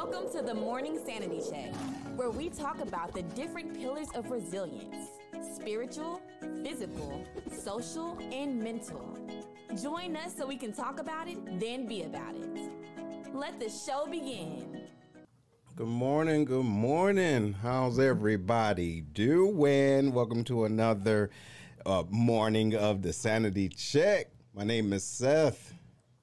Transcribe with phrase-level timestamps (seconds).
[0.00, 1.74] Welcome to the Morning Sanity Check,
[2.14, 5.08] where we talk about the different pillars of resilience
[5.56, 6.20] spiritual,
[6.62, 9.18] physical, social, and mental.
[9.82, 12.70] Join us so we can talk about it, then be about it.
[13.34, 14.82] Let the show begin.
[15.74, 17.54] Good morning, good morning.
[17.54, 20.12] How's everybody doing?
[20.12, 21.30] Welcome to another
[21.84, 24.28] uh, morning of the Sanity Check.
[24.54, 25.74] My name is Seth.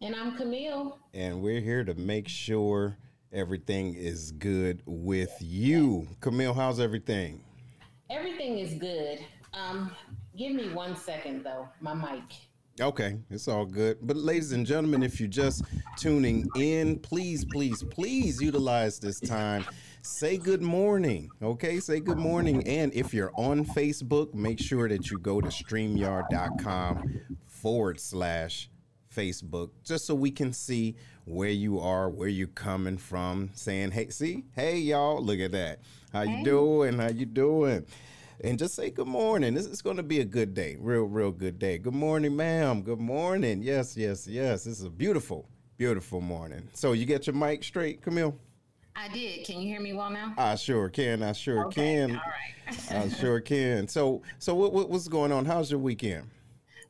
[0.01, 0.97] And I'm Camille.
[1.13, 2.95] And we're here to make sure
[3.35, 6.07] everything is good with you.
[6.21, 7.43] Camille, how's everything?
[8.09, 9.19] Everything is good.
[9.53, 9.91] Um,
[10.37, 12.23] give me one second though, my mic.
[12.81, 13.99] Okay, it's all good.
[14.01, 15.63] But, ladies and gentlemen, if you're just
[15.97, 19.65] tuning in, please, please, please utilize this time.
[20.01, 21.79] Say good morning, okay?
[21.79, 22.67] Say good morning.
[22.67, 28.69] And if you're on Facebook, make sure that you go to streamyard.com forward slash
[29.15, 34.09] Facebook just so we can see where you are, where you're coming from, saying, hey,
[34.09, 35.79] see, hey, y'all, look at that.
[36.13, 36.99] How you doing?
[36.99, 37.85] How you doing?
[38.43, 39.53] and just say good morning.
[39.53, 41.77] This is going to be a good day, real, real good day.
[41.77, 42.81] Good morning, ma'am.
[42.81, 43.61] Good morning.
[43.61, 44.65] Yes, yes, yes.
[44.65, 46.67] This is a beautiful, beautiful morning.
[46.73, 48.35] So you get your mic straight, Camille?
[48.95, 49.45] I did.
[49.45, 50.33] Can you hear me well now?
[50.37, 51.21] I sure can.
[51.21, 51.81] I sure okay.
[51.81, 52.11] can.
[52.11, 52.91] All right.
[52.91, 53.87] I sure can.
[53.87, 55.45] So, so what, what, what's going on?
[55.45, 56.29] How's your weekend?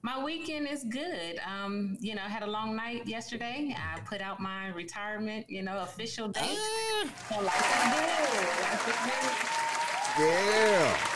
[0.06, 1.40] My weekend is good.
[1.44, 3.76] Um, you know, had a long night yesterday.
[3.76, 6.44] I put out my retirement, you know, official date.
[6.44, 7.10] Ah.
[7.28, 8.62] So life is good.
[8.62, 10.30] Life is good.
[10.30, 11.12] Yeah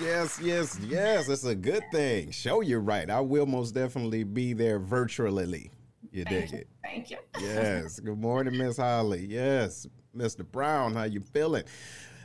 [0.00, 1.28] yes, yes, yes.
[1.28, 2.32] It's a good thing.
[2.32, 3.08] Show you right.
[3.08, 5.70] I will most definitely be there virtually.
[6.10, 6.58] You Thank dig you.
[6.58, 6.68] it?
[6.82, 7.18] Thank you.
[7.40, 8.00] yes.
[8.04, 9.26] Good morning, Miss Holly.
[9.28, 10.44] Yes, Mr.
[10.50, 10.94] Brown.
[10.94, 11.64] How you feeling?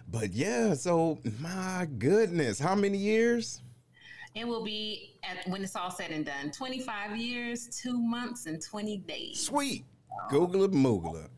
[0.08, 3.62] But yeah, so my goodness, how many years?
[4.36, 6.52] It will be at, when it's all said and done.
[6.52, 9.42] Twenty-five years, two months, and twenty days.
[9.42, 9.86] Sweet.
[10.30, 11.30] Google it, Moogla.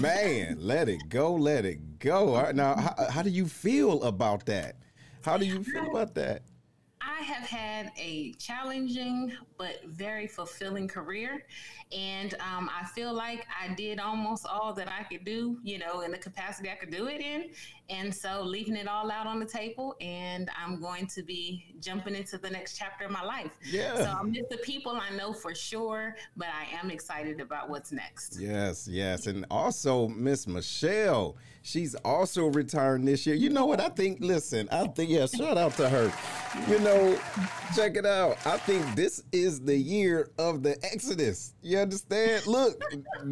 [0.00, 2.50] Man, let it go, let it go.
[2.52, 4.76] Now, how, how do you feel about that?
[5.22, 6.42] How do you feel about that?
[7.00, 11.44] I have had a challenging but very fulfilling career.
[11.96, 16.00] And um, I feel like I did almost all that I could do, you know,
[16.00, 17.50] in the capacity I could do it in.
[17.88, 22.16] And so leaving it all out on the table, and I'm going to be jumping
[22.16, 23.52] into the next chapter of my life.
[23.64, 23.96] Yeah.
[23.96, 27.92] So I miss the people I know for sure, but I am excited about what's
[27.92, 28.38] next.
[28.40, 29.26] Yes, yes.
[29.26, 33.36] And also, Miss Michelle, she's also retiring this year.
[33.36, 33.80] You know what?
[33.80, 36.12] I think, listen, I think, yeah, shout out to her.
[36.68, 37.18] You know,
[37.74, 38.38] check it out.
[38.46, 41.54] I think this is the year of the Exodus.
[41.62, 42.46] You understand?
[42.46, 42.82] Look,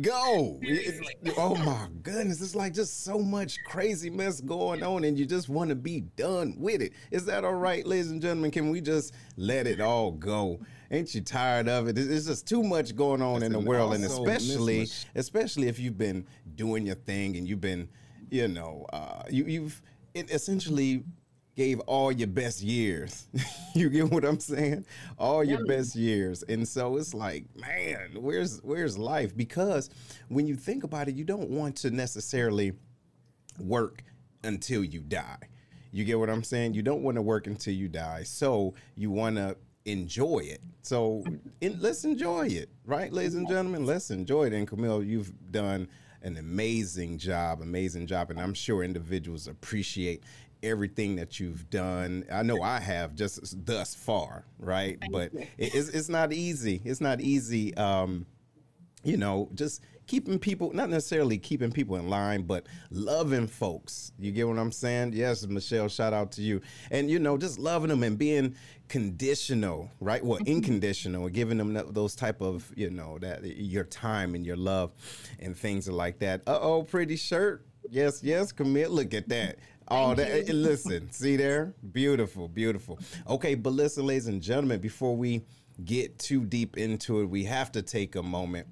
[0.00, 0.60] go.
[1.38, 2.40] oh my goodness.
[2.40, 6.00] It's like just so much crazy mess going on, and you just want to be
[6.00, 6.92] done with it.
[7.10, 8.50] Is that all right, ladies and gentlemen?
[8.50, 10.60] Can we just let it all go?
[10.90, 11.98] Ain't you tired of it?
[11.98, 16.26] It's just too much going on in the world, and especially, especially if you've been
[16.54, 17.88] doing your thing and you've been,
[18.30, 19.82] you know, uh, you, you've
[20.14, 21.04] it essentially
[21.56, 23.26] gave all your best years.
[23.74, 24.86] you get what I'm saying?
[25.18, 26.42] All your best years.
[26.44, 29.36] And so it's like, man, where's where's life?
[29.36, 29.90] Because
[30.28, 32.72] when you think about it, you don't want to necessarily
[33.58, 34.02] work
[34.44, 35.38] until you die.
[35.92, 36.74] You get what I'm saying?
[36.74, 38.24] You don't want to work until you die.
[38.24, 40.60] So you want to enjoy it.
[40.82, 41.24] So
[41.60, 43.86] in, let's enjoy it, right, ladies and gentlemen?
[43.86, 44.52] Let's enjoy it.
[44.52, 45.88] And Camille, you've done
[46.22, 50.24] an amazing job, amazing job, and I'm sure individuals appreciate
[50.62, 52.24] everything that you've done.
[52.32, 54.98] I know I have just thus far, right?
[55.00, 56.80] Thank but it's it's not easy.
[56.84, 57.76] It's not easy.
[57.76, 58.26] Um,
[59.02, 64.12] you know, just keeping people not necessarily keeping people in line, but loving folks.
[64.18, 65.12] You get what I'm saying?
[65.14, 65.88] Yes, Michelle.
[65.88, 66.60] Shout out to you.
[66.90, 68.54] And you know, just loving them and being
[68.88, 70.24] conditional, right?
[70.24, 74.92] Well, unconditional, giving them those type of you know that your time and your love
[75.40, 76.42] and things like that.
[76.46, 77.66] Uh oh, pretty shirt.
[77.90, 78.90] Yes, yes, commit.
[78.90, 79.58] Look at that.
[79.88, 81.74] Oh, that, listen, see there?
[81.92, 82.98] Beautiful, beautiful.
[83.28, 85.44] Okay, but listen, ladies and gentlemen, before we
[85.84, 88.66] get too deep into it, we have to take a moment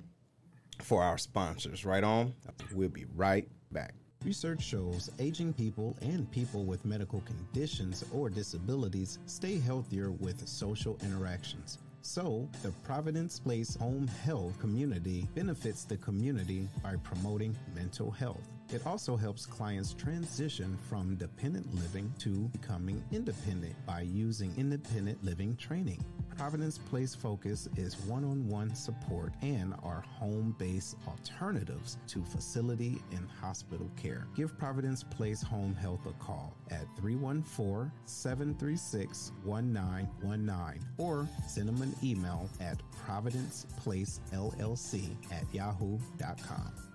[0.82, 1.84] for our sponsors.
[1.84, 2.34] Right on?
[2.72, 3.94] We'll be right back.
[4.24, 10.96] Research shows aging people and people with medical conditions or disabilities stay healthier with social
[11.02, 11.78] interactions.
[12.02, 18.48] So, the Provident Place Home Health community benefits the community by promoting mental health.
[18.72, 25.56] It also helps clients transition from dependent living to becoming independent by using independent living
[25.56, 26.02] training.
[26.38, 33.02] Provident Place focus is one on one support and are home based alternatives to facility
[33.10, 34.26] and hospital care.
[34.34, 41.94] Give Provident Place Home Health a call at 314 736 1919 or send them an
[42.02, 46.91] email at providentplacellc at yahoo.com.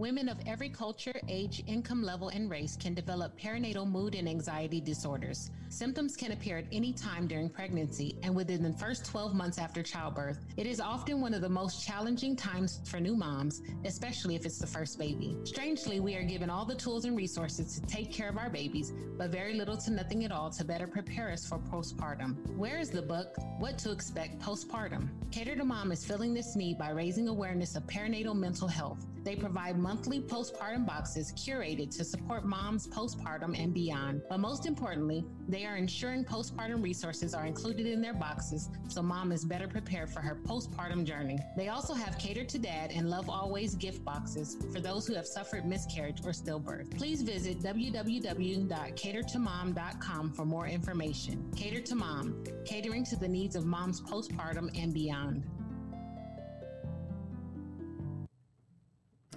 [0.00, 4.80] Women of every culture, age, income level, and race can develop perinatal mood and anxiety
[4.80, 5.50] disorders.
[5.70, 9.84] Symptoms can appear at any time during pregnancy and within the first 12 months after
[9.84, 10.44] childbirth.
[10.56, 14.58] It is often one of the most challenging times for new moms, especially if it's
[14.58, 15.36] the first baby.
[15.44, 18.92] Strangely, we are given all the tools and resources to take care of our babies,
[19.16, 22.34] but very little to nothing at all to better prepare us for postpartum.
[22.56, 25.08] Where is the book, What to Expect Postpartum?
[25.30, 29.06] Cater to Mom is filling this need by raising awareness of perinatal mental health.
[29.22, 34.22] They provide monthly postpartum boxes curated to support moms postpartum and beyond.
[34.28, 39.32] But most importantly, they are ensuring postpartum resources are included in their boxes so mom
[39.32, 41.38] is better prepared for her postpartum journey.
[41.56, 45.26] They also have Cater to Dad and Love Always gift boxes for those who have
[45.26, 46.96] suffered miscarriage or stillbirth.
[46.96, 51.48] Please visit www.catertomom.com for more information.
[51.56, 55.44] Cater to Mom, catering to the needs of moms postpartum and beyond.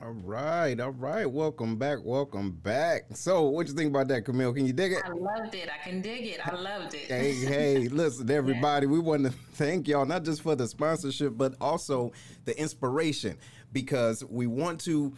[0.03, 1.25] All right, all right.
[1.25, 2.00] Welcome back.
[2.03, 3.03] Welcome back.
[3.13, 4.51] So, what you think about that, Camille?
[4.51, 5.01] Can you dig it?
[5.05, 5.69] I loved it.
[5.69, 6.45] I can dig it.
[6.45, 7.05] I loved it.
[7.05, 8.85] Hey, hey, listen, everybody.
[8.85, 12.11] We want to thank y'all not just for the sponsorship, but also
[12.44, 13.38] the inspiration
[13.71, 15.13] because we want to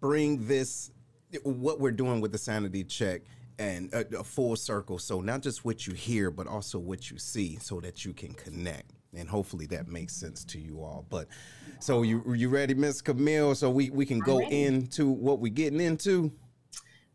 [0.00, 0.90] bring this
[1.42, 3.20] what we're doing with the sanity check
[3.58, 4.98] and a, a full circle.
[4.98, 8.32] So not just what you hear, but also what you see, so that you can
[8.32, 11.06] connect and hopefully that makes sense to you all.
[11.08, 11.28] But
[11.78, 13.54] so you you ready, Miss Camille?
[13.54, 16.32] So we we can go into what we're getting into.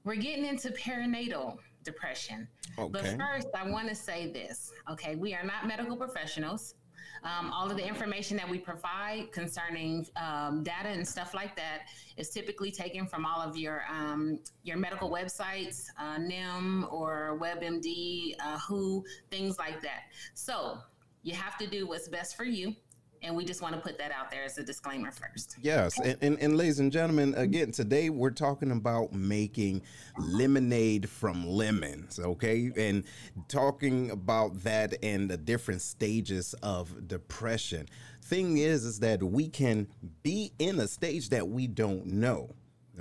[0.04, 2.48] We're getting into perinatal depression.
[2.78, 2.92] Okay.
[2.92, 4.72] But first, I want to say this.
[4.90, 6.76] Okay, we are not medical professionals.
[7.24, 11.88] Um, all of the information that we provide concerning um, data and stuff like that
[12.18, 18.36] is typically taken from all of your um, your medical websites, uh, NIM or WebMD,
[18.40, 20.04] uh, WHO, things like that.
[20.36, 20.78] So
[21.26, 22.76] you have to do what's best for you.
[23.24, 25.58] And we just want to put that out there as a disclaimer first.
[25.60, 26.00] Yes.
[26.00, 29.82] And, and, and, ladies and gentlemen, again, today we're talking about making
[30.20, 32.72] lemonade from lemons, okay?
[32.78, 33.04] And
[33.48, 37.88] talking about that and the different stages of depression.
[38.22, 39.88] Thing is, is that we can
[40.22, 42.52] be in a stage that we don't know,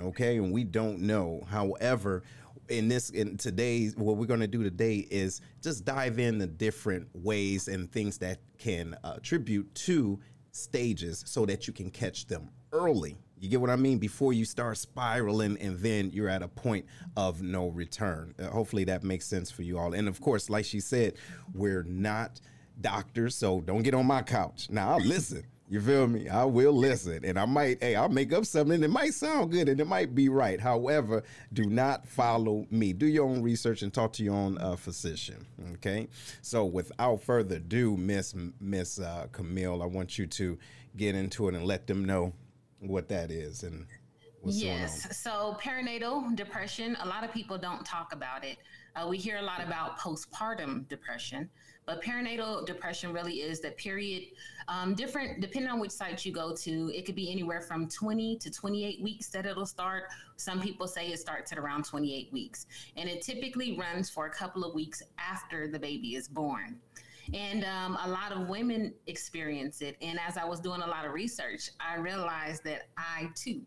[0.01, 0.37] okay?
[0.37, 1.43] And we don't know.
[1.47, 2.23] However,
[2.69, 6.47] in this in today's what we're going to do today is just dive in the
[6.47, 10.19] different ways and things that can uh, attribute to
[10.51, 13.17] stages so that you can catch them early.
[13.37, 13.97] You get what i mean?
[13.97, 16.85] Before you start spiraling and then you're at a point
[17.17, 18.33] of no return.
[18.39, 19.93] Uh, hopefully that makes sense for you all.
[19.93, 21.13] And of course like she said
[21.53, 22.39] we're not
[22.81, 24.67] doctors so don't get on my couch.
[24.69, 26.29] Now i'll listen you feel me?
[26.29, 28.83] I will listen and I might, hey, I'll make up something.
[28.83, 30.59] It might sound good and it might be right.
[30.59, 31.23] However,
[31.53, 32.93] do not follow me.
[32.93, 35.45] Do your own research and talk to your own uh, physician.
[35.73, 36.07] Okay.
[36.41, 40.57] So without further ado, Miss Miss uh, Camille, I want you to
[40.95, 42.33] get into it and let them know
[42.79, 43.87] what that is and
[44.43, 45.17] yes.
[45.17, 48.59] So perinatal depression, a lot of people don't talk about it.
[48.95, 51.49] Uh, we hear a lot about postpartum depression.
[51.85, 54.29] But perinatal depression really is the period,
[54.67, 56.91] um, different depending on which site you go to.
[56.93, 60.05] It could be anywhere from 20 to 28 weeks that it'll start.
[60.35, 62.65] Some people say it starts at around 28 weeks,
[62.97, 66.79] and it typically runs for a couple of weeks after the baby is born.
[67.33, 69.97] And um, a lot of women experience it.
[70.01, 73.61] And as I was doing a lot of research, I realized that I too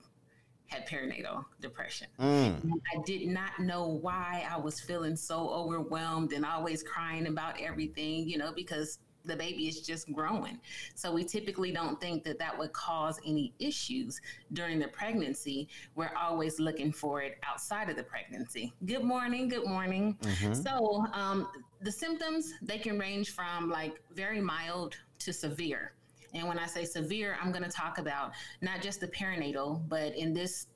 [0.69, 2.07] had perinatal depression.
[2.21, 2.71] Mm.
[2.95, 8.29] I did not know why I was feeling so overwhelmed and always crying about everything,
[8.29, 10.59] you know, because the baby is just growing.
[10.95, 14.21] So we typically don't think that that would cause any issues
[14.53, 15.69] during the pregnancy.
[15.95, 18.73] We're always looking for it outside of the pregnancy.
[18.87, 19.49] Good morning.
[19.49, 20.17] Good morning.
[20.23, 20.55] Mm-hmm.
[20.55, 21.49] So um,
[21.81, 25.93] the symptoms, they can range from like very mild to severe.
[26.35, 30.15] And when I say severe, I'm going to talk about not just the perinatal, but
[30.17, 30.67] in this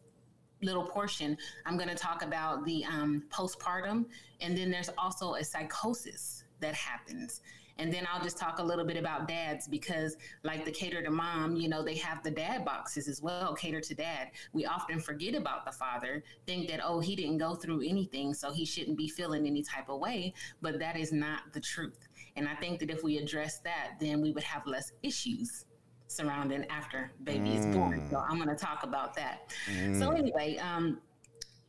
[0.62, 4.06] little portion, I'm going to talk about the um, postpartum.
[4.40, 7.40] And then there's also a psychosis that happens.
[7.78, 11.11] And then I'll just talk a little bit about dads because, like the cater to
[11.11, 14.30] mom, you know, they have the dad boxes as well, cater to dad.
[14.52, 18.52] We often forget about the father, think that, oh, he didn't go through anything, so
[18.52, 20.35] he shouldn't be feeling any type of way.
[20.61, 22.09] But that is not the truth.
[22.36, 25.66] And I think that if we address that, then we would have less issues
[26.06, 27.58] surrounding after baby mm.
[27.58, 28.06] is born.
[28.10, 29.52] So I'm going to talk about that.
[29.70, 29.98] Mm.
[29.98, 31.00] So anyway, um,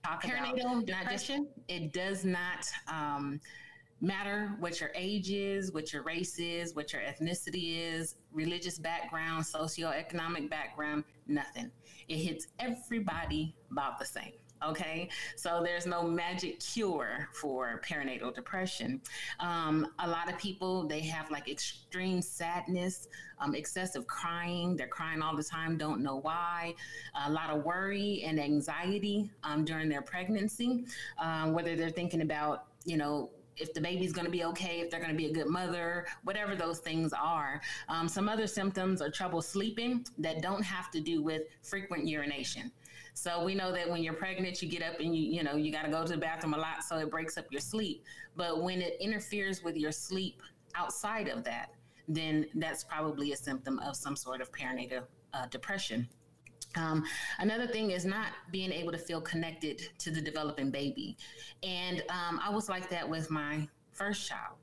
[0.06, 3.40] perinatal depression, it does not um,
[4.02, 9.46] matter what your age is, what your race is, what your ethnicity is, religious background,
[9.46, 11.72] socioeconomic background, nothing.
[12.10, 14.34] It hits everybody about the same.
[14.66, 19.02] Okay, so there's no magic cure for perinatal depression.
[19.40, 23.08] Um, a lot of people they have like extreme sadness,
[23.40, 24.78] um, excessive crying.
[24.78, 26.76] They're crying all the time, don't know why.
[27.26, 30.86] A lot of worry and anxiety um, during their pregnancy,
[31.20, 34.90] um, whether they're thinking about you know if the baby's going to be okay, if
[34.90, 37.62] they're going to be a good mother, whatever those things are.
[37.88, 42.72] Um, some other symptoms are trouble sleeping that don't have to do with frequent urination.
[43.14, 45.72] So we know that when you're pregnant, you get up and you, you know, you
[45.72, 46.84] got to go to the bathroom a lot.
[46.84, 48.04] So it breaks up your sleep.
[48.36, 50.42] But when it interferes with your sleep
[50.76, 51.70] outside of that,
[52.08, 55.04] then that's probably a symptom of some sort of perinatal
[55.34, 56.08] uh, depression.
[56.76, 57.04] Um,
[57.40, 61.18] another thing is not being able to feel connected to the developing baby.
[61.62, 64.58] And um, I was like that with my first child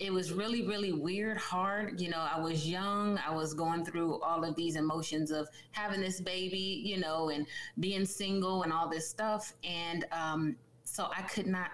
[0.00, 2.00] it was really really weird hard.
[2.00, 3.18] You know i was young.
[3.18, 7.46] I was going through all of these emotions of having this baby you know and
[7.78, 9.52] being single and all this stuff.
[9.62, 11.70] And um, so i could not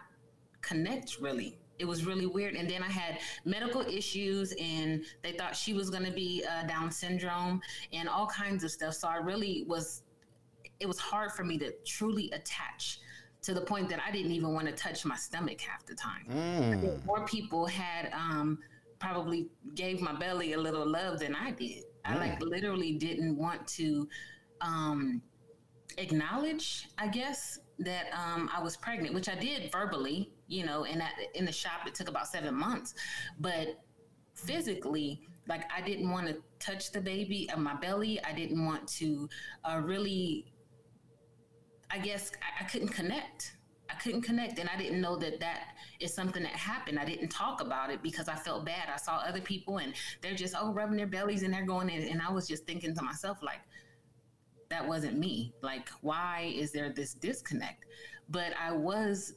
[0.61, 1.57] connect really.
[1.79, 2.55] It was really weird.
[2.55, 6.67] And then i had medical issues and they thought she was going to be uh,
[6.67, 7.61] down syndrome
[7.93, 8.95] and all kinds of stuff.
[8.95, 10.03] So i really was
[10.81, 12.99] it was hard for me to truly attach
[13.47, 16.27] to the point that I didn't even want to touch my stomach half the time.
[16.29, 17.07] Mm.
[17.07, 18.59] More people had um,
[18.99, 21.85] probably gave my belly a little love than I did.
[21.85, 21.85] Mm.
[22.05, 24.09] I like literally didn't want to
[24.61, 25.23] um,
[25.97, 31.01] acknowledge, I guess, that um, I was pregnant, which I did verbally, you know, and
[31.37, 32.95] in the shop it took about seven months,
[33.39, 33.81] but
[34.35, 38.21] physically, like I didn't want to touch the baby on my belly.
[38.25, 39.29] I didn't want to
[39.63, 40.47] uh, really
[41.91, 43.57] I guess I, I couldn't connect.
[43.89, 46.99] I couldn't connect, and I didn't know that that is something that happened.
[46.99, 48.89] I didn't talk about it because I felt bad.
[48.93, 52.03] I saw other people, and they're just oh rubbing their bellies and they're going in,
[52.09, 53.61] and I was just thinking to myself like,
[54.69, 55.55] that wasn't me.
[55.63, 57.85] Like, why is there this disconnect?
[58.29, 59.35] But I was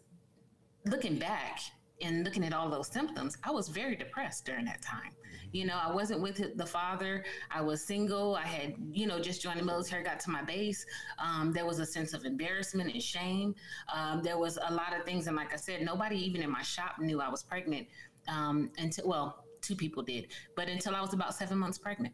[0.86, 1.60] looking back
[2.02, 3.38] and looking at all those symptoms.
[3.44, 5.12] I was very depressed during that time.
[5.52, 7.26] You know, I wasn't with the father.
[7.50, 8.36] I was single.
[8.36, 10.86] I had, you know, just joined the military, got to my base.
[11.18, 13.56] Um, there was a sense of embarrassment and shame.
[13.94, 15.28] Um, there was a lot of things.
[15.28, 17.88] And like I said, nobody even in my shop knew I was pregnant
[18.28, 22.14] um, until, well, two people did, but until I was about seven months pregnant.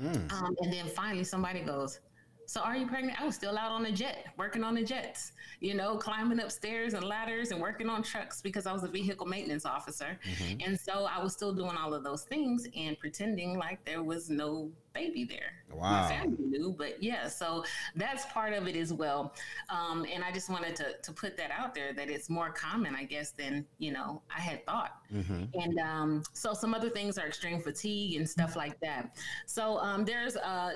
[0.00, 0.32] Mm.
[0.32, 2.00] Um, and then finally somebody goes,
[2.50, 3.20] so are you pregnant?
[3.20, 5.30] I was still out on the jet, working on the jets,
[5.60, 8.88] you know, climbing up stairs and ladders and working on trucks because I was a
[8.88, 10.18] vehicle maintenance officer.
[10.28, 10.66] Mm-hmm.
[10.66, 14.30] And so I was still doing all of those things and pretending like there was
[14.30, 15.52] no baby there.
[15.72, 16.02] Wow.
[16.02, 17.64] My family knew, but yeah, so
[17.94, 19.32] that's part of it as well.
[19.68, 22.96] Um, and I just wanted to, to put that out there that it's more common,
[22.96, 24.96] I guess, than, you know, I had thought.
[25.14, 25.44] Mm-hmm.
[25.54, 29.16] And um, so some other things are extreme fatigue and stuff like that.
[29.46, 30.72] So um, there's a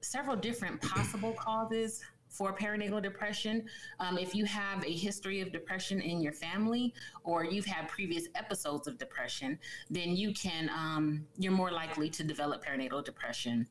[0.00, 3.64] several different possible causes for perinatal depression.
[4.00, 8.28] Um, if you have a history of depression in your family or you've had previous
[8.34, 9.58] episodes of depression,
[9.90, 13.66] then you can, um, you're more likely to develop perinatal depression.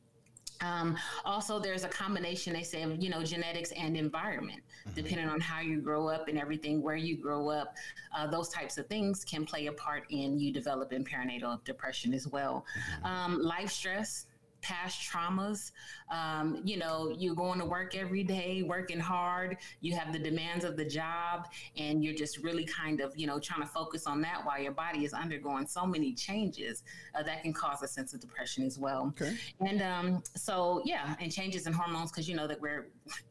[0.60, 4.94] Um, also, there's a combination, they say, of, you know, genetics and environment, mm-hmm.
[4.94, 7.76] depending on how you grow up and everything, where you grow up.
[8.16, 12.26] Uh, those types of things can play a part in you developing perinatal depression as
[12.26, 12.66] well.
[12.96, 13.06] Mm-hmm.
[13.06, 14.26] Um, life stress,
[14.60, 15.72] past traumas.
[16.10, 19.56] Um, you know, you're going to work every day, working hard.
[19.80, 23.38] You have the demands of the job, and you're just really kind of, you know,
[23.38, 26.82] trying to focus on that while your body is undergoing so many changes
[27.14, 29.12] uh, that can cause a sense of depression as well.
[29.20, 29.36] Okay.
[29.60, 32.88] And um, so, yeah, and changes in hormones because you know that we're,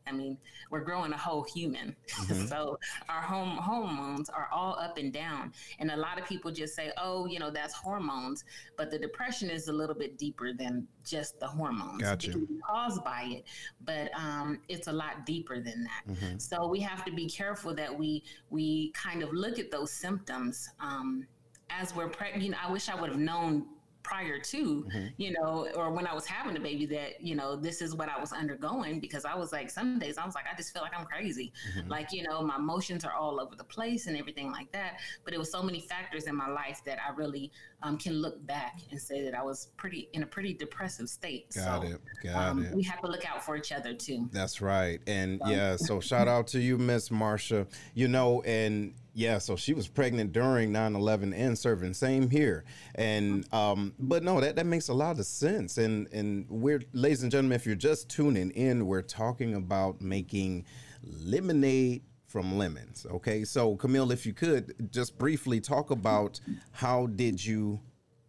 [0.08, 0.38] I mean,
[0.70, 1.96] we're growing a whole human.
[2.18, 2.48] Mm-hmm.
[2.48, 6.76] so our home hormones are all up and down, and a lot of people just
[6.76, 8.44] say, oh, you know, that's hormones,
[8.76, 12.02] but the depression is a little bit deeper than just the hormones.
[12.02, 12.30] Gotcha.
[12.30, 13.44] It can be caused by it,
[13.86, 16.14] but um, it's a lot deeper than that.
[16.14, 16.38] Mm-hmm.
[16.40, 20.70] So we have to be careful that we we kind of look at those symptoms
[20.80, 21.28] um,
[21.70, 22.44] as we're pregnant.
[22.44, 23.66] You know, I wish I would have known
[24.08, 25.08] prior to, mm-hmm.
[25.18, 28.08] you know, or when I was having a baby that, you know, this is what
[28.08, 30.82] I was undergoing because I was like, some days I was like, I just feel
[30.82, 31.52] like I'm crazy.
[31.76, 31.90] Mm-hmm.
[31.90, 35.00] Like, you know, my emotions are all over the place and everything like that.
[35.26, 37.52] But it was so many factors in my life that I really
[37.84, 41.54] um, can look back and say that I was pretty in a pretty depressive state.
[41.54, 42.02] Got so, it.
[42.24, 42.74] Got um, it.
[42.74, 44.30] We have to look out for each other too.
[44.32, 45.02] That's right.
[45.06, 45.52] And so.
[45.52, 47.68] yeah, so shout out to you, Miss Marsha.
[47.94, 51.96] You know, and yeah, so she was pregnant during 9/11 and serving.
[51.96, 52.64] Same here.
[52.94, 55.80] And um, but no, that, that makes a lot of sense.
[55.80, 60.66] And and we're ladies and gentlemen, if you're just tuning in, we're talking about making
[61.04, 63.08] lemonade from lemons.
[63.10, 63.44] Okay.
[63.44, 66.40] So Camille, if you could just briefly talk about
[66.72, 67.80] how did you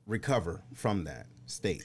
[0.07, 1.85] recover from that state?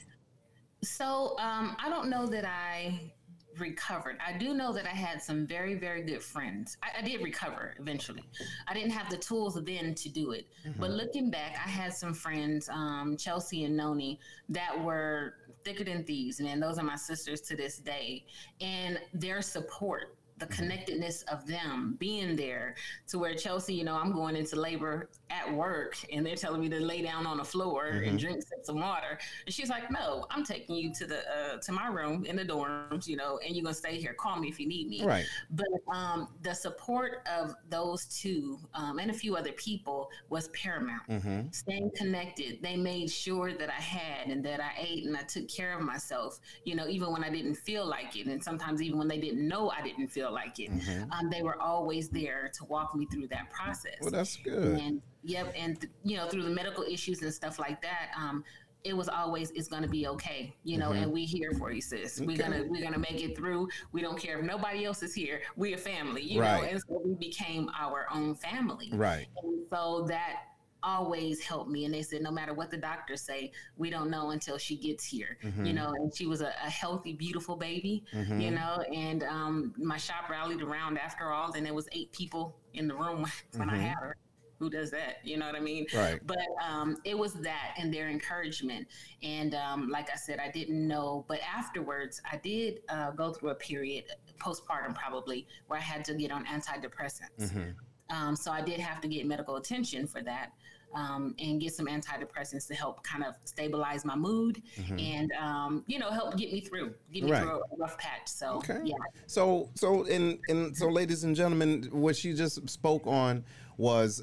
[0.82, 3.12] So um, I don't know that I
[3.58, 4.18] recovered.
[4.26, 6.76] I do know that I had some very, very good friends.
[6.82, 8.24] I, I did recover eventually.
[8.68, 10.46] I didn't have the tools then to do it.
[10.66, 10.80] Mm-hmm.
[10.80, 15.34] But looking back, I had some friends, um, Chelsea and Noni, that were
[15.64, 16.60] thicker than thieves, man.
[16.60, 18.24] Those are my sisters to this day.
[18.60, 22.74] And their support the connectedness of them being there
[23.08, 26.68] to where Chelsea, you know, I'm going into labor at work and they're telling me
[26.68, 28.08] to lay down on the floor mm-hmm.
[28.08, 29.18] and drink some water.
[29.46, 32.44] And she's like, no, I'm taking you to the, uh, to my room in the
[32.44, 34.14] dorms, you know, and you're going to stay here.
[34.14, 35.04] Call me if you need me.
[35.04, 35.26] Right.
[35.50, 41.08] But um, the support of those two um, and a few other people was paramount.
[41.08, 41.40] Mm-hmm.
[41.52, 42.62] Staying connected.
[42.62, 45.82] They made sure that I had and that I ate and I took care of
[45.82, 48.26] myself, you know, even when I didn't feel like it.
[48.26, 50.70] And sometimes even when they didn't know I didn't feel like it.
[50.70, 51.12] Mm-hmm.
[51.12, 53.96] Um, they were always there to walk me through that process.
[54.00, 54.78] Well, that's good.
[54.78, 58.10] And yep, and th- you know through the medical issues and stuff like that.
[58.16, 58.44] Um,
[58.84, 61.04] it was always it's gonna be okay, you know, mm-hmm.
[61.04, 62.18] and we here for you, sis.
[62.18, 62.26] Okay.
[62.26, 63.68] We're gonna we're gonna make it through.
[63.92, 65.40] We don't care if nobody else is here.
[65.56, 66.62] We're a family, you right.
[66.62, 68.90] know, and so we became our own family.
[68.92, 69.26] Right.
[69.42, 70.42] And so that
[70.84, 71.86] always helped me.
[71.86, 75.04] And they said, no matter what the doctors say, we don't know until she gets
[75.04, 75.64] here, mm-hmm.
[75.64, 75.94] you know.
[75.96, 78.38] And she was a, a healthy, beautiful baby, mm-hmm.
[78.38, 78.84] you know.
[78.94, 82.94] And um, my shop rallied around after all, and there was eight people in the
[82.94, 83.26] room
[83.56, 83.70] when mm-hmm.
[83.70, 84.16] I had her.
[84.58, 85.18] Who does that?
[85.24, 85.86] You know what I mean?
[85.94, 86.20] Right.
[86.24, 88.86] But um, it was that and their encouragement.
[89.22, 93.50] And um, like I said, I didn't know, but afterwards, I did uh, go through
[93.50, 94.04] a period,
[94.38, 97.52] postpartum probably, where I had to get on antidepressants.
[97.52, 97.70] Mm-hmm.
[98.10, 100.52] Um, so I did have to get medical attention for that
[100.94, 104.98] um, and get some antidepressants to help kind of stabilize my mood mm-hmm.
[104.98, 107.42] and um, you know help get me through, get me right.
[107.42, 108.26] through a rough patch.
[108.26, 108.80] So okay.
[108.84, 108.94] yeah.
[109.26, 113.44] So so in in so ladies and gentlemen, what she just spoke on
[113.76, 114.22] was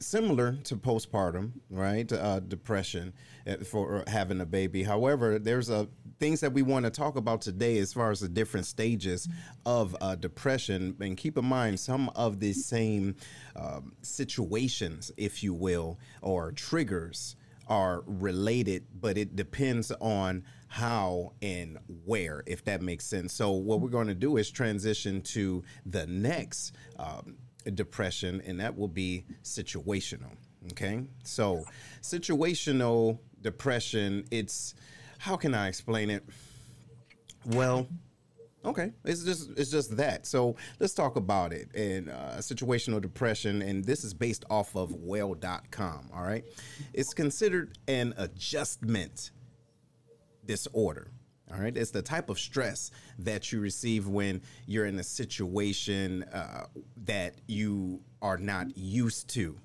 [0.00, 2.10] similar to postpartum, right?
[2.10, 3.12] Uh, depression
[3.46, 4.82] uh, for having a baby.
[4.82, 5.88] However, there's a
[6.18, 9.28] things that we want to talk about today as far as the different stages
[9.66, 10.96] of uh, depression.
[11.00, 13.16] And keep in mind some of the same
[13.54, 17.36] um, situations, if you will, or triggers
[17.68, 23.32] are related, but it depends on how and where, if that makes sense.
[23.32, 27.36] So, what we're going to do is transition to the next um,
[27.70, 30.36] depression, and that will be situational.
[30.72, 31.04] Okay.
[31.24, 31.64] So,
[32.02, 34.74] situational depression, it's
[35.18, 36.24] how can I explain it?
[37.46, 37.86] Well,
[38.64, 40.26] okay, it's just it's just that.
[40.26, 41.68] So let's talk about it.
[41.74, 46.10] And uh, situational depression, and this is based off of well.com.
[46.14, 46.44] All right,
[46.92, 49.30] it's considered an adjustment
[50.44, 51.10] disorder.
[51.52, 56.24] All right, it's the type of stress that you receive when you're in a situation
[56.24, 56.66] uh,
[57.04, 59.56] that you are not used to.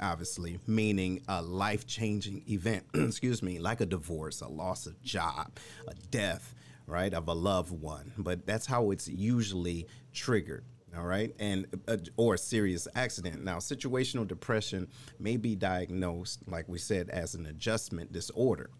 [0.00, 5.58] Obviously, meaning a life changing event, excuse me, like a divorce, a loss of job,
[5.88, 6.54] a death,
[6.86, 8.12] right, of a loved one.
[8.16, 10.64] But that's how it's usually triggered
[10.96, 16.66] all right and uh, or a serious accident now situational depression may be diagnosed like
[16.68, 18.70] we said as an adjustment disorder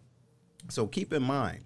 [0.70, 1.62] so keep in mind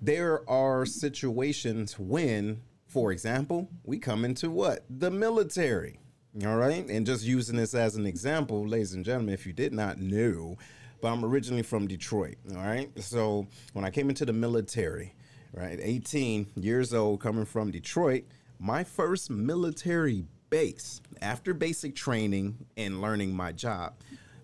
[0.00, 4.84] there are situations when, for example, we come into what?
[4.88, 5.98] The military.
[6.44, 6.88] All right.
[6.88, 10.56] And just using this as an example, ladies and gentlemen, if you did not know,
[11.00, 12.36] but I'm originally from Detroit.
[12.50, 12.90] All right.
[13.02, 15.14] So when I came into the military,
[15.52, 18.24] right, 18 years old, coming from Detroit,
[18.58, 23.94] my first military base after basic training and learning my job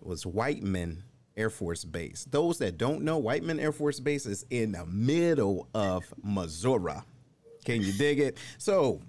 [0.03, 1.03] was Whiteman
[1.37, 2.27] Air Force Base.
[2.31, 6.95] Those that don't know, Whiteman Air Force Base is in the middle of Missouri.
[7.65, 8.39] Can you dig it?
[8.59, 9.01] So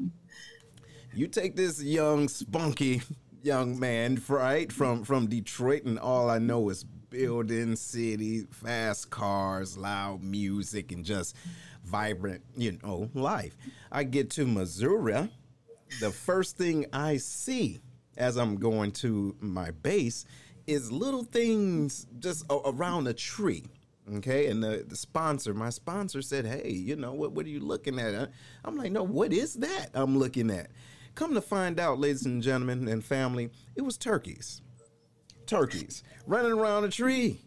[1.14, 3.02] you take this young, spunky
[3.44, 9.78] young man, right, from from Detroit, and all I know is building city, fast cars,
[9.78, 11.36] loud music, and just
[11.84, 13.56] vibrant, you know, life.
[13.92, 15.30] I get to Missouri.
[16.00, 17.80] The first thing I see
[18.18, 20.26] as I'm going to my base
[20.68, 23.64] is little things just around a tree.
[24.18, 27.32] Okay, and the, the sponsor, my sponsor said, "Hey, you know what?
[27.32, 28.30] What are you looking at?"
[28.64, 29.90] I'm like, "No, what is that?
[29.96, 30.70] I'm looking at."
[31.16, 34.62] Come to find out, ladies and gentlemen and family, it was turkeys.
[35.48, 37.40] Turkeys running around a tree.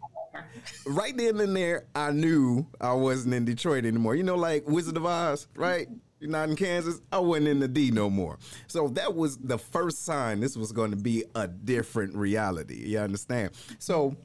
[0.86, 4.14] Right then and there, I knew I wasn't in Detroit anymore.
[4.14, 5.88] You know, like Wizard of Oz, right?
[6.20, 7.00] Not in Kansas.
[7.12, 8.38] I wasn't in the D no more.
[8.66, 12.88] So that was the first sign this was going to be a different reality.
[12.88, 13.52] You understand?
[13.78, 14.16] So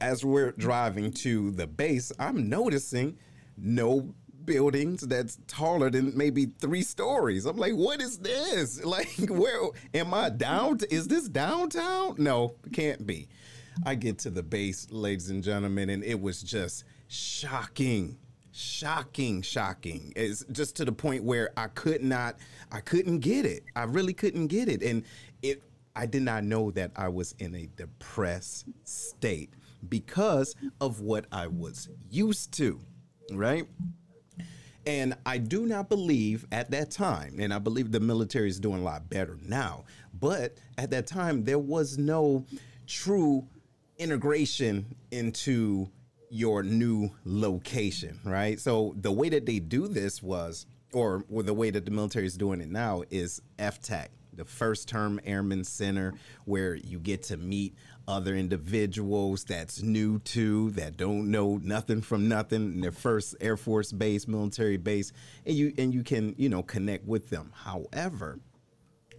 [0.00, 3.18] as we're driving to the base, I'm noticing
[3.56, 4.14] no
[4.44, 7.46] buildings that's taller than maybe three stories.
[7.46, 8.82] I'm like, what is this?
[8.84, 9.60] Like, where
[9.94, 10.78] am I down?
[10.90, 12.14] Is this downtown?
[12.18, 13.28] No, can't be.
[13.84, 18.16] I get to the base, ladies and gentlemen, and it was just shocking
[18.56, 20.12] shocking, shocking.
[20.16, 22.36] It's just to the point where I could not,
[22.72, 23.64] I couldn't get it.
[23.74, 25.04] I really couldn't get it, and
[25.42, 25.62] it.
[25.94, 29.48] I did not know that I was in a depressed state
[29.88, 32.78] because of what I was used to,
[33.32, 33.66] right?
[34.86, 38.82] And I do not believe at that time, and I believe the military is doing
[38.82, 39.84] a lot better now,
[40.20, 42.44] but at that time, there was no
[42.86, 43.48] true
[43.98, 45.88] integration into
[46.30, 48.60] your new location, right?
[48.60, 52.36] So the way that they do this was, or, the way that the military is
[52.36, 57.74] doing it now, is FTAC, the First Term Airman Center, where you get to meet
[58.08, 63.56] other individuals that's new to that don't know nothing from nothing in their first air
[63.56, 65.12] force base military base
[65.44, 68.38] and you and you can you know connect with them however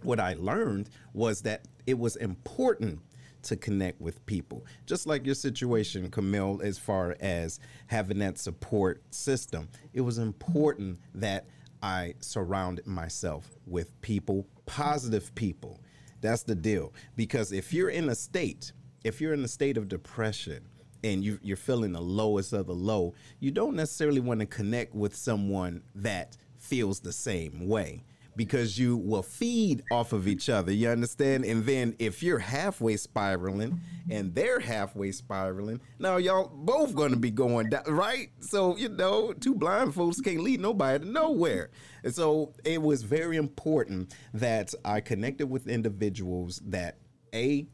[0.02, 2.98] what i learned was that it was important
[3.42, 4.64] to connect with people.
[4.86, 10.98] Just like your situation, Camille, as far as having that support system, it was important
[11.14, 11.46] that
[11.82, 15.80] I surrounded myself with people, positive people.
[16.20, 16.92] That's the deal.
[17.16, 18.72] Because if you're in a state,
[19.04, 20.64] if you're in a state of depression,
[21.04, 24.94] and you, you're feeling the lowest of the low, you don't necessarily want to connect
[24.94, 28.02] with someone that feels the same way
[28.38, 30.72] because you will feed off of each other.
[30.72, 31.44] You understand?
[31.44, 37.18] And then if you're halfway spiraling and they're halfway spiraling, now y'all both going to
[37.18, 38.28] be going down, right?
[38.40, 41.70] So, you know, two blind folks can't lead nobody to nowhere.
[42.04, 46.98] And so it was very important that I connected with individuals that
[47.34, 47.66] A,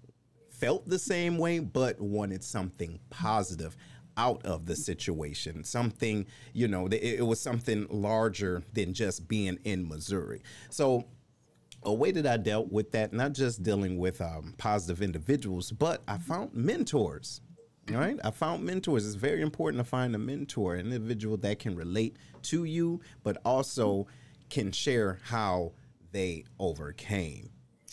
[0.51, 3.77] felt the same way, but wanted something positive
[4.17, 5.65] out of the situation.
[5.65, 10.43] Something, you know, it, it was something larger than just being in Missouri.
[10.71, 11.05] So
[11.83, 16.03] a way that I dealt with that, not just dealing with um, positive individuals, but
[16.09, 17.41] I found mentors.
[17.91, 19.07] Right, I found mentors.
[19.07, 23.37] It's very important to find a mentor, an individual that can relate to you, but
[23.45, 24.07] also
[24.49, 25.73] can share how
[26.11, 27.51] they overcame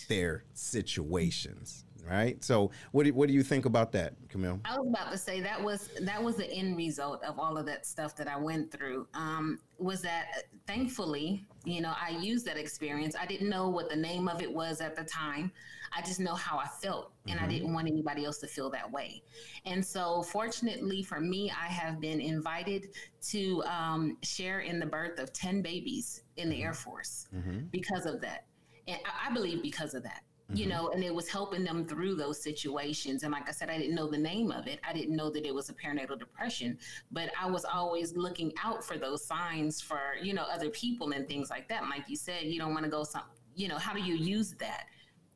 [0.07, 2.43] their situations right?
[2.43, 4.59] So, what do, what do you think about that, Camille?
[4.65, 7.65] I was about to say that was that was the end result of all of
[7.67, 9.07] that stuff that I went through.
[9.13, 13.15] Um, was that thankfully, you know, I used that experience.
[13.19, 15.51] I didn't know what the name of it was at the time.
[15.95, 17.45] I just know how I felt, and mm-hmm.
[17.45, 19.23] I didn't want anybody else to feel that way.
[19.65, 22.89] And so, fortunately for me, I have been invited
[23.29, 27.65] to um, share in the birth of ten babies in the Air Force mm-hmm.
[27.71, 28.45] because of that.
[28.87, 30.69] And I, I believe because of that you mm-hmm.
[30.69, 33.23] know, and it was helping them through those situations.
[33.23, 34.79] And like I said, I didn't know the name of it.
[34.87, 36.77] I didn't know that it was a perinatal depression,
[37.11, 41.27] but I was always looking out for those signs for, you know, other people and
[41.27, 41.81] things like that.
[41.81, 43.23] And like you said, you don't want to go some,
[43.55, 44.85] you know, how do you use that?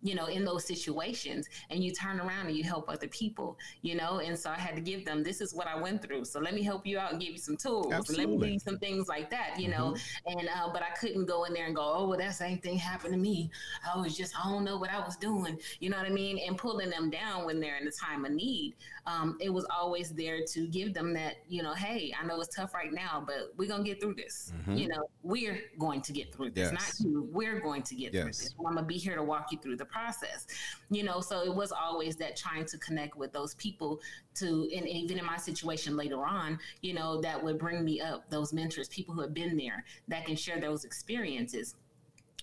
[0.05, 3.95] You know, in those situations and you turn around and you help other people, you
[3.95, 4.19] know?
[4.19, 6.25] And so I had to give them, this is what I went through.
[6.25, 7.91] So let me help you out and give you some tools.
[7.91, 8.25] Absolutely.
[8.25, 9.81] Let me give you some things like that, you mm-hmm.
[9.81, 9.95] know?
[10.27, 12.77] And, uh, but I couldn't go in there and go, oh, well, that same thing
[12.77, 13.49] happened to me.
[13.91, 15.59] I was just, I don't know what I was doing.
[15.79, 16.39] You know what I mean?
[16.47, 18.75] And pulling them down when they're in the time of need.
[19.07, 22.55] Um, it was always there to give them that, you know, hey, I know it's
[22.55, 24.51] tough right now, but we're going to get through this.
[24.55, 24.75] Mm-hmm.
[24.75, 26.99] You know, we're going to get through this, yes.
[27.01, 27.27] not you.
[27.31, 28.21] We're going to get yes.
[28.21, 28.55] through this.
[28.59, 30.45] I'm going to be here to walk you through the process
[30.89, 33.99] you know so it was always that trying to connect with those people
[34.33, 38.29] to and even in my situation later on you know that would bring me up
[38.29, 41.75] those mentors people who have been there that can share those experiences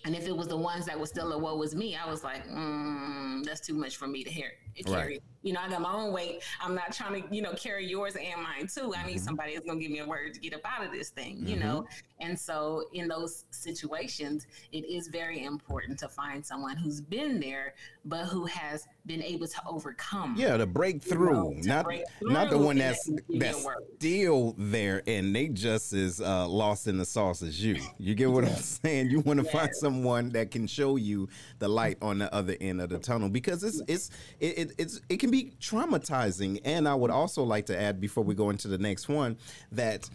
[0.04, 2.24] and if it was the ones that were still a woe was me, I was
[2.24, 4.50] like, mm, that's too much for me to hear.
[4.84, 4.94] Carry.
[4.94, 5.22] Right.
[5.42, 6.42] You know, I got my own weight.
[6.60, 8.94] I'm not trying to, you know, carry yours and mine too.
[8.96, 9.24] I need mm-hmm.
[9.24, 11.46] somebody that's gonna give me a word to get up out of this thing, mm-hmm.
[11.48, 11.86] you know.
[12.20, 17.74] And so in those situations, it is very important to find someone who's been there,
[18.04, 20.36] but who has been able to overcome.
[20.38, 24.54] Yeah, to break through, you know, not break through not the one that's that's still
[24.56, 27.78] there and they just as uh, lost in the sauce as you.
[27.98, 29.10] You get what I'm saying?
[29.10, 29.52] You want to yes.
[29.52, 33.28] find someone that can show you the light on the other end of the tunnel
[33.28, 36.60] because it's it's it, it it's it can be traumatizing.
[36.64, 39.36] And I would also like to add before we go into the next one
[39.72, 40.08] that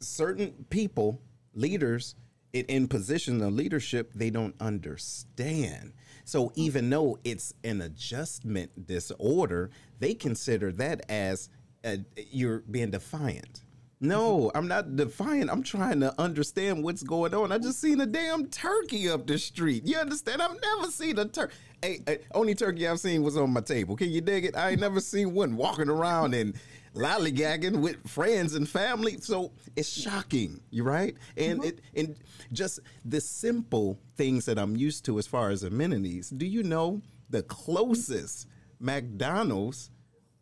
[0.00, 1.20] certain people,
[1.54, 2.14] leaders,
[2.52, 5.92] in positions of leadership, they don't understand.
[6.24, 11.48] So even though it's an adjustment disorder, they consider that as
[11.84, 11.98] a,
[12.30, 13.62] you're being defiant.
[14.00, 15.50] No, I'm not defiant.
[15.50, 17.50] I'm trying to understand what's going on.
[17.50, 19.86] I just seen a damn turkey up the street.
[19.86, 20.40] You understand?
[20.40, 21.54] I've never seen a turkey.
[21.82, 23.96] Hey, hey, only turkey I've seen was on my table.
[23.96, 24.56] Can you dig it?
[24.56, 26.54] I ain't never seen one walking around and
[26.94, 29.18] lollygagging with friends and family.
[29.20, 31.14] So it's shocking, you right?
[31.36, 31.68] And mm-hmm.
[31.68, 32.16] it and
[32.52, 36.30] just the simple things that I'm used to as far as amenities.
[36.30, 38.48] Do you know the closest
[38.80, 39.90] McDonald's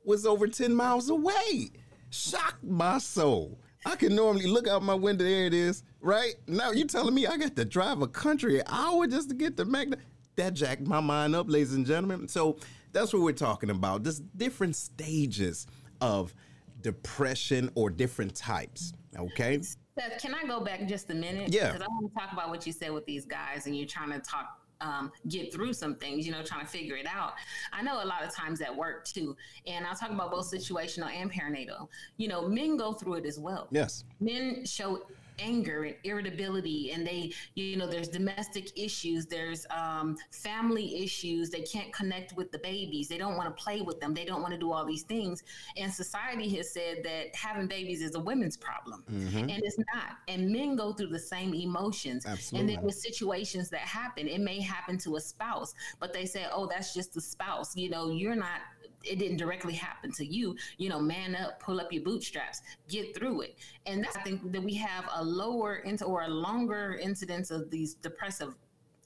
[0.04, 1.70] was over 10 miles away?
[2.10, 3.58] shocked my soul.
[3.84, 5.24] I can normally look out my window.
[5.24, 5.82] There it is.
[6.00, 9.56] Right now, you telling me I got to drive a country hour just to get
[9.58, 9.96] to Magna?
[10.36, 12.28] That jacked my mind up, ladies and gentlemen.
[12.28, 12.58] So
[12.92, 14.04] that's what we're talking about.
[14.04, 15.66] There's different stages
[16.00, 16.34] of
[16.82, 18.92] depression or different types.
[19.18, 19.60] Okay.
[19.62, 21.52] Seth, can I go back just a minute?
[21.52, 21.72] Yeah.
[21.72, 24.10] Because I want to talk about what you said with these guys, and you're trying
[24.10, 27.32] to talk um, get through some things, you know, trying to figure it out.
[27.72, 29.34] I know a lot of times at work too,
[29.66, 31.88] and I'll talk about both situational and perinatal.
[32.18, 33.68] You know, men go through it as well.
[33.70, 34.04] Yes.
[34.20, 35.02] Men show
[35.38, 41.62] anger and irritability and they you know there's domestic issues there's um, family issues they
[41.62, 44.52] can't connect with the babies they don't want to play with them they don't want
[44.52, 45.42] to do all these things
[45.76, 49.38] and society has said that having babies is a women's problem mm-hmm.
[49.38, 52.60] and it's not and men go through the same emotions Absolutely.
[52.60, 56.46] and then with situations that happen it may happen to a spouse but they say
[56.52, 58.60] oh that's just the spouse you know you're not
[59.06, 63.14] it didn't directly happen to you, you know, man up, pull up your bootstraps, get
[63.16, 63.56] through it.
[63.86, 67.70] And that's, I think that we have a lower into or a longer incidence of
[67.70, 68.54] these depressive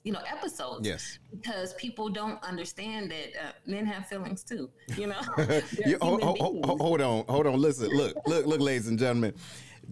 [0.03, 1.19] you know episodes yes.
[1.31, 5.21] because people don't understand that uh, men have feelings too you know?
[6.01, 9.35] Hold, hold, hold, on hold on listen look look look ladies and gentlemen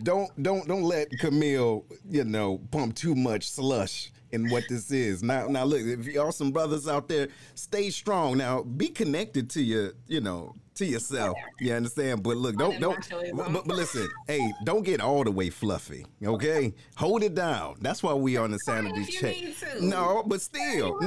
[0.03, 5.23] don't don't don't let camille you know pump too much slush in what this is.
[5.23, 8.39] Now, now look, if y'all some brothers out there, stay strong.
[8.39, 11.37] Now, be connected to your, you know, to yourself.
[11.61, 12.23] You understand?
[12.23, 12.99] But look, don't don't.
[13.35, 16.07] But, but, listen, hey, don't get all the way fluffy.
[16.25, 17.77] Okay, hold it down.
[17.81, 19.37] That's why we on the sanity check.
[19.81, 21.01] No, but still,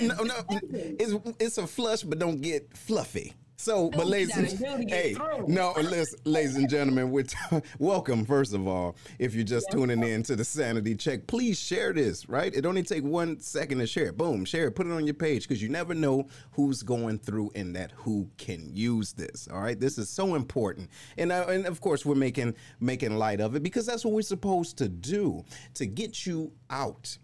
[0.00, 3.34] no, no, it's it's a flush, but don't get fluffy.
[3.56, 7.36] So, but ladies, and, hey, no, listen, ladies and gentlemen, we're t-
[7.78, 8.24] welcome.
[8.24, 12.28] First of all, if you're just tuning in to the Sanity Check, please share this.
[12.28, 14.12] Right, it only take one second to share.
[14.12, 17.52] Boom, share it, put it on your page because you never know who's going through
[17.54, 19.48] and that who can use this.
[19.50, 23.40] All right, this is so important, and uh, and of course we're making making light
[23.40, 27.16] of it because that's what we're supposed to do to get you out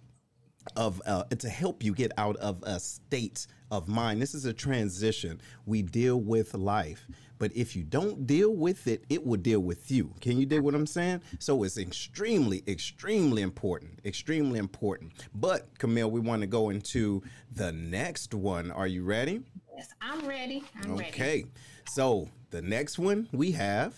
[0.76, 4.20] of uh, to help you get out of a state of mind.
[4.20, 5.40] This is a transition.
[5.66, 7.06] We deal with life,
[7.38, 10.14] but if you don't deal with it, it will deal with you.
[10.20, 11.22] Can you dig what I'm saying?
[11.38, 14.00] So it's extremely, extremely important.
[14.04, 15.12] Extremely important.
[15.34, 18.70] But Camille, we want to go into the next one.
[18.70, 19.40] Are you ready?
[19.76, 20.64] Yes, I'm ready.
[20.82, 21.02] I'm okay.
[21.02, 21.10] ready.
[21.10, 21.44] Okay.
[21.88, 23.94] So the next one we have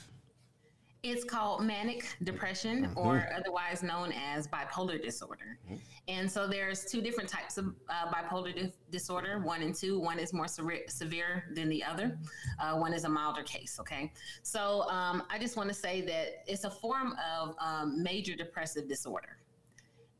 [1.03, 2.99] it's called manic depression, mm-hmm.
[2.99, 5.59] or otherwise known as bipolar disorder.
[5.67, 5.77] Mm-hmm.
[6.07, 9.99] And so there's two different types of uh, bipolar di- disorder, one and two.
[9.99, 12.17] One is more se- severe than the other.
[12.61, 13.79] Uh, one is a milder case.
[13.81, 14.12] Okay,
[14.43, 18.88] so um, I just want to say that it's a form of um, major depressive
[18.88, 19.38] disorder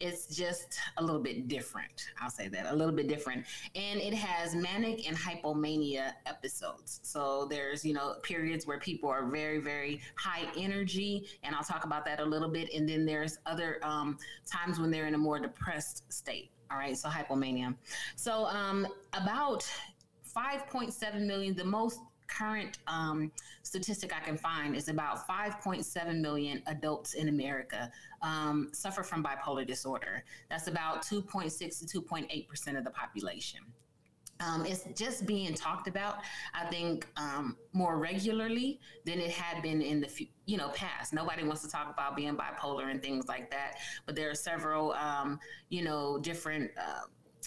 [0.03, 2.09] it's just a little bit different.
[2.21, 3.47] I'll say that a little bit different.
[3.77, 6.99] And it has manic and hypomania episodes.
[7.05, 11.29] So there's, you know, periods where people are very, very high energy.
[11.45, 12.75] And I'll talk about that a little bit.
[12.75, 16.51] And then there's other um, times when they're in a more depressed state.
[16.69, 16.97] All right.
[16.99, 17.77] So hypomania.
[18.17, 19.65] So um, about
[20.37, 22.01] 5.7 million, the most
[22.37, 23.31] current um,
[23.63, 27.91] statistic I can find is about 5.7 million adults in America
[28.23, 30.25] um, suffer from bipolar disorder.
[30.49, 33.61] That's about 2.6 to 2.8 percent of the population.
[34.41, 36.19] Um, it's just being talked about,
[36.53, 41.13] I think, um, more regularly than it had been in the you know past.
[41.13, 44.93] Nobody wants to talk about being bipolar and things like that, but there are several
[44.95, 46.71] um, you know different.
[46.77, 47.03] Uh,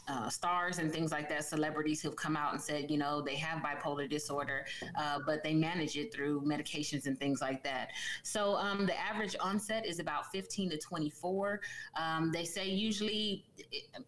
[0.07, 3.35] uh, stars and things like that, celebrities who've come out and said, you know, they
[3.35, 4.65] have bipolar disorder,
[4.97, 7.89] uh, but they manage it through medications and things like that.
[8.23, 11.61] So um, the average onset is about 15 to 24.
[11.99, 14.03] Um, they say usually, it,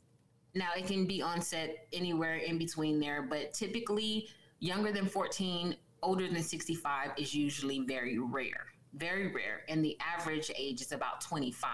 [0.56, 4.28] now it can be onset anywhere in between there, but typically
[4.60, 10.52] younger than 14, older than 65 is usually very rare very rare, and the average
[10.56, 11.70] age is about 25.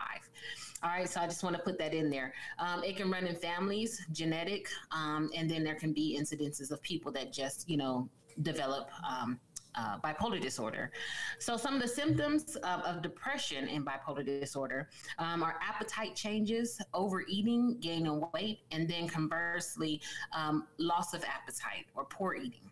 [0.84, 2.34] All right, so I just want to put that in there.
[2.60, 6.82] Um, it can run in families, genetic, um, and then there can be incidences of
[6.82, 8.10] people that just, you know,
[8.41, 9.39] develop um,
[9.76, 10.91] uh, bipolar disorder.
[11.39, 16.82] So, some of the symptoms of, of depression in bipolar disorder um, are appetite changes,
[16.93, 20.02] overeating, gaining weight, and then conversely,
[20.36, 22.69] um, loss of appetite or poor eating.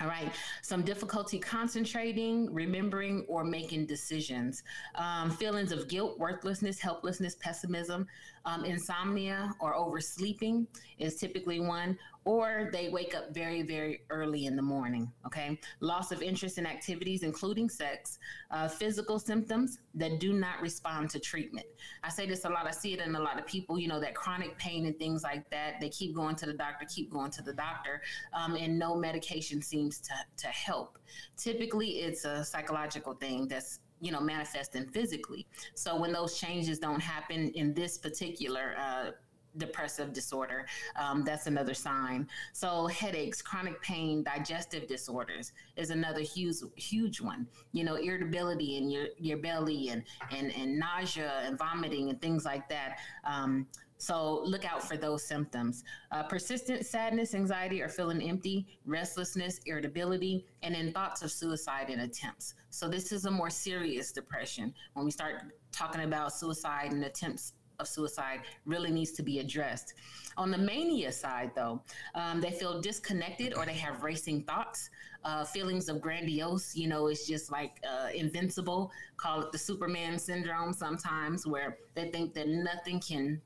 [0.00, 0.32] All right.
[0.62, 4.64] Some difficulty concentrating, remembering, or making decisions.
[4.96, 8.08] Um, feelings of guilt, worthlessness, helplessness, pessimism,
[8.44, 10.66] um, insomnia, or oversleeping
[10.98, 15.10] is typically one or they wake up very, very early in the morning.
[15.26, 15.58] Okay.
[15.80, 18.18] Loss of interest in activities, including sex,
[18.50, 21.66] uh, physical symptoms that do not respond to treatment.
[22.02, 22.66] I say this a lot.
[22.66, 25.22] I see it in a lot of people, you know, that chronic pain and things
[25.22, 25.80] like that.
[25.80, 28.00] They keep going to the doctor, keep going to the doctor,
[28.32, 30.98] um, and no medication seems to, to help.
[31.36, 35.46] Typically, it's a psychological thing that's you know manifesting physically.
[35.74, 39.10] So when those changes don't happen in this particular uh,
[39.58, 40.66] depressive disorder.
[40.96, 42.28] Um, that's another sign.
[42.52, 47.46] So headaches, chronic pain, digestive disorders is another huge huge one.
[47.72, 52.44] You know, irritability in your your belly and and and nausea and vomiting and things
[52.44, 52.98] like that.
[53.24, 53.66] Um,
[53.98, 55.84] so look out for those symptoms.
[56.10, 62.02] Uh, persistent sadness, anxiety, or feeling empty, restlessness, irritability, and then thoughts of suicide and
[62.02, 62.54] attempts.
[62.70, 64.74] So this is a more serious depression.
[64.94, 65.36] When we start
[65.72, 69.94] talking about suicide and attempts of suicide really needs to be addressed.
[70.36, 71.82] On the mania side, though,
[72.14, 74.90] um, they feel disconnected or they have racing thoughts,
[75.24, 76.76] uh, feelings of grandiose.
[76.76, 78.90] You know, it's just like uh, invincible.
[79.16, 83.40] Call it the Superman syndrome sometimes, where they think that nothing can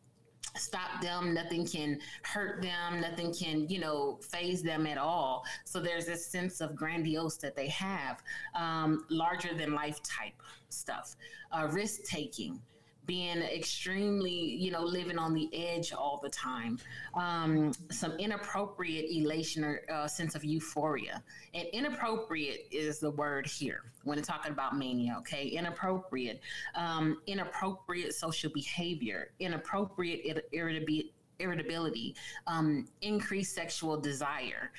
[0.56, 1.34] stop them.
[1.34, 3.00] Nothing can hurt them.
[3.00, 5.44] Nothing can you know phase them at all.
[5.64, 8.22] So there's this sense of grandiose that they have
[8.54, 11.16] um, larger than life type stuff
[11.52, 12.60] uh, risk taking
[13.08, 16.78] being extremely, you know, living on the edge all the time,
[17.14, 21.22] um, some inappropriate elation or uh, sense of euphoria.
[21.54, 25.48] And inappropriate is the word here when talking about mania, okay?
[25.48, 26.42] Inappropriate,
[26.74, 32.16] um, inappropriate social behavior, inappropriate irritability irritability,
[32.48, 34.72] um, increased sexual desire,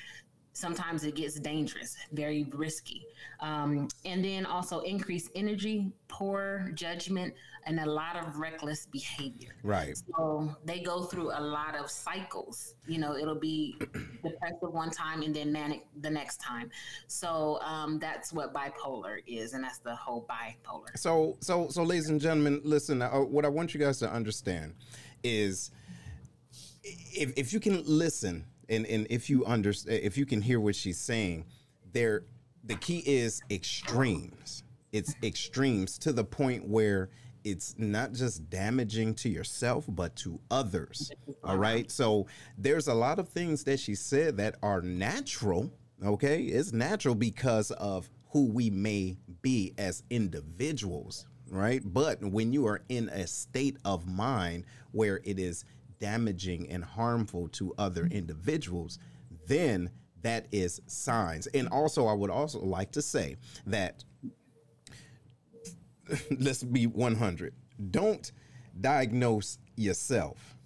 [0.52, 3.06] sometimes it gets dangerous, very risky.
[3.40, 7.34] Um, and then also increased energy, poor judgment,
[7.66, 9.54] and a lot of reckless behavior.
[9.62, 9.96] Right.
[9.96, 12.74] So they go through a lot of cycles.
[12.86, 13.76] You know, it'll be
[14.22, 16.70] depressive one time and then manic the next time.
[17.06, 20.96] So um, that's what bipolar is, and that's the whole bipolar.
[20.96, 23.02] So, so, so, ladies and gentlemen, listen.
[23.02, 24.74] Uh, what I want you guys to understand
[25.22, 25.70] is,
[26.82, 30.74] if if you can listen and and if you understand, if you can hear what
[30.74, 31.44] she's saying,
[31.92, 32.24] there,
[32.64, 34.62] the key is extremes.
[34.92, 37.10] It's extremes to the point where
[37.44, 41.10] it's not just damaging to yourself but to others
[41.42, 41.90] all right?
[41.90, 42.26] So
[42.58, 45.70] there's a lot of things that she said that are natural
[46.04, 46.42] okay?
[46.42, 51.82] It's natural because of who we may be as individuals right?
[51.84, 55.64] But when you are in a state of mind where it is
[56.00, 58.98] damaging and harmful to other individuals,
[59.46, 59.90] then
[60.22, 61.46] that is signs.
[61.48, 63.36] And also, I would also like to say
[63.66, 64.04] that
[66.38, 67.54] let's be 100.
[67.90, 68.32] Don't
[68.80, 70.56] diagnose yourself.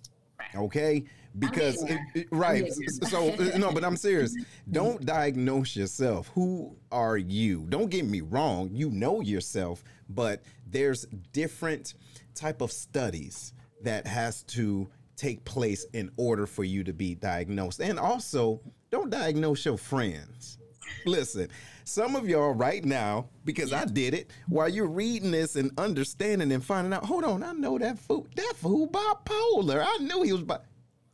[0.55, 1.05] Okay?
[1.39, 1.83] Because
[2.15, 2.73] it, right.
[3.03, 4.37] So uh, no, but I'm serious.
[4.71, 6.31] Don't diagnose yourself.
[6.35, 7.67] Who are you?
[7.69, 8.71] Don't get me wrong.
[8.73, 11.95] You know yourself, but there's different
[12.37, 17.81] type of studies that has to take place in order for you to be diagnosed.
[17.81, 20.59] And also, don't diagnose your friends.
[21.07, 21.49] Listen,
[21.85, 26.53] some of y'all right now, because I did it, while you're reading this and understanding
[26.53, 29.85] and finding out, hold on, I know that fool, that fool bipolar.
[29.87, 30.59] I knew he was bi.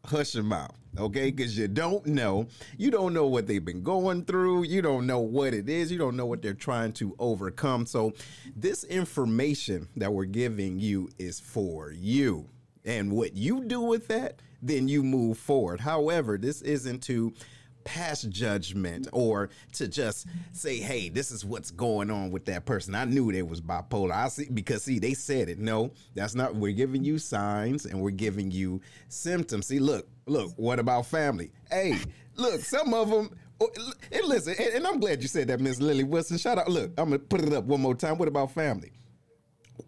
[0.04, 1.30] Hush your mouth, okay?
[1.30, 2.46] Because you don't know.
[2.78, 4.62] You don't know what they've been going through.
[4.64, 5.92] You don't know what it is.
[5.92, 7.84] You don't know what they're trying to overcome.
[7.84, 8.14] So,
[8.56, 12.48] this information that we're giving you is for you
[12.84, 15.80] and what you do with that, then you move forward.
[15.80, 17.32] However, this isn't to
[17.84, 22.94] pass judgment or to just say, "Hey, this is what's going on with that person."
[22.94, 24.12] I knew they was bipolar.
[24.12, 25.58] I see because see they said it.
[25.58, 26.54] No, that's not.
[26.54, 29.66] We're giving you signs and we're giving you symptoms.
[29.66, 30.52] See, look, look.
[30.56, 31.52] What about family?
[31.70, 31.98] Hey,
[32.36, 32.60] look.
[32.60, 33.36] Some of them.
[33.62, 33.68] Oh,
[34.10, 36.38] and listen, and, and I'm glad you said that, Miss Lily Wilson.
[36.38, 36.68] Shout out.
[36.70, 38.16] Look, I'm gonna put it up one more time.
[38.16, 38.92] What about family?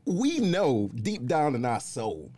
[0.05, 2.33] We know deep down in our soul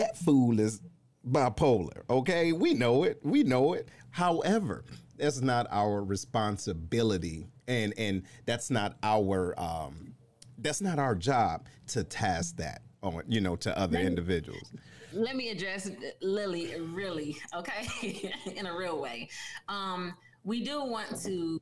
[0.00, 0.80] that fool is
[1.28, 2.02] bipolar.
[2.08, 3.20] Okay, we know it.
[3.22, 3.88] We know it.
[4.10, 4.84] However,
[5.16, 10.14] that's not our responsibility, and and that's not our um,
[10.58, 14.72] that's not our job to task that on you know to other individuals.
[15.12, 15.90] Let me address
[16.22, 19.28] Lily really, okay, in a real way.
[19.68, 21.60] Um, we do want to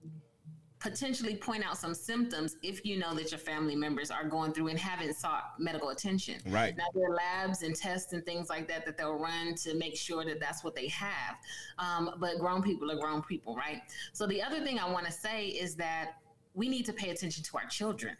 [0.81, 4.69] potentially point out some symptoms if you know that your family members are going through
[4.69, 6.41] and haven't sought medical attention.
[6.47, 6.77] Right.
[6.77, 9.97] Now, there are labs and tests and things like that that they'll run to make
[9.97, 11.37] sure that that's what they have.
[11.79, 13.83] Um, but grown people are grown people, right?
[14.13, 16.13] So, the other thing I want to say is that
[16.55, 18.17] we need to pay attention to our children.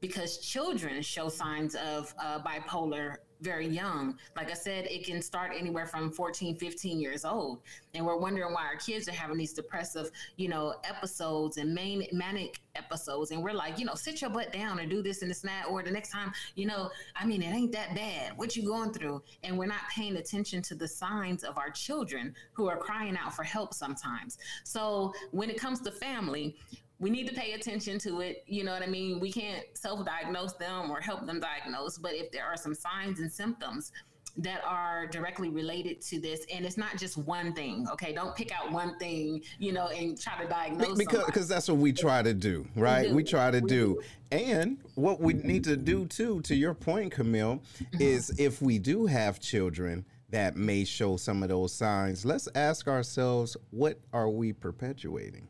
[0.00, 4.18] because children show signs of uh, bipolar very young.
[4.36, 7.60] Like I said, it can start anywhere from 14, 15 years old.
[7.94, 12.06] And we're wondering why our kids are having these depressive, you know, episodes and main
[12.12, 13.30] manic episodes.
[13.30, 15.50] And we're like, you know, sit your butt down and do this and this and
[15.50, 15.66] that.
[15.68, 18.36] Or the next time, you know, I mean, it ain't that bad.
[18.36, 19.22] What you going through?
[19.42, 23.34] And we're not paying attention to the signs of our children who are crying out
[23.34, 24.38] for help sometimes.
[24.64, 26.56] So when it comes to family,
[26.98, 28.42] we need to pay attention to it.
[28.46, 29.20] You know what I mean?
[29.20, 33.20] We can't self diagnose them or help them diagnose, but if there are some signs
[33.20, 33.92] and symptoms
[34.38, 38.52] that are directly related to this and it's not just one thing okay don't pick
[38.52, 42.22] out one thing you know and try to diagnose because because that's what we try
[42.22, 43.14] to do right we, do.
[43.14, 43.94] we try to we do.
[44.30, 44.36] do.
[44.36, 48.02] and what we need to do too to your point camille mm-hmm.
[48.02, 52.88] is if we do have children that may show some of those signs let's ask
[52.88, 55.48] ourselves what are we perpetuating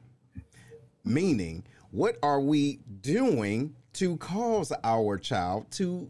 [1.07, 6.09] Meaning, what are we doing to cause our child to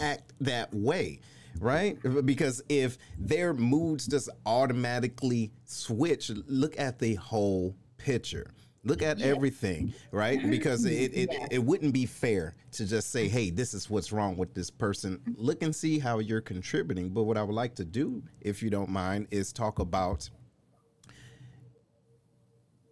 [0.00, 1.20] act that way?
[1.60, 1.96] Right?
[2.26, 8.50] Because if their moods just automatically switch, look at the whole picture
[8.84, 9.26] look at yeah.
[9.26, 11.46] everything right because it, it, yeah.
[11.50, 15.20] it wouldn't be fair to just say hey this is what's wrong with this person
[15.36, 18.70] look and see how you're contributing but what i would like to do if you
[18.70, 20.28] don't mind is talk about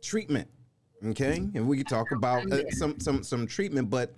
[0.02, 0.48] treatment
[1.04, 4.14] Okay, and we could talk about uh, some some some treatment, but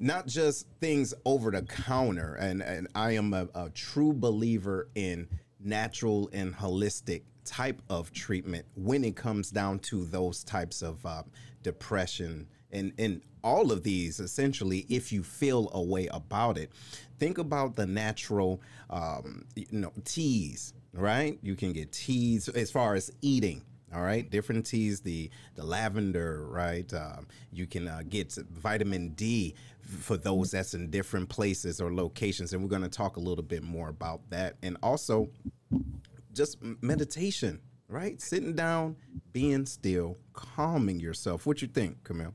[0.00, 2.34] not just things over the counter.
[2.34, 5.28] And and I am a, a true believer in
[5.60, 11.22] natural and holistic type of treatment when it comes down to those types of uh,
[11.62, 16.70] depression and and all of these essentially if you feel a way about it.
[17.18, 18.60] Think about the natural
[18.90, 21.38] um, you know teas right?
[21.42, 23.62] You can get teas as far as eating
[23.94, 26.92] all right, different teas, the the lavender, right?
[26.92, 32.52] Um, you can uh, get vitamin D for those that's in different places or locations,
[32.52, 35.28] and we're going to talk a little bit more about that, and also
[36.32, 38.20] just meditation, right?
[38.20, 38.96] Sitting down,
[39.32, 41.46] being still, calming yourself.
[41.46, 42.34] What you think, Camille?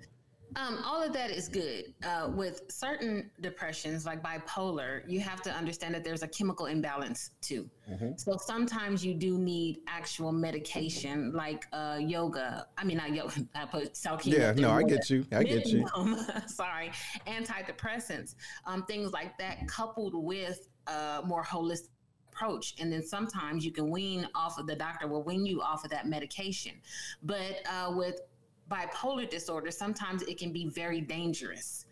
[0.56, 1.93] Um, all of that is good.
[2.04, 7.32] Uh, with certain depressions, like bipolar, you have to understand that there's a chemical imbalance
[7.41, 7.70] too.
[7.89, 8.12] Mm-hmm.
[8.18, 12.68] So sometimes you do need actual medication, like uh, yoga.
[12.78, 13.34] I mean, not yoga.
[13.56, 15.26] I put self Yeah, no, I get you.
[15.32, 15.88] I get you.
[16.47, 16.91] sorry,
[17.28, 18.36] antidepressants,
[18.66, 21.89] um, things like that, coupled with a more holistic
[22.39, 22.76] approach.
[22.80, 25.91] And then sometimes you can wean off of the doctor will wean you off of
[25.91, 26.74] that medication.
[27.24, 28.22] But uh, with
[28.70, 31.86] bipolar disorder, sometimes it can be very dangerous.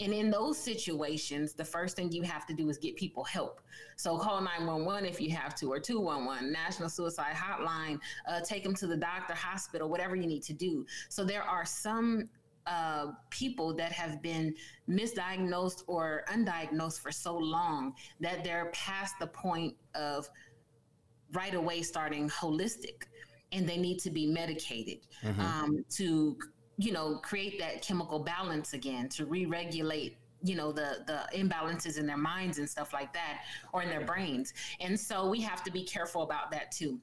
[0.00, 3.60] And in those situations, the first thing you have to do is get people help.
[3.96, 8.74] So call 911 if you have to, or 211, National Suicide Hotline, uh, take them
[8.76, 10.86] to the doctor, hospital, whatever you need to do.
[11.08, 12.28] So there are some
[12.66, 14.54] uh, people that have been
[14.88, 20.28] misdiagnosed or undiagnosed for so long that they're past the point of
[21.32, 23.04] right away starting holistic
[23.52, 25.40] and they need to be medicated mm-hmm.
[25.40, 26.36] um, to
[26.78, 32.06] you know create that chemical balance again to re-regulate you know the the imbalances in
[32.06, 33.42] their minds and stuff like that
[33.72, 34.52] or in their brains.
[34.80, 36.98] And so we have to be careful about that too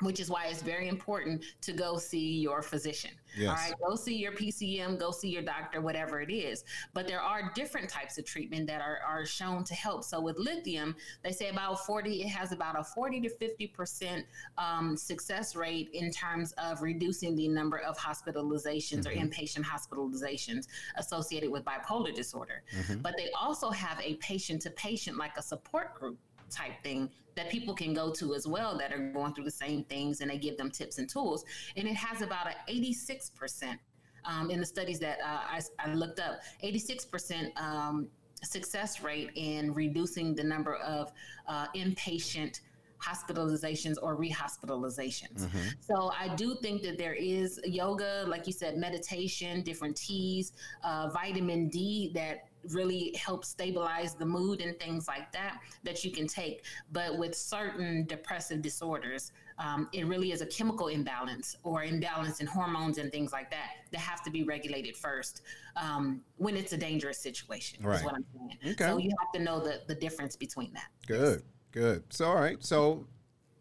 [0.00, 3.10] which is why it's very important to go see your physician.
[3.36, 3.48] Yes.
[3.48, 6.64] All right, go see your PCM, go see your doctor, whatever it is.
[6.94, 10.04] But there are different types of treatment that are, are shown to help.
[10.04, 14.24] So with lithium, they say about 40, it has about a 40 to 50%
[14.58, 19.20] um, success rate in terms of reducing the number of hospitalizations mm-hmm.
[19.20, 22.62] or inpatient hospitalizations associated with bipolar disorder.
[22.76, 23.00] Mm-hmm.
[23.00, 26.18] But they also have a patient to patient, like a support group
[26.50, 29.84] type thing that people can go to as well that are going through the same
[29.84, 31.44] things and they give them tips and tools.
[31.76, 33.78] And it has about an 86%
[34.24, 38.08] um, in the studies that uh, I, I, looked up, 86% um,
[38.42, 41.12] success rate in reducing the number of
[41.48, 42.60] uh, inpatient
[43.02, 45.46] hospitalizations or rehospitalizations.
[45.46, 45.58] Mm-hmm.
[45.80, 50.52] So I do think that there is yoga, like you said, meditation, different teas,
[50.84, 56.10] uh, vitamin D that really help stabilize the mood and things like that that you
[56.10, 56.64] can take.
[56.92, 62.46] But with certain depressive disorders, um, it really is a chemical imbalance or imbalance in
[62.46, 65.42] hormones and things like that that have to be regulated first
[65.76, 67.82] um, when it's a dangerous situation.
[67.82, 67.98] Right.
[67.98, 68.74] Is what I'm saying.
[68.74, 68.84] Okay.
[68.84, 70.88] So you have to know the the difference between that.
[71.06, 71.42] Good.
[71.72, 72.04] Good.
[72.10, 72.62] So all right.
[72.64, 73.06] So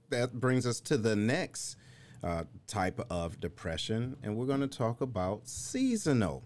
[0.09, 1.75] that brings us to the next
[2.23, 6.43] uh, type of depression, and we're going to talk about seasonal.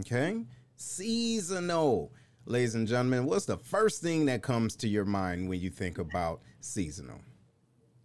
[0.00, 0.44] Okay
[0.78, 2.12] seasonal.
[2.46, 5.98] Ladies and gentlemen, what's the first thing that comes to your mind when you think
[5.98, 7.20] about seasonal?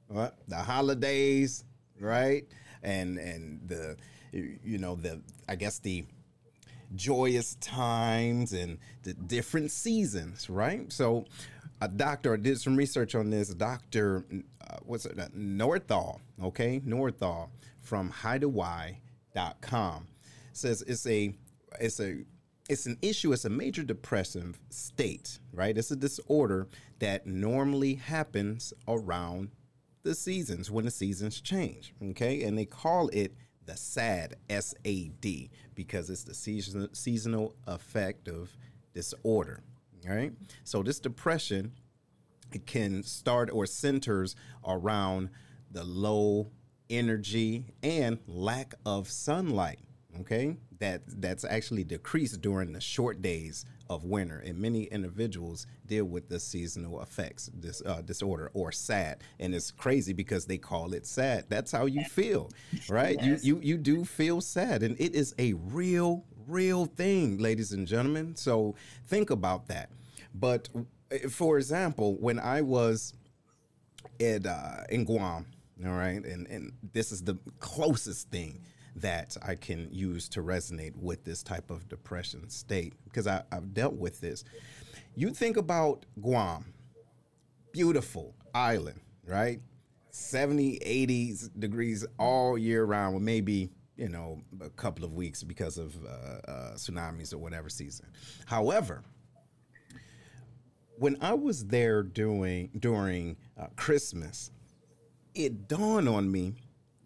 [0.08, 0.38] What?
[0.48, 1.64] The holidays,
[2.00, 2.46] right?
[2.82, 3.96] And and the
[4.32, 6.04] you know the I guess the
[6.96, 10.92] joyous times and the different seasons, right?
[10.92, 11.26] So,
[11.82, 13.54] a doctor did some research on this.
[13.54, 14.26] Doctor,
[14.68, 15.18] uh, what's it?
[15.18, 17.50] Uh, Northall, okay, Northall
[17.82, 20.08] from hideaway.com
[20.52, 21.34] says it's a
[21.80, 22.24] it's a
[22.70, 23.34] it's an issue.
[23.34, 25.78] It's a major depressive state, right?
[25.78, 26.68] It's a disorder
[27.00, 29.50] that normally happens around
[30.04, 31.94] the seasons when the seasons change.
[32.02, 33.36] Okay, and they call it
[33.66, 38.56] the SAD, S A D, because it's the season, seasonal affective
[38.94, 39.62] disorder.
[40.08, 40.34] All right,
[40.64, 41.74] so this depression
[42.54, 44.36] it can start or centers
[44.68, 45.30] around
[45.72, 46.52] the low
[46.90, 49.80] energy and lack of sunlight.
[50.20, 56.04] Okay, that that's actually decreased during the short days of winter, and many individuals deal
[56.04, 60.94] with the seasonal effects this uh, disorder or SAD, and it's crazy because they call
[60.94, 61.46] it sad.
[61.48, 62.52] That's how you feel,
[62.90, 63.18] right?
[63.22, 63.46] Yes.
[63.46, 67.88] You you you do feel sad, and it is a real real thing, ladies and
[67.88, 68.36] gentlemen.
[68.36, 68.76] So
[69.08, 69.90] think about that.
[70.36, 73.14] But uh, for example, when I was
[74.20, 75.46] at uh, in Guam,
[75.86, 78.60] all right, and and this is the closest thing
[78.96, 83.74] that I can use to resonate with this type of depression state because I, I've
[83.74, 84.44] dealt with this.
[85.16, 86.74] You think about Guam,
[87.72, 89.62] beautiful island, right?
[90.12, 95.78] 70, 80 degrees all year round, with maybe you know a couple of weeks because
[95.78, 98.08] of uh, uh, tsunamis or whatever season.
[98.46, 99.04] However,
[100.98, 104.52] when I was there doing during uh, Christmas,
[105.34, 106.54] it dawned on me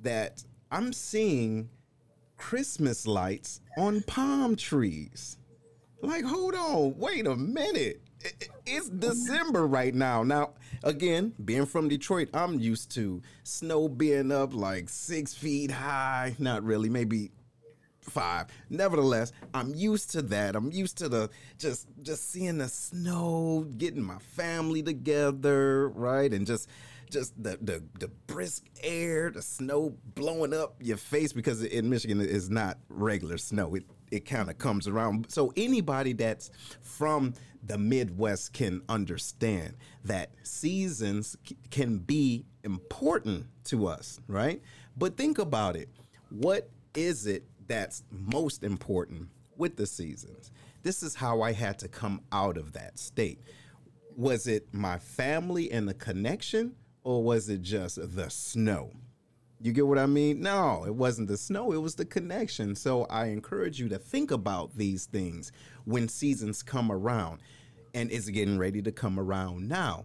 [0.01, 1.69] that I'm seeing
[2.37, 5.37] Christmas lights on palm trees.
[6.01, 8.01] Like, hold on, wait a minute.
[8.65, 10.23] It's December right now.
[10.23, 10.51] Now,
[10.83, 16.35] again, being from Detroit, I'm used to snow being up like six feet high.
[16.39, 17.31] Not really, maybe
[17.99, 18.47] five.
[18.69, 20.55] Nevertheless, I'm used to that.
[20.55, 26.31] I'm used to the just just seeing the snow, getting my family together, right?
[26.31, 26.69] And just
[27.09, 32.21] just the, the the brisk air, the snow blowing up your face because in Michigan
[32.21, 33.75] it is not regular snow.
[33.75, 35.27] It it kind of comes around.
[35.29, 36.51] So anybody that's
[36.81, 37.33] from
[37.63, 44.61] the Midwest can understand that seasons c- can be important to us, right?
[44.95, 45.89] But think about it.
[46.29, 50.51] What is it that's most important with the seasons?
[50.83, 53.41] This is how I had to come out of that state.
[54.15, 56.75] Was it my family and the connection?
[57.07, 58.91] Or was it just the snow?
[59.61, 60.41] You get what I mean?
[60.41, 62.75] No, it wasn't the snow, it was the connection.
[62.75, 65.53] So I encourage you to think about these things
[65.85, 67.39] when seasons come around.
[67.93, 70.03] And it's getting ready to come around now.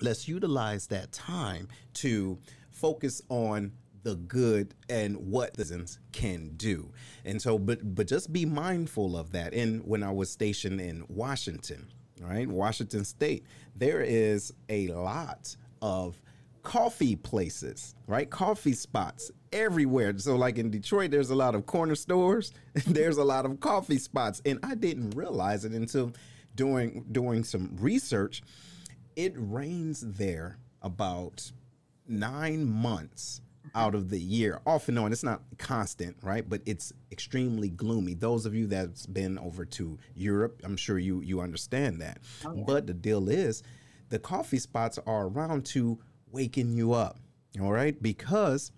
[0.00, 2.38] Let's utilize that time to
[2.70, 3.72] focus on
[4.02, 6.92] the good and what seasons can do.
[7.26, 9.52] And so but but just be mindful of that.
[9.52, 11.88] And when I was stationed in Washington,
[12.22, 12.48] right?
[12.48, 13.44] Washington state,
[13.76, 16.18] there is a lot of
[16.62, 18.30] coffee places, right?
[18.30, 20.16] Coffee spots everywhere.
[20.16, 22.52] So, like in Detroit, there's a lot of corner stores,
[22.86, 26.12] there's a lot of coffee spots, and I didn't realize it until
[26.54, 28.42] doing doing some research.
[29.14, 31.52] It rains there about
[32.08, 33.42] nine months
[33.74, 35.12] out of the year, off and on.
[35.12, 36.48] It's not constant, right?
[36.48, 38.14] But it's extremely gloomy.
[38.14, 42.18] Those of you that's been over to Europe, I'm sure you you understand that.
[42.44, 42.64] Oh, yeah.
[42.66, 43.62] But the deal is
[44.12, 45.98] the coffee spots are around to
[46.30, 47.18] waking you up.
[47.58, 48.70] All right, because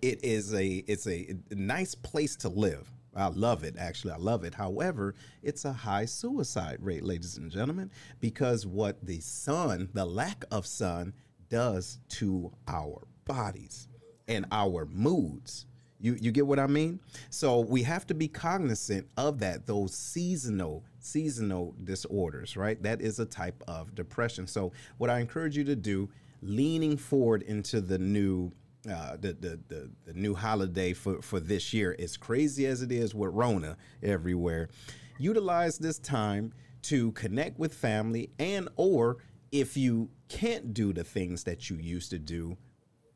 [0.00, 2.90] it is a it's a nice place to live.
[3.14, 4.12] I love it, actually.
[4.12, 4.54] I love it.
[4.54, 7.90] However, it's a high suicide rate, ladies and gentlemen,
[8.20, 11.12] because what the sun, the lack of sun,
[11.50, 13.86] does to our bodies
[14.28, 15.66] and our moods.
[16.00, 17.00] You, you get what I mean?
[17.30, 22.82] So we have to be cognizant of that, those seasonal seasonal disorders, right?
[22.82, 24.46] That is a type of depression.
[24.46, 26.08] So what I encourage you to do,
[26.42, 28.52] leaning forward into the new
[28.90, 32.92] uh, the, the, the the new holiday for for this year, as crazy as it
[32.92, 34.68] is with Rona everywhere,
[35.18, 39.16] utilize this time to connect with family and or
[39.52, 42.56] if you can't do the things that you used to do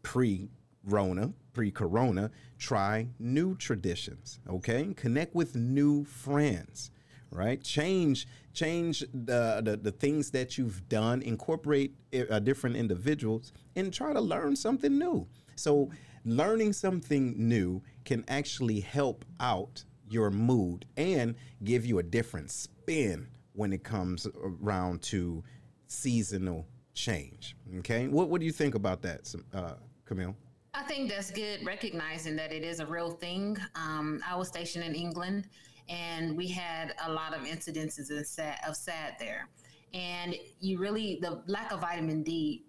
[0.03, 0.49] pre
[0.85, 4.93] Rona, pre Corona, try new traditions, okay?
[4.97, 6.91] Connect with new friends,
[7.31, 7.63] right?
[7.63, 11.95] Change change the, the, the things that you've done, incorporate
[12.29, 15.29] uh, different individuals, and try to learn something new.
[15.55, 15.91] So,
[16.25, 23.29] learning something new can actually help out your mood and give you a different spin
[23.53, 25.45] when it comes around to
[25.87, 27.57] seasonal change.
[27.79, 29.75] Okay, what what do you think about that, uh,
[30.05, 30.35] Camille?
[30.79, 33.59] I think that's good, recognizing that it is a real thing.
[33.75, 35.49] Um, I was stationed in England,
[35.89, 39.49] and we had a lot of incidences of SAD, of SAD there.
[39.93, 42.65] And you really, the lack of vitamin D,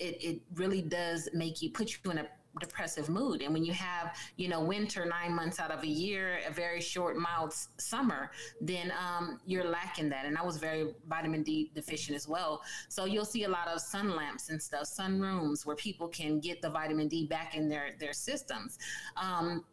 [0.00, 2.26] it, it really does make you put you in a
[2.60, 3.42] depressive mood.
[3.42, 6.80] And when you have, you know, winter nine months out of a year, a very
[6.80, 8.30] short, mild summer,
[8.60, 10.24] then um, you're lacking that.
[10.24, 12.62] And I was very vitamin D deficient as well.
[12.88, 16.40] So you'll see a lot of sun lamps and stuff, sun rooms where people can
[16.40, 18.78] get the vitamin D back in their their systems.
[19.16, 19.64] Um,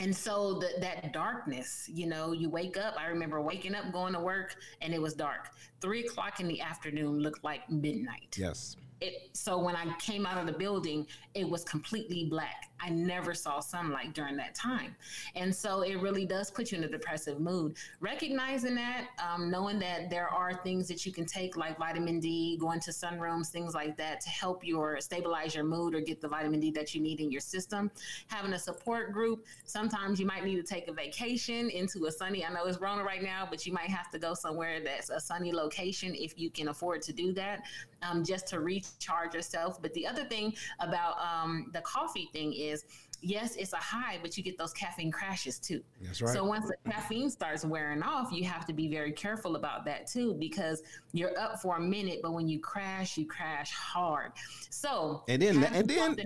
[0.00, 2.94] and so the, that darkness, you know, you wake up.
[2.98, 5.48] I remember waking up, going to work, and it was dark.
[5.80, 8.36] Three o'clock in the afternoon looked like midnight.
[8.38, 8.76] Yes.
[9.00, 12.67] It, so when I came out of the building, it was completely black.
[12.80, 14.94] I never saw sunlight during that time.
[15.34, 17.76] And so it really does put you in a depressive mood.
[18.00, 22.56] Recognizing that, um, knowing that there are things that you can take, like vitamin D,
[22.58, 26.28] going to sunrooms, things like that, to help your stabilize your mood or get the
[26.28, 27.90] vitamin D that you need in your system.
[28.28, 29.44] Having a support group.
[29.64, 33.02] Sometimes you might need to take a vacation into a sunny, I know it's Rona
[33.02, 36.50] right now, but you might have to go somewhere that's a sunny location if you
[36.50, 37.62] can afford to do that,
[38.02, 39.80] um, just to recharge yourself.
[39.80, 42.84] But the other thing about um, the coffee thing is, is
[43.20, 45.82] yes, it's a high, but you get those caffeine crashes too.
[46.00, 46.32] That's right.
[46.32, 50.06] So once the caffeine starts wearing off, you have to be very careful about that
[50.06, 54.32] too, because you're up for a minute, but when you crash, you crash hard.
[54.70, 56.16] So and then and then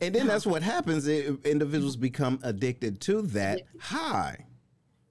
[0.00, 0.26] and then uh-huh.
[0.26, 1.06] that's what happens.
[1.08, 4.46] Individuals become addicted to that high.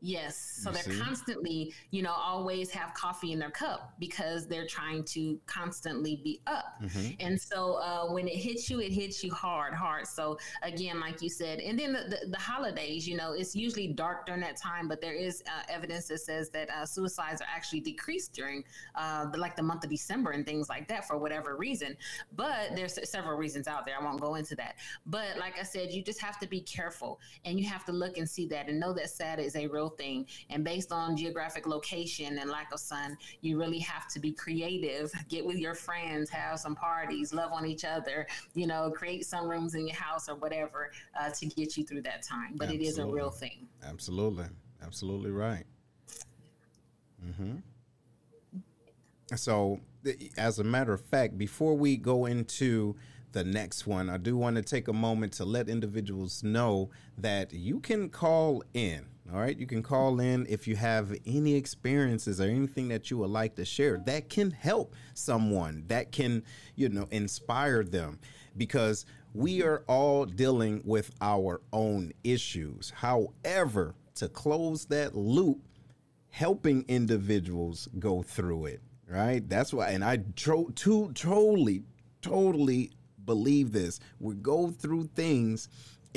[0.08, 0.60] Yes.
[0.64, 1.00] So you they're see?
[1.02, 6.40] constantly, you know, always have coffee in their cup because they're trying to constantly be
[6.48, 6.82] up.
[6.82, 7.16] Mm-hmm.
[7.20, 10.08] And so uh, when it hits you, it hits you hard, hard.
[10.08, 13.88] So again, like you said, and then the, the, the holidays, you know, it's usually
[13.88, 17.48] dark during that time, but there is uh, evidence that says that uh, suicides are
[17.54, 18.64] actually decreased during
[18.96, 21.98] uh, the, like the month of December and things like that for whatever reason.
[22.34, 23.96] But there's several reasons out there.
[24.00, 24.76] I won't go into that.
[25.06, 28.18] But like I said, you just have to be careful and you have to look
[28.18, 30.28] and see that and know that SAD is a real real thing.
[30.50, 35.12] And based on geographic location and lack of sun, you really have to be creative.
[35.30, 39.48] Get with your friends, have some parties, love on each other, you know, create some
[39.48, 42.54] rooms in your house or whatever uh, to get you through that time.
[42.56, 42.88] But Absolutely.
[42.88, 43.68] it is a real thing.
[43.84, 44.46] Absolutely.
[44.82, 45.66] Absolutely right.
[47.26, 47.58] Mm-hmm.
[49.36, 49.82] So,
[50.38, 52.96] as a matter of fact, before we go into
[53.34, 57.54] the next one, I do want to take a moment to let individuals know that
[57.54, 59.06] you can call in.
[59.34, 63.18] All right, you can call in if you have any experiences or anything that you
[63.18, 66.44] would like to share that can help someone, that can,
[66.76, 68.20] you know, inspire them
[68.56, 72.94] because we are all dealing with our own issues.
[72.96, 75.60] However, to close that loop,
[76.30, 79.48] helping individuals go through it, right?
[79.50, 81.84] That's why, and I tro- to, totally,
[82.22, 82.92] totally
[83.26, 84.00] believe this.
[84.20, 85.68] We go through things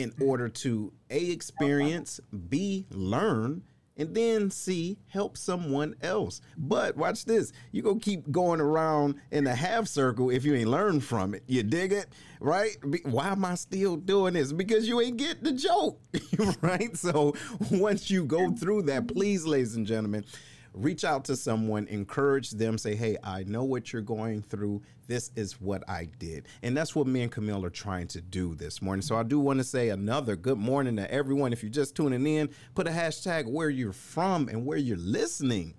[0.01, 3.63] in order to A, experience, B, learn,
[4.01, 6.41] and then C, help someone else.
[6.57, 7.53] But watch this.
[7.71, 11.45] You go keep going around in a half circle if you ain't learned from it.
[11.47, 12.07] You dig it?
[12.41, 12.79] Right?
[13.05, 14.55] Why am I still doing this?
[14.55, 16.01] Because you ain't get the joke.
[16.63, 16.97] right?
[16.97, 17.35] So
[17.71, 20.25] once you go through that, please, ladies and gentlemen,
[20.73, 24.83] reach out to someone, encourage them, say, hey, I know what you're going through.
[25.07, 26.47] This is what I did.
[26.63, 29.03] And that's what me and Camille are trying to do this morning.
[29.03, 31.53] So I do want to say another good morning to everyone.
[31.53, 35.75] If you're just tuning in, put a hashtag where you're from and where you're listening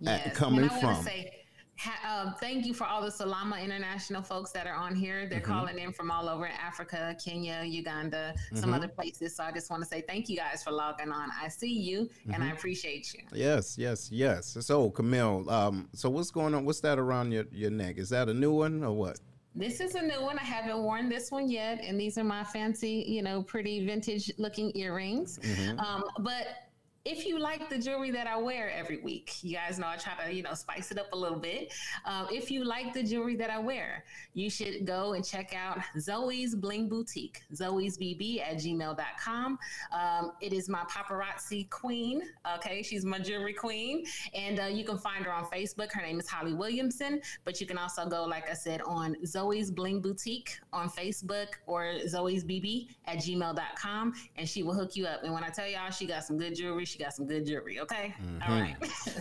[0.00, 0.26] yes.
[0.26, 1.02] at coming from.
[1.04, 1.43] Say-
[1.76, 5.26] Ha, uh, thank you for all the Salama International folks that are on here.
[5.28, 5.52] They're mm-hmm.
[5.52, 8.56] calling in from all over Africa, Kenya, Uganda, mm-hmm.
[8.56, 9.34] some other places.
[9.36, 11.30] So I just want to say thank you guys for logging on.
[11.40, 12.34] I see you mm-hmm.
[12.34, 12.56] and I mm-hmm.
[12.56, 13.20] appreciate you.
[13.32, 14.56] Yes, yes, yes.
[14.60, 16.64] So Camille, um, so what's going on?
[16.64, 17.98] What's that around your, your neck?
[17.98, 19.18] Is that a new one or what?
[19.56, 20.36] This is a new one.
[20.36, 24.32] I haven't worn this one yet, and these are my fancy, you know, pretty vintage
[24.36, 25.38] looking earrings.
[25.38, 25.78] Mm-hmm.
[25.78, 26.63] Um, but
[27.04, 30.14] if you like the jewelry that I wear every week, you guys know I try
[30.24, 31.70] to, you know, spice it up a little bit.
[32.06, 35.78] Um, if you like the jewelry that I wear, you should go and check out
[36.00, 39.58] Zoe's Bling Boutique, Zoe's BB at gmail.com.
[39.92, 42.22] Um, it is my paparazzi queen.
[42.56, 42.82] Okay.
[42.82, 44.06] She's my jewelry queen.
[44.32, 45.92] And uh, you can find her on Facebook.
[45.92, 47.20] Her name is Holly Williamson.
[47.44, 51.98] But you can also go, like I said, on Zoe's Bling Boutique on Facebook or
[52.08, 54.14] Zoe's BB at gmail.com.
[54.36, 55.22] And she will hook you up.
[55.22, 57.80] And when I tell y'all, she got some good jewelry she got some good jewelry.
[57.80, 58.14] Okay.
[58.22, 58.52] Mm-hmm.
[58.52, 58.76] All right.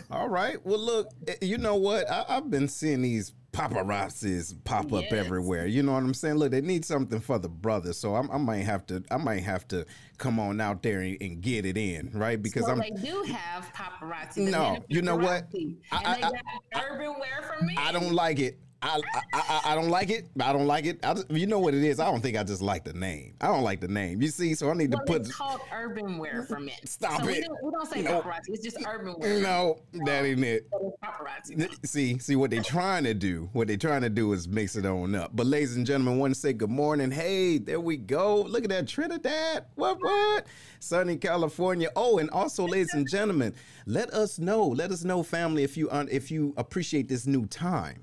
[0.12, 0.66] All right.
[0.66, 2.10] Well, look, eh, you know what?
[2.10, 5.06] I, have been seeing these paparazzis pop yes.
[5.06, 5.66] up everywhere.
[5.66, 6.36] You know what I'm saying?
[6.36, 9.04] Look, they need something for the brothers, so I'm, i might have to.
[9.10, 9.86] I might have to
[10.18, 12.42] come on out there and, and get it in, right?
[12.42, 12.80] Because I'm.
[12.80, 14.50] They do have paparazzi.
[14.50, 15.48] No, you know what?
[15.92, 16.32] I, I,
[16.76, 17.76] I, urban wear for me.
[17.78, 18.60] I don't like it.
[18.84, 19.02] I,
[19.34, 20.28] I, I don't like it.
[20.40, 21.00] I don't like it.
[21.06, 22.02] I just, you know what it is.
[22.02, 23.34] I don't think I just like the name.
[23.40, 24.22] I don't like the name.
[24.22, 25.22] You see, so I need well, to put.
[25.22, 26.76] It's called urban wear for men.
[26.84, 27.36] Stop so it.
[27.36, 28.22] We don't, we don't say no.
[28.22, 28.50] paparazzi.
[28.50, 29.40] It's just urban wear.
[29.40, 30.70] No, that ain't it.
[31.02, 31.86] paparazzi.
[31.86, 33.50] See, see what they're trying to do.
[33.54, 35.32] What they're trying to do is mix it on up.
[35.34, 37.10] But ladies and gentlemen, want to say good morning.
[37.10, 38.42] Hey, there we go.
[38.42, 39.66] Look at that Trinidad.
[39.76, 40.46] What what?
[40.80, 41.90] Sunny California.
[41.96, 43.54] Oh, and also, ladies and gentlemen,
[43.86, 44.68] let us know.
[44.68, 48.02] Let us know, family, if you if you appreciate this new time.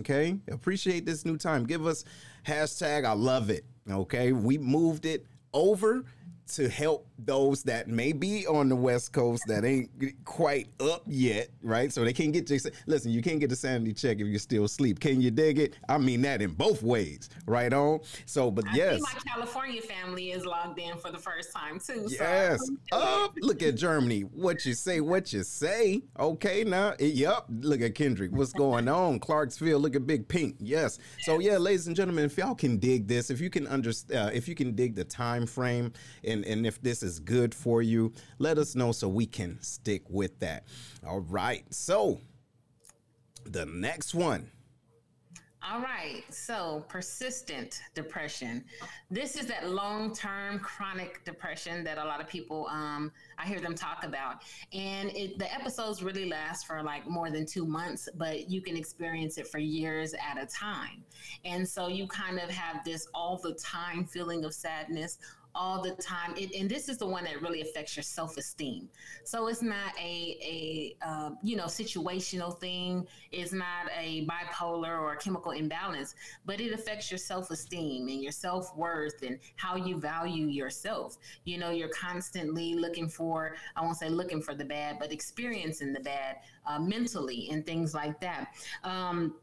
[0.00, 1.64] Okay, appreciate this new time.
[1.64, 2.04] Give us
[2.46, 3.64] hashtag I love it.
[3.90, 6.04] Okay, we moved it over
[6.54, 9.90] to help those that may be on the West Coast that ain't
[10.24, 11.92] quite up yet, right?
[11.92, 13.10] So they can't get to listen.
[13.10, 15.00] You can't get the sanity check if you're still asleep.
[15.00, 15.74] Can you dig it?
[15.88, 18.00] I mean that in both ways, right on.
[18.26, 22.06] So, but I yes, my California family is logged in for the first time too.
[22.08, 22.60] Yes.
[22.92, 22.98] So.
[22.98, 23.34] Up.
[23.40, 24.22] Look at Germany.
[24.22, 25.00] What you say?
[25.00, 26.02] What you say?
[26.18, 26.94] Okay, now.
[26.98, 27.46] Yep.
[27.60, 28.32] Look at Kendrick.
[28.32, 29.18] What's going on?
[29.18, 29.78] Clarksville.
[29.78, 30.56] Look at Big Pink.
[30.58, 30.98] Yes.
[31.20, 34.30] So yeah, ladies and gentlemen, if y'all can dig this, if you can understand, uh,
[34.32, 35.92] if you can dig the time frame,
[36.24, 40.02] and and if this is good for you, let us know so we can stick
[40.08, 40.64] with that.
[41.06, 41.64] All right.
[41.70, 42.20] So
[43.44, 44.50] the next one.
[45.64, 46.24] All right.
[46.28, 48.64] So, persistent depression.
[49.12, 53.60] This is that long term chronic depression that a lot of people, um, I hear
[53.60, 54.42] them talk about.
[54.72, 58.76] And it, the episodes really last for like more than two months, but you can
[58.76, 61.04] experience it for years at a time.
[61.44, 65.18] And so, you kind of have this all the time feeling of sadness,
[65.54, 66.34] all the time.
[66.36, 68.88] It, and this is the one that really affects your self esteem.
[69.24, 73.06] So it's not a a uh, you know situational thing.
[73.30, 78.22] It's not a bipolar or a chemical imbalance, but it affects your self esteem and
[78.22, 81.16] your self worth and how you value yourself.
[81.44, 85.92] You know, you're constantly looking for I won't say looking for the bad, but experiencing
[85.92, 86.36] the bad
[86.66, 88.48] uh, mentally and things like that.
[88.84, 89.34] Um,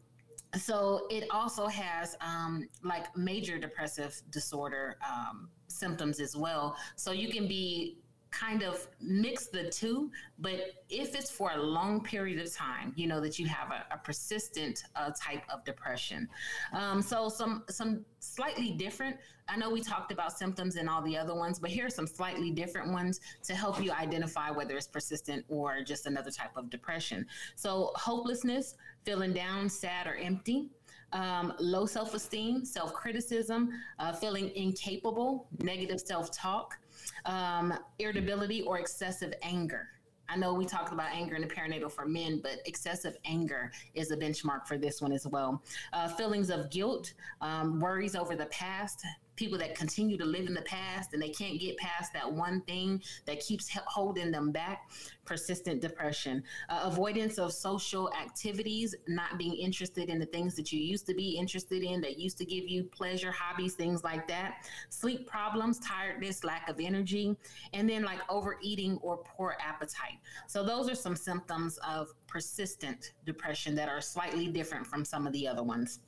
[0.57, 6.75] so it also has um, like major depressive disorder um, symptoms as well.
[6.95, 7.97] So you can be
[8.31, 10.59] kind of mix the two, but
[10.89, 13.97] if it's for a long period of time, you know that you have a, a
[13.97, 16.27] persistent uh, type of depression.
[16.73, 19.17] Um, so some some slightly different.
[19.47, 22.05] I know we talked about symptoms and all the other ones, but here are some
[22.05, 26.69] slightly different ones to help you identify whether it's persistent or just another type of
[26.69, 27.25] depression.
[27.55, 30.69] So hopelessness, feeling down, sad, or empty
[31.13, 36.77] um, low self esteem, self criticism, uh, feeling incapable, negative self talk,
[37.25, 39.89] um, irritability, or excessive anger.
[40.31, 44.11] I know we talked about anger in the perinatal for men, but excessive anger is
[44.11, 45.63] a benchmark for this one as well.
[45.91, 49.03] Uh, feelings of guilt, um, worries over the past,
[49.39, 52.61] people that continue to live in the past and they can't get past that one
[52.61, 54.91] thing that keeps holding them back?
[55.25, 60.79] Persistent depression uh, avoidance of social activities not being interested in the things that you
[60.79, 64.65] used to be interested in that used to give you pleasure hobbies things like that.
[64.89, 67.37] Sleep problems tiredness lack of energy
[67.73, 70.19] and then like overeating or poor appetite.
[70.47, 75.33] So those are some symptoms of persistent depression that are slightly different from some of
[75.33, 75.99] the other ones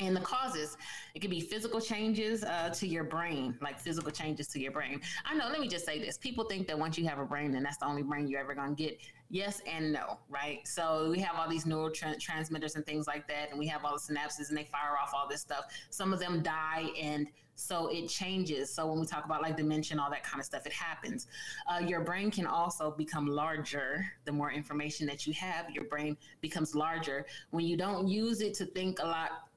[0.00, 0.76] and the causes.
[1.14, 5.00] It could be physical changes uh, to your brain like physical changes to your brain.
[5.24, 6.16] I know let me just say this.
[6.16, 8.54] People think that once you have a brain then that's the only brain you're ever
[8.54, 8.98] going to get.
[9.30, 10.66] Yes and no right?
[10.66, 14.14] So we have all these neurotransmitters and things like that and we have all the
[14.14, 15.64] synapses and they fire off all this stuff.
[15.90, 17.26] Some of them die and
[17.60, 18.72] so it changes.
[18.72, 21.26] So when we talk about like dementia all that kind of stuff it happens.
[21.66, 25.68] Uh, your brain can also become larger the more information that you have.
[25.70, 27.26] Your brain becomes larger.
[27.50, 29.47] When you don't use it to think a lot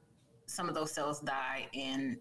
[0.45, 2.17] some of those cells die and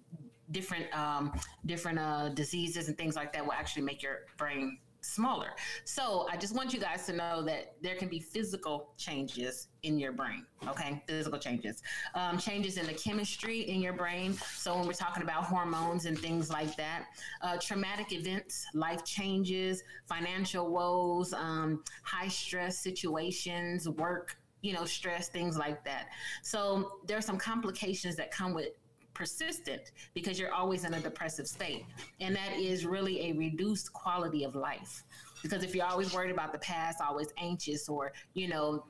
[0.51, 1.33] different um,
[1.67, 5.51] different uh, diseases and things like that will actually make your brain smaller.
[5.85, 9.99] So I just want you guys to know that there can be physical changes in
[9.99, 10.45] your brain.
[10.69, 11.83] Okay, physical changes,
[12.15, 14.35] um, changes in the chemistry in your brain.
[14.35, 17.07] So when we're talking about hormones and things like that,
[17.41, 25.29] uh, traumatic events, life changes, financial woes, um, high stress situations, work you know, stress,
[25.29, 26.09] things like that.
[26.43, 28.69] So there are some complications that come with
[29.15, 31.85] persistent because you're always in a depressive state.
[32.21, 35.05] And that is really a reduced quality of life.
[35.43, 38.85] Because if you're always worried about the past, always anxious or, you know,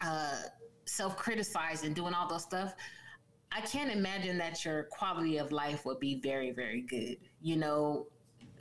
[0.00, 0.36] uh,
[0.84, 2.74] self criticizing, and doing all those stuff,
[3.52, 7.16] I can't imagine that your quality of life would be very, very good.
[7.40, 8.06] You know,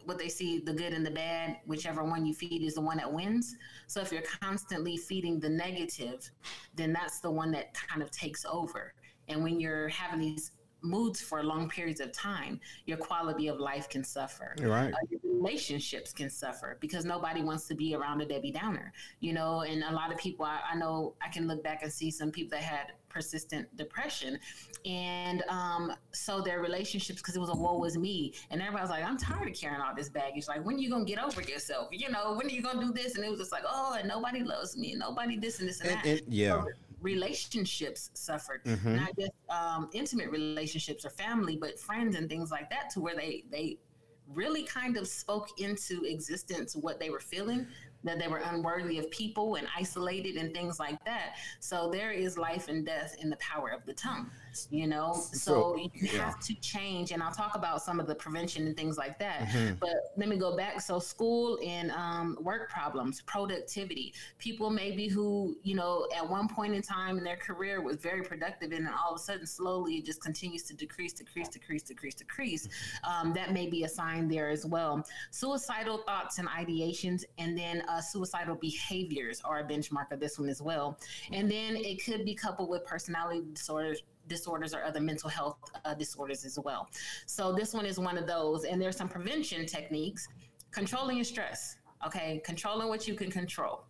[0.06, 2.98] what they see the good and the bad whichever one you feed is the one
[2.98, 3.56] that wins.
[3.88, 6.30] So if you're constantly feeding the negative
[6.76, 8.94] then that's the one that kind of takes over.
[9.28, 10.52] And when you're having these
[10.86, 14.56] moods for long periods of time, your quality of life can suffer.
[14.62, 14.94] Right.
[14.94, 19.34] Uh, your relationships can suffer because nobody wants to be around a Debbie Downer, you
[19.34, 19.62] know.
[19.62, 22.32] And a lot of people, I, I know, I can look back and see some
[22.32, 24.38] people that had persistent depression.
[24.86, 28.34] And um, so their relationships, because it was a woe was me.
[28.52, 30.48] And everybody's like, I'm tired of carrying all this baggage.
[30.48, 31.88] Like, when are you going to get over yourself?
[31.92, 33.16] You know, when are you going to do this?
[33.16, 34.92] And it was just like, oh, and nobody loves me.
[34.92, 36.06] And nobody this and this and, and that.
[36.06, 36.62] And, yeah.
[36.62, 36.68] So
[37.06, 38.96] relationships suffered, mm-hmm.
[38.96, 43.16] not just um, intimate relationships or family, but friends and things like that, to where
[43.16, 43.78] they they
[44.34, 47.68] really kind of spoke into existence what they were feeling
[48.06, 51.36] that they were unworthy of people and isolated and things like that.
[51.60, 54.30] So there is life and death in the power of the tongue,
[54.70, 55.14] you know?
[55.14, 56.26] So, so you yeah.
[56.26, 57.12] have to change.
[57.12, 59.48] And I'll talk about some of the prevention and things like that.
[59.48, 59.76] Mm-hmm.
[59.80, 60.82] But let me go back.
[60.82, 66.76] So school and um, work problems, productivity, people maybe who, you know, at one point
[66.76, 69.96] in time in their career was very productive and then all of a sudden slowly
[69.96, 72.68] it just continues to decrease, decrease, decrease, decrease, decrease.
[73.04, 75.06] Um, that may be a sign there as well.
[75.32, 80.38] Suicidal thoughts and ideations, and then uh, uh, suicidal behaviors are a benchmark of this
[80.38, 80.98] one as well.
[81.32, 85.94] And then it could be coupled with personality disorders disorders or other mental health uh,
[85.94, 86.90] disorders as well.
[87.26, 88.64] So this one is one of those.
[88.66, 90.28] And there's some prevention techniques,
[90.72, 91.78] controlling your stress.
[92.06, 93.86] Okay, controlling what you can control.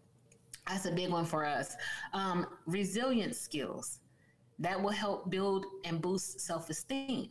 [0.68, 1.76] That's a big one for us.
[2.14, 4.00] Um, resilience skills
[4.60, 7.30] that will help build and boost self esteem.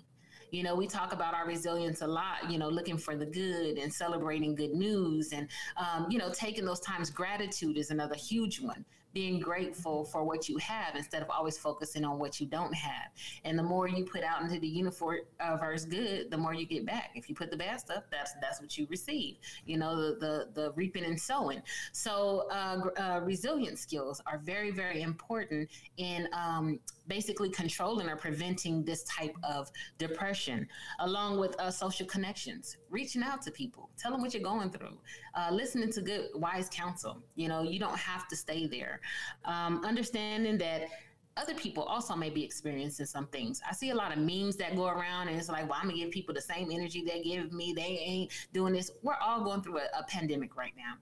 [0.50, 3.76] You know, we talk about our resilience a lot, you know, looking for the good
[3.76, 7.10] and celebrating good news and, um, you know, taking those times.
[7.10, 8.84] Gratitude is another huge one
[9.14, 13.10] being grateful for what you have instead of always focusing on what you don't have.
[13.44, 17.12] And the more you put out into the universe good, the more you get back.
[17.14, 19.36] If you put the bad stuff, that's that's what you receive.
[19.64, 21.62] You know, the the, the reaping and sowing.
[21.92, 28.84] So uh, uh, resilience skills are very very important in um, basically controlling or preventing
[28.84, 30.66] this type of depression,
[31.00, 34.98] along with uh, social connections, reaching out to people, tell them what you're going through,
[35.34, 37.22] uh, listening to good wise counsel.
[37.34, 39.00] You know, you don't have to stay there
[39.44, 40.88] um, understanding that
[41.36, 43.60] other people also may be experiencing some things.
[43.68, 45.98] I see a lot of memes that go around, and it's like, well, I'm gonna
[45.98, 47.72] give people the same energy they give me.
[47.74, 48.92] They ain't doing this.
[49.02, 50.94] We're all going through a, a pandemic right now.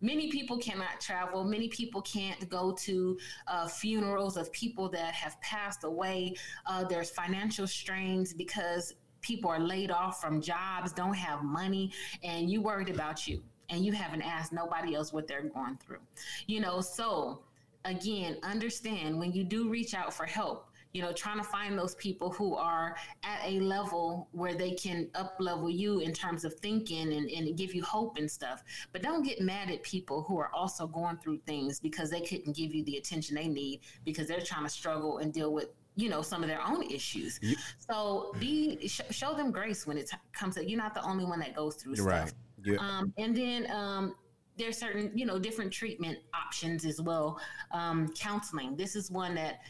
[0.00, 1.44] Many people cannot travel.
[1.44, 6.34] Many people can't go to uh, funerals of people that have passed away.
[6.66, 11.90] Uh, there's financial strains because people are laid off from jobs, don't have money,
[12.22, 15.98] and you worried about you and you haven't asked nobody else what they're going through.
[16.46, 17.42] You know, so
[17.84, 21.94] again, understand when you do reach out for help, you know, trying to find those
[21.96, 26.54] people who are at a level where they can up level you in terms of
[26.54, 28.62] thinking and, and give you hope and stuff.
[28.92, 32.56] But don't get mad at people who are also going through things because they couldn't
[32.56, 36.08] give you the attention they need because they're trying to struggle and deal with you
[36.08, 37.40] know some of their own issues
[37.78, 41.24] so be sh- show them grace when it t- comes to you're not the only
[41.24, 42.32] one that goes through stuff right.
[42.62, 42.76] yeah.
[42.78, 44.14] Um, and then um,
[44.58, 47.40] there's certain, you know, different treatment options as well.
[47.70, 48.76] Um, counseling.
[48.76, 49.60] This is one that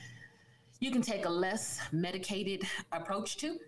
[0.81, 2.63] you can take a less medicated
[2.93, 3.59] approach to.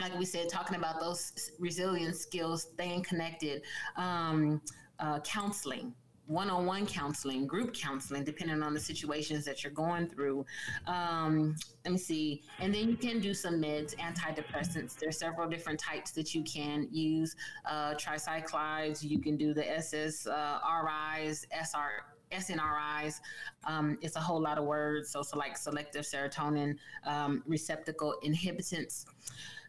[0.00, 3.62] Like we said, talking about those resilience skills, staying connected,
[3.96, 4.60] um,
[4.98, 5.94] uh, counseling
[6.26, 10.46] one-on-one counseling, group counseling, depending on the situations that you're going through.
[10.86, 14.98] Um, let me see, and then you can do some meds, antidepressants.
[14.98, 17.36] There's several different types that you can use.
[17.64, 19.02] Uh, tricyclides.
[19.02, 22.04] You can do the SSRIs, uh, SR.
[22.32, 23.20] SNRIs,
[23.64, 25.10] um, it's a whole lot of words.
[25.10, 26.76] So, so like selective serotonin
[27.06, 29.04] um, receptacle inhibitants.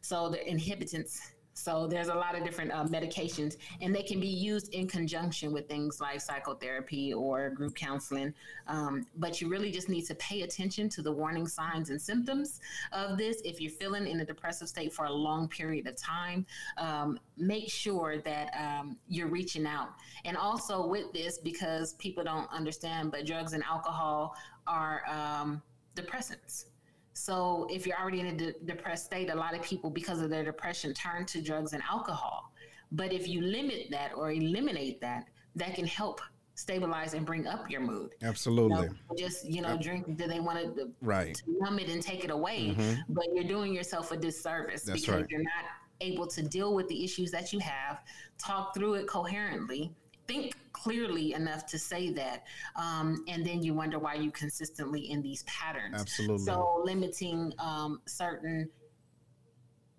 [0.01, 4.27] So the inhibitants so there's a lot of different uh, medications, and they can be
[4.27, 8.33] used in conjunction with things like psychotherapy or group counseling.
[8.67, 12.59] Um, but you really just need to pay attention to the warning signs and symptoms
[12.91, 13.41] of this.
[13.45, 16.45] If you're feeling in a depressive state for a long period of time,
[16.77, 19.89] um, make sure that um, you're reaching out.
[20.25, 24.35] And also with this, because people don't understand, but drugs and alcohol
[24.65, 25.61] are um,
[25.95, 26.65] depressants.
[27.13, 30.29] So if you're already in a de- depressed state, a lot of people, because of
[30.29, 32.51] their depression, turn to drugs and alcohol.
[32.91, 36.21] But if you limit that or eliminate that, that can help
[36.55, 38.13] stabilize and bring up your mood.
[38.21, 38.83] Absolutely.
[38.83, 40.17] You know, just you know, drink.
[40.17, 42.75] Do they want to right to numb it and take it away?
[42.77, 43.13] Mm-hmm.
[43.13, 45.29] But you're doing yourself a disservice That's because right.
[45.29, 45.65] you're not
[46.01, 48.01] able to deal with the issues that you have,
[48.37, 49.93] talk through it coherently,
[50.27, 52.43] think clearly enough to say that.
[52.75, 55.95] Um, and then you wonder why you consistently in these patterns.
[55.99, 56.45] Absolutely.
[56.45, 58.69] So limiting um, certain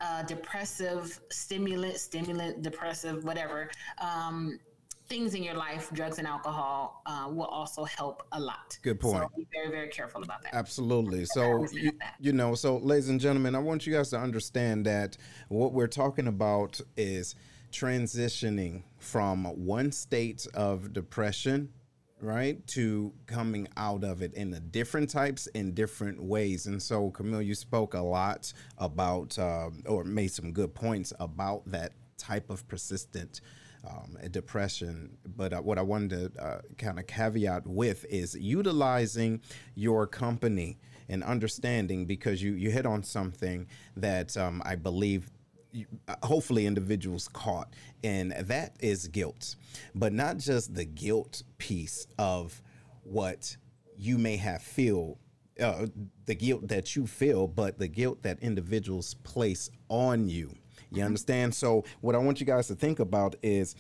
[0.00, 3.70] uh, depressive stimulant, stimulant, depressive, whatever.
[4.00, 4.58] Um,
[5.08, 8.78] things in your life, drugs and alcohol, uh, will also help a lot.
[8.82, 9.22] Good point.
[9.22, 10.54] So be very, very careful about that.
[10.54, 11.26] Absolutely.
[11.26, 15.16] So, you, you, know, so ladies and gentlemen, I want you guys to understand that
[15.48, 17.34] what we're talking about is
[17.74, 21.68] transitioning from one state of depression
[22.20, 27.10] right to coming out of it in the different types in different ways and so
[27.10, 32.48] camille you spoke a lot about uh, or made some good points about that type
[32.48, 33.40] of persistent
[33.86, 35.16] um, depression.
[35.36, 39.42] But uh, what I wanted to uh, kind of caveat with is utilizing
[39.74, 43.66] your company and understanding because you, you hit on something
[43.96, 45.30] that um, I believe
[46.22, 47.72] hopefully individuals caught
[48.02, 49.56] and that is guilt.
[49.94, 52.62] But not just the guilt piece of
[53.02, 53.56] what
[53.96, 55.18] you may have feel
[55.60, 55.86] uh,
[56.26, 60.52] the guilt that you feel but the guilt that individuals place on you.
[60.90, 61.54] You understand?
[61.54, 63.74] So, what I want you guys to think about is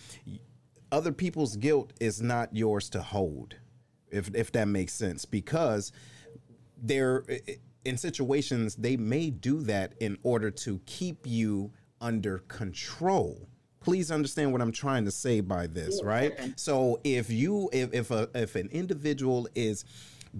[0.90, 3.56] other people's guilt is not yours to hold,
[4.10, 5.92] if, if that makes sense, because
[6.76, 7.24] they're
[7.84, 11.70] in situations they may do that in order to keep you
[12.04, 13.48] under control
[13.80, 16.32] please understand what I'm trying to say by this, right?
[16.56, 19.84] So if you if if a if an individual is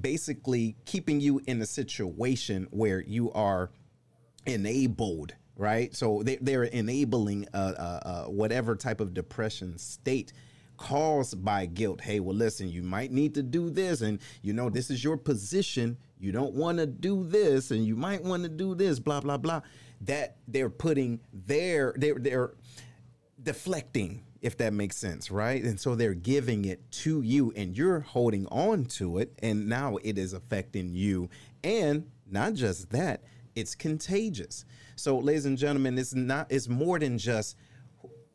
[0.00, 3.70] basically keeping you in a situation where you are
[4.46, 5.94] enabled right?
[5.94, 10.32] So they, they're enabling uh, uh, uh, whatever type of depression state
[10.76, 12.00] caused by guilt.
[12.00, 15.16] Hey, well, listen, you might need to do this, and you know, this is your
[15.16, 15.96] position.
[16.18, 19.36] You don't want to do this, and you might want to do this, blah, blah,
[19.36, 19.60] blah.
[20.02, 22.54] That they're putting their, they're, they're
[23.42, 25.62] deflecting, if that makes sense, right?
[25.62, 29.96] And so they're giving it to you, and you're holding on to it, and now
[30.02, 31.30] it is affecting you.
[31.62, 33.22] And not just that,
[33.54, 34.64] it's contagious.
[34.96, 37.56] So, ladies and gentlemen, it's not it's more than just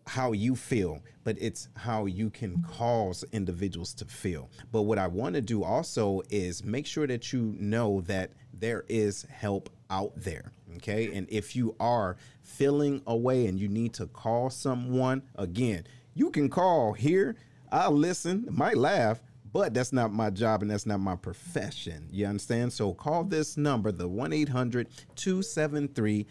[0.07, 4.49] how you feel, but it's how you can cause individuals to feel.
[4.71, 8.85] But what I want to do also is make sure that you know that there
[8.89, 10.51] is help out there.
[10.77, 11.13] Okay.
[11.13, 16.49] And if you are feeling away and you need to call someone, again, you can
[16.49, 17.35] call here.
[17.71, 22.07] I'll listen, might laugh, but that's not my job and that's not my profession.
[22.11, 22.73] You understand?
[22.73, 26.27] So call this number, the 1 800 273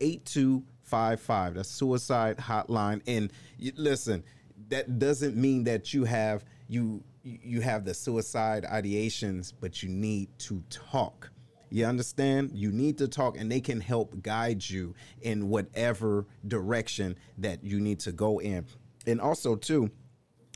[0.00, 1.54] 8255.
[1.54, 3.02] That's suicide hotline.
[3.06, 3.32] And
[3.76, 4.24] listen,
[4.68, 10.28] that doesn't mean that you have you you have the suicide ideations, but you need
[10.38, 11.30] to talk.
[11.70, 12.52] You understand?
[12.54, 17.80] You need to talk, and they can help guide you in whatever direction that you
[17.80, 18.66] need to go in.
[19.06, 19.90] And also, too,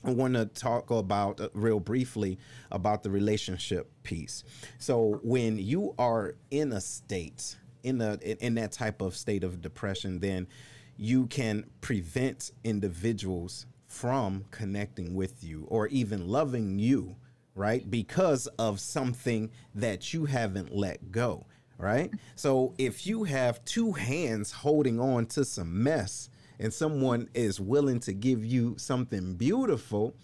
[0.04, 2.38] I want to talk about uh, real briefly
[2.70, 4.44] about the relationship piece.
[4.78, 9.61] So, when you are in a state in a in that type of state of
[9.61, 10.46] depression, then
[10.96, 17.16] you can prevent individuals from connecting with you or even loving you,
[17.55, 17.90] right?
[17.90, 21.46] Because of something that you haven't let go,
[21.78, 22.11] right?
[22.36, 28.01] So if you have two hands holding on to some mess and someone is willing
[28.01, 30.14] to give you something beautiful,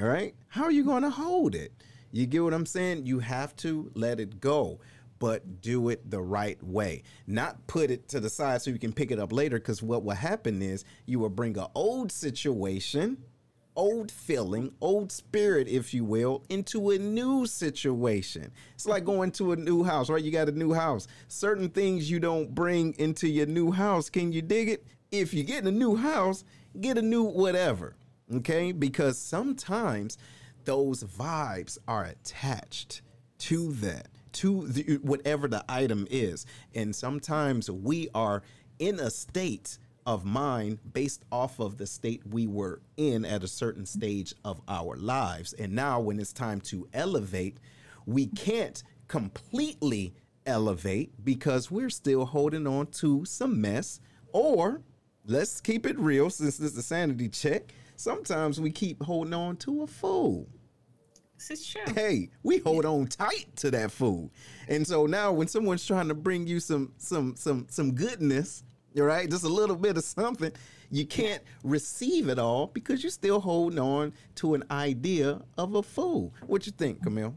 [0.00, 1.72] all right, how are you going to hold it?
[2.12, 3.06] You get what I'm saying?
[3.06, 4.80] You have to let it go
[5.18, 7.02] but do it the right way.
[7.26, 10.04] Not put it to the side so you can pick it up later, because what
[10.04, 13.16] will happen is you will bring an old situation,
[13.76, 18.50] old feeling, old spirit, if you will, into a new situation.
[18.74, 20.22] It's like going to a new house, right?
[20.22, 21.06] You got a new house.
[21.28, 24.10] Certain things you don't bring into your new house.
[24.10, 24.86] Can you dig it?
[25.10, 26.44] If you get in a new house,
[26.80, 27.96] get a new whatever,
[28.34, 28.72] okay?
[28.72, 30.18] Because sometimes
[30.64, 33.02] those vibes are attached
[33.38, 36.44] to that to the, whatever the item is.
[36.74, 38.42] And sometimes we are
[38.78, 43.48] in a state of mind based off of the state we were in at a
[43.48, 45.52] certain stage of our lives.
[45.54, 47.58] And now, when it's time to elevate,
[48.06, 50.14] we can't completely
[50.46, 54.00] elevate because we're still holding on to some mess.
[54.32, 54.82] Or
[55.26, 57.74] let's keep it real since this is a sanity check.
[57.96, 60.46] Sometimes we keep holding on to a fool.
[61.36, 61.94] This is true.
[61.94, 64.30] Hey, we hold on tight to that food.
[64.68, 68.64] And so now when someone's trying to bring you some some some some goodness,
[69.04, 69.30] right?
[69.30, 70.52] Just a little bit of something,
[70.90, 75.82] you can't receive it all because you're still holding on to an idea of a
[75.82, 76.32] fool.
[76.46, 77.34] What you think, Camille?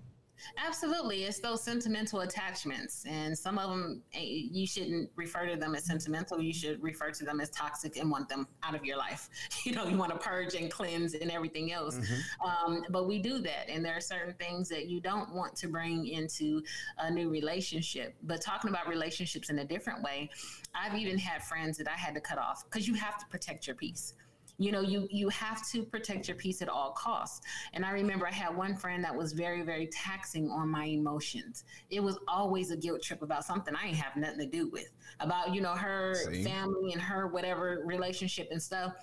[0.58, 1.24] Absolutely.
[1.24, 3.06] It's those sentimental attachments.
[3.08, 4.20] And some of them, eh,
[4.52, 6.42] you shouldn't refer to them as sentimental.
[6.42, 9.30] You should refer to them as toxic and want them out of your life.
[9.66, 11.98] You know, you want to purge and cleanse and everything else.
[11.98, 12.74] Mm-hmm.
[12.74, 13.70] Um, but we do that.
[13.70, 16.64] And there are certain things that you don't want to bring into
[16.98, 18.16] a new relationship.
[18.24, 20.30] But talking about relationships in a different way,
[20.74, 23.68] I've even had friends that I had to cut off because you have to protect
[23.68, 24.14] your peace
[24.60, 27.42] you know you you have to protect your peace at all costs.
[27.74, 31.64] And i remember i had one friend that was very very taxing on my emotions.
[31.90, 34.92] It was always a guilt trip about something i ain't have nothing to do with
[35.22, 36.44] about you know her See?
[36.44, 38.94] family and her whatever relationship and stuff.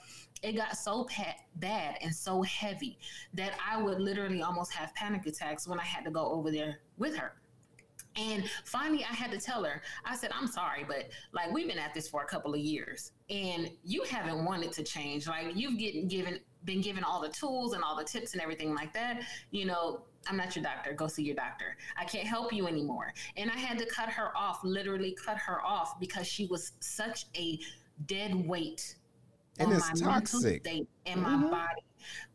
[0.42, 1.08] It got so
[1.56, 2.98] bad and so heavy
[3.32, 6.80] that i would literally almost have panic attacks when i had to go over there
[6.98, 7.32] with her.
[8.18, 11.78] And finally, I had to tell her, I said, I'm sorry, but like we've been
[11.78, 15.26] at this for a couple of years and you haven't wanted to change.
[15.26, 18.74] Like you've getting given been given all the tools and all the tips and everything
[18.74, 19.22] like that.
[19.50, 20.92] You know, I'm not your doctor.
[20.92, 21.76] Go see your doctor.
[21.96, 23.12] I can't help you anymore.
[23.36, 27.26] And I had to cut her off, literally cut her off because she was such
[27.36, 27.58] a
[28.06, 28.96] dead weight
[29.58, 30.42] and on it's my toxic.
[30.42, 31.42] mental state and mm-hmm.
[31.42, 31.82] my body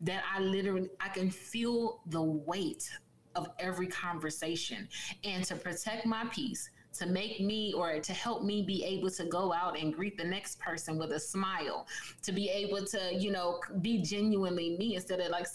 [0.00, 2.88] that I literally I can feel the weight
[3.34, 4.88] of every conversation
[5.24, 9.24] and to protect my peace to make me or to help me be able to
[9.24, 11.86] go out and greet the next person with a smile
[12.22, 15.46] to be able to you know be genuinely me instead of like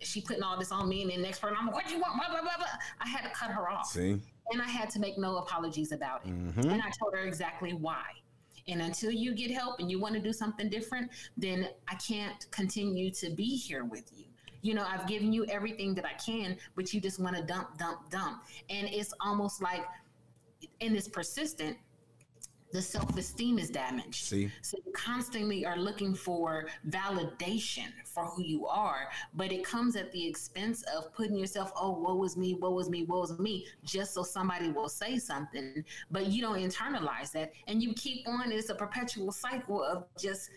[0.00, 2.00] she putting all this on me and the next person i'm like what do you
[2.00, 2.66] want blah, blah, blah, blah.
[3.00, 4.20] i had to cut her off See?
[4.52, 6.70] and i had to make no apologies about it mm-hmm.
[6.70, 8.04] and i told her exactly why
[8.68, 12.50] and until you get help and you want to do something different then i can't
[12.50, 14.24] continue to be here with you
[14.62, 17.78] you know, I've given you everything that I can, but you just want to dump,
[17.78, 18.42] dump, dump.
[18.68, 19.84] And it's almost like,
[20.80, 21.76] and it's persistent,
[22.72, 24.24] the self-esteem is damaged.
[24.24, 24.50] See?
[24.60, 30.10] So you constantly are looking for validation for who you are, but it comes at
[30.12, 33.66] the expense of putting yourself, oh, woe was me, woe was me, woe was me,
[33.84, 35.84] just so somebody will say something.
[36.10, 37.52] But you don't internalize that.
[37.68, 40.50] And you keep on, it's a perpetual cycle of just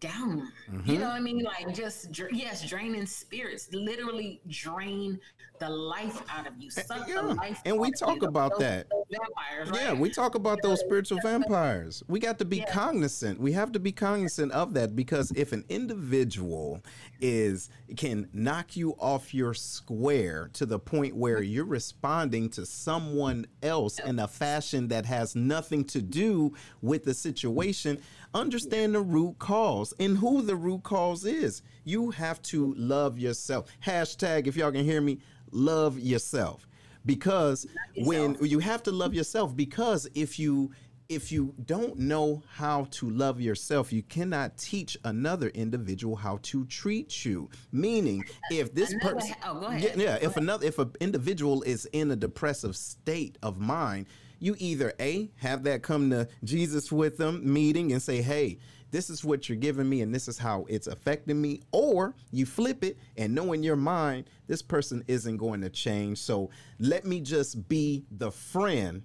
[0.00, 0.52] down.
[0.70, 0.90] Mm-hmm.
[0.90, 1.42] You know what I mean?
[1.42, 5.18] Like just yes, draining spirits, literally drain
[5.58, 6.70] the life out of you.
[6.76, 7.22] Eh, Suck yeah.
[7.22, 7.60] the life.
[7.64, 8.90] And we talk about those, that.
[8.90, 9.80] Those vampires, right?
[9.80, 12.02] Yeah, we talk about those spiritual vampires.
[12.08, 12.70] We got to be yeah.
[12.70, 13.40] cognizant.
[13.40, 16.82] We have to be cognizant of that because if an individual
[17.20, 23.46] is can knock you off your square to the point where you're responding to someone
[23.62, 27.98] else in a fashion that has nothing to do with the situation
[28.34, 31.62] Understand the root cause and who the root cause is.
[31.84, 33.70] You have to love yourself.
[33.84, 35.20] Hashtag, if y'all can hear me,
[35.52, 36.66] love yourself.
[37.06, 40.72] Because when you have to love yourself, because if you
[41.08, 46.66] if you don't know how to love yourself, you cannot teach another individual how to
[46.66, 47.48] treat you.
[47.72, 52.16] Meaning, if this person, oh, yeah, yeah if another, if an individual is in a
[52.16, 54.06] depressive state of mind,
[54.38, 58.58] you either A, have that come to Jesus with them meeting and say, hey,
[58.90, 62.46] this is what you're giving me and this is how it's affecting me or you
[62.46, 67.04] flip it and know in your mind this person isn't going to change so let
[67.04, 69.02] me just be the friend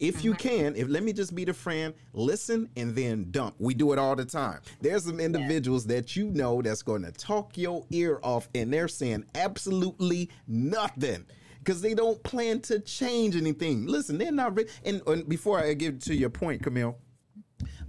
[0.00, 0.48] if you mm-hmm.
[0.48, 3.98] can if let me just be the friend listen and then dump we do it
[3.98, 8.18] all the time there's some individuals that you know that's going to talk your ear
[8.22, 11.24] off and they're saying absolutely nothing
[11.64, 13.86] because they don't plan to change anything.
[13.86, 14.54] Listen, they're not.
[14.56, 16.98] Re- and, and before I get to your point, Camille,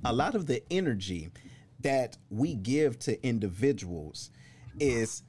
[0.06, 1.30] a lot of the energy
[1.82, 4.30] that we give to individuals
[4.80, 5.24] is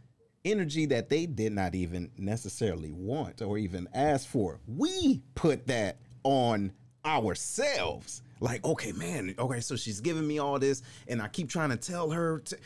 [0.45, 4.61] energy that they did not even necessarily want or even ask for.
[4.67, 6.73] We put that on
[7.05, 8.23] ourselves.
[8.41, 11.77] Like, okay, man, okay, so she's giving me all this, and I keep trying to
[11.77, 12.41] tell her.
[12.41, 12.59] To,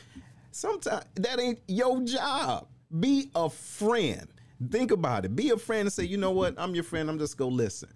[0.51, 2.67] sometimes that ain't your job.
[2.99, 4.27] Be a friend.
[4.69, 5.37] Think about it.
[5.37, 6.55] Be a friend and say, you know what?
[6.59, 7.09] I'm your friend.
[7.09, 7.89] I'm just going to listen.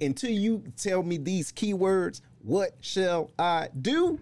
[0.00, 4.20] Until you tell me these keywords, what shall I do?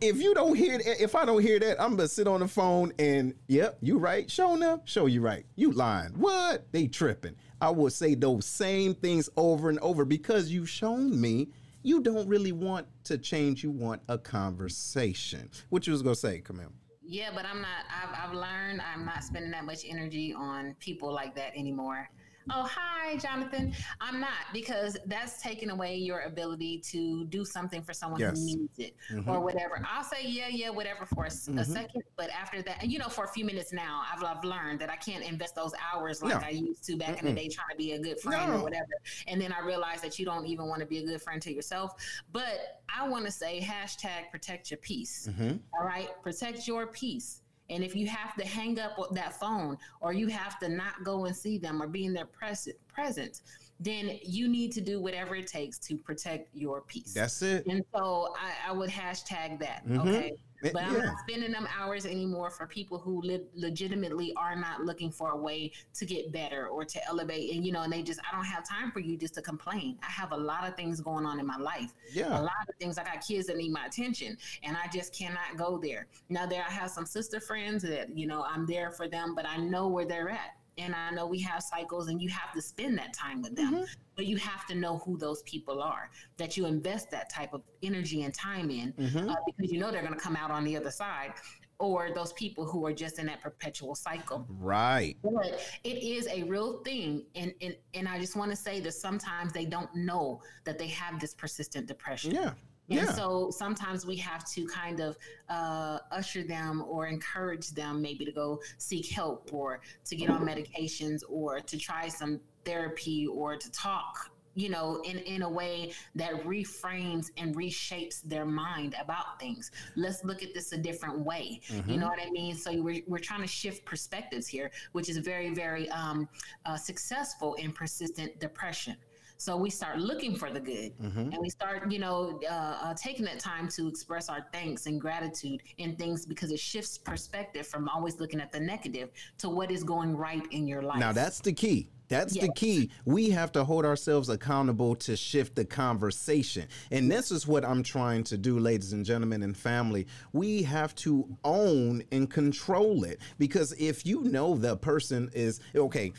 [0.00, 2.48] If you don't hear that, if I don't hear that, I'm gonna sit on the
[2.48, 4.28] phone and yep, you right.
[4.28, 5.44] Them, show you right.
[5.54, 6.12] You lying.
[6.12, 6.72] What?
[6.72, 7.36] They tripping.
[7.60, 11.48] I will say those same things over and over because you've shown me
[11.82, 13.62] you don't really want to change.
[13.62, 15.50] You want a conversation.
[15.68, 16.72] What you was gonna say, Camille?
[17.02, 17.84] Yeah, but I'm not.
[17.88, 22.08] I've, I've learned I'm not spending that much energy on people like that anymore
[22.50, 23.72] oh, hi, Jonathan.
[24.00, 28.38] I'm not because that's taking away your ability to do something for someone yes.
[28.38, 29.28] who needs it mm-hmm.
[29.28, 29.84] or whatever.
[29.90, 31.58] I'll say, yeah, yeah, whatever for a, mm-hmm.
[31.58, 32.02] a, second.
[32.16, 34.96] But after that, you know, for a few minutes now, I've, I've learned that I
[34.96, 36.46] can't invest those hours like no.
[36.46, 37.20] I used to back Mm-mm.
[37.20, 38.58] in the day trying to be a good friend no.
[38.58, 38.84] or whatever.
[39.26, 41.52] And then I realized that you don't even want to be a good friend to
[41.52, 41.94] yourself.
[42.32, 45.28] But I want to say hashtag protect your peace.
[45.30, 45.56] Mm-hmm.
[45.78, 46.10] All right.
[46.22, 47.42] Protect your peace.
[47.70, 51.24] And if you have to hang up that phone or you have to not go
[51.24, 53.42] and see them or be in their pres- presence,
[53.80, 57.12] then you need to do whatever it takes to protect your peace.
[57.12, 57.66] That's it.
[57.66, 59.86] And so I, I would hashtag that.
[59.86, 60.08] Mm-hmm.
[60.08, 60.32] Okay.
[60.72, 60.88] But yeah.
[60.88, 65.30] I'm not spending them hours anymore for people who le- legitimately are not looking for
[65.30, 67.54] a way to get better or to elevate.
[67.54, 69.98] And you know, and they just I don't have time for you just to complain.
[70.02, 71.92] I have a lot of things going on in my life.
[72.12, 72.98] Yeah, a lot of things.
[72.98, 76.06] I got kids that need my attention, and I just cannot go there.
[76.28, 79.46] Now there I have some sister friends that you know I'm there for them, but
[79.46, 82.62] I know where they're at and I know we have cycles and you have to
[82.62, 83.74] spend that time with them.
[83.74, 83.84] Mm-hmm.
[84.14, 87.62] But you have to know who those people are that you invest that type of
[87.82, 89.28] energy and time in mm-hmm.
[89.28, 91.34] uh, because you know they're going to come out on the other side
[91.78, 94.46] or those people who are just in that perpetual cycle.
[94.48, 95.16] Right.
[95.22, 97.26] But it is a real thing.
[97.34, 100.88] And, and, and I just want to say that sometimes they don't know that they
[100.88, 102.32] have this persistent depression.
[102.32, 102.52] Yeah.
[102.88, 103.12] And yeah.
[103.12, 105.16] so sometimes we have to kind of
[105.48, 110.46] uh, usher them or encourage them maybe to go seek help or to get on
[110.46, 115.92] medications or to try some therapy or to talk you know, in, in a way
[116.14, 119.70] that reframes and reshapes their mind about things.
[119.96, 121.60] Let's look at this a different way.
[121.68, 121.90] Mm-hmm.
[121.90, 122.56] You know what I mean?
[122.56, 126.26] So we're, we're trying to shift perspectives here, which is very, very um,
[126.64, 128.96] uh, successful in persistent depression.
[129.38, 131.18] So we start looking for the good mm-hmm.
[131.18, 135.00] and we start, you know, uh, uh, taking that time to express our thanks and
[135.00, 139.70] gratitude in things because it shifts perspective from always looking at the negative to what
[139.70, 140.98] is going right in your life.
[140.98, 141.90] Now, that's the key.
[142.08, 142.46] That's yes.
[142.46, 142.90] the key.
[143.04, 146.68] We have to hold ourselves accountable to shift the conversation.
[146.90, 150.06] And this is what I'm trying to do, ladies and gentlemen and family.
[150.32, 153.20] We have to own and control it.
[153.38, 156.12] Because if you know the person is, okay,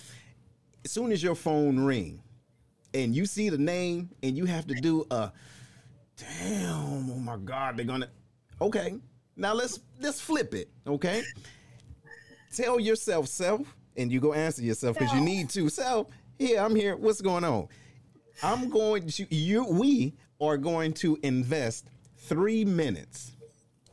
[0.84, 2.22] as soon as your phone ring,
[2.97, 5.31] and you see the name and you have to do a
[6.17, 8.09] damn, oh my God, they're gonna
[8.59, 8.95] okay.
[9.35, 11.21] Now let's let's flip it, okay?
[12.55, 15.69] Tell yourself, self, and you go answer yourself because you need to.
[15.69, 16.07] Self,
[16.39, 16.95] here, I'm here.
[16.95, 17.67] What's going on?
[18.41, 23.33] I'm going to you we are going to invest three minutes.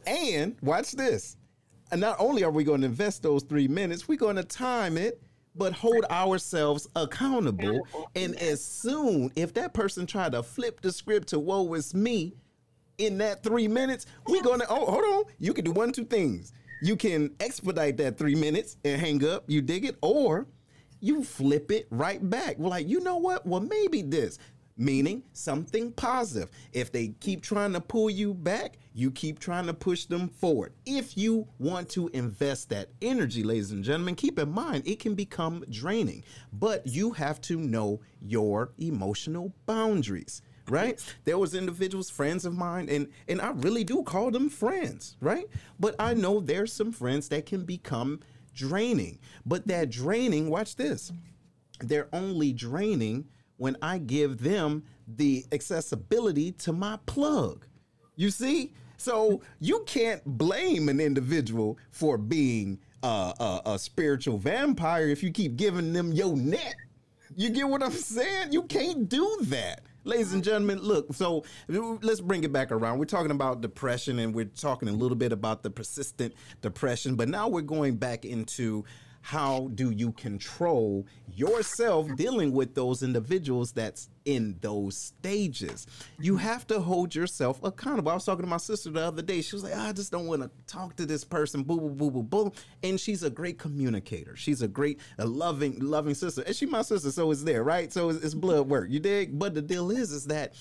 [0.07, 1.37] And watch this.
[1.91, 4.97] And not only are we going to invest those three minutes, we're going to time
[4.99, 5.23] it
[5.55, 7.87] but hold ourselves accountable.
[8.15, 12.35] And as soon if that person try to flip the script to woe is me
[12.99, 15.25] in that three minutes, we're gonna oh hold on.
[15.39, 16.53] You can do one two things.
[16.83, 20.47] You can expedite that three minutes and hang up, you dig it, or
[21.01, 22.59] you flip it right back.
[22.59, 23.47] We're like, you know what?
[23.47, 24.39] Well, maybe this
[24.77, 26.51] meaning something positive.
[26.73, 30.73] If they keep trying to pull you back, you keep trying to push them forward.
[30.87, 35.15] If you want to invest that energy, ladies and gentlemen, keep in mind it can
[35.15, 40.43] become draining, but you have to know your emotional boundaries.
[40.67, 40.99] Right?
[41.25, 45.45] There was individuals, friends of mine, and and I really do call them friends, right?
[45.79, 48.21] But I know there's some friends that can become
[48.55, 49.19] draining.
[49.45, 51.13] But that draining, watch this.
[51.81, 57.67] They're only draining when I give them the accessibility to my plug.
[58.17, 58.73] You see?
[58.97, 65.31] So you can't blame an individual for being a, a, a, spiritual vampire if you
[65.31, 66.75] keep giving them your net.
[67.37, 68.53] You get what I'm saying?
[68.53, 69.83] You can't do that.
[70.05, 72.99] Ladies and gentlemen, look, so let's bring it back around.
[72.99, 77.29] We're talking about depression and we're talking a little bit about the persistent depression, but
[77.29, 78.85] now we're going back into
[79.25, 85.87] how do you control yourself dealing with those individuals that's in those stages?
[86.21, 86.45] You mm-hmm.
[86.45, 88.13] have to hold yourself accountable.
[88.13, 89.41] I was talking to my sister the other day.
[89.41, 91.63] She was like i just don't want to talk to this person.
[91.63, 92.53] Boo boo boo boo boo
[92.83, 94.37] and she's a great communicator.
[94.37, 96.43] She's a great a loving loving sister.
[96.43, 97.91] And she my sister so it's there right?
[97.91, 99.39] So it's, it's blood work you dig?
[99.39, 100.53] But the deal is is that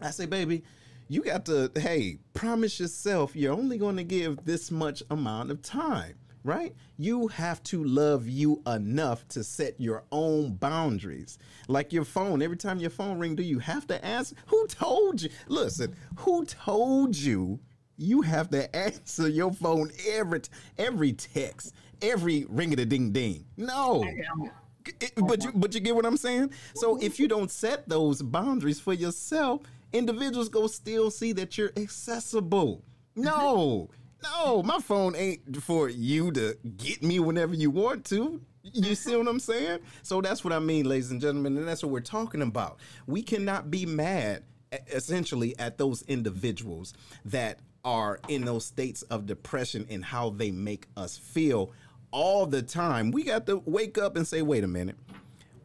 [0.00, 0.62] i say baby
[1.08, 5.62] you got to hey promise yourself you're only going to give this much amount of
[5.62, 6.74] time right?
[6.98, 11.38] You have to love you enough to set your own boundaries.
[11.66, 15.22] Like your phone, every time your phone ring, do you have to ask who told
[15.22, 15.30] you?
[15.48, 17.58] Listen, who told you
[17.96, 20.42] you have to answer your phone every
[20.78, 23.46] every text, every ring a ding ding?
[23.56, 24.04] No.
[24.04, 26.50] It, eh, but you but you get what I'm saying?
[26.74, 27.04] So mm-hmm.
[27.04, 29.62] if you don't set those boundaries for yourself,
[29.94, 32.82] individuals go still see that you're accessible.
[33.16, 33.88] No.
[34.24, 38.40] No, my phone ain't for you to get me whenever you want to.
[38.62, 39.80] You see what I'm saying?
[40.02, 42.78] So that's what I mean, ladies and gentlemen, and that's what we're talking about.
[43.06, 44.44] We cannot be mad
[44.88, 46.94] essentially at those individuals
[47.26, 51.72] that are in those states of depression and how they make us feel
[52.10, 53.10] all the time.
[53.10, 54.96] We got to wake up and say, wait a minute,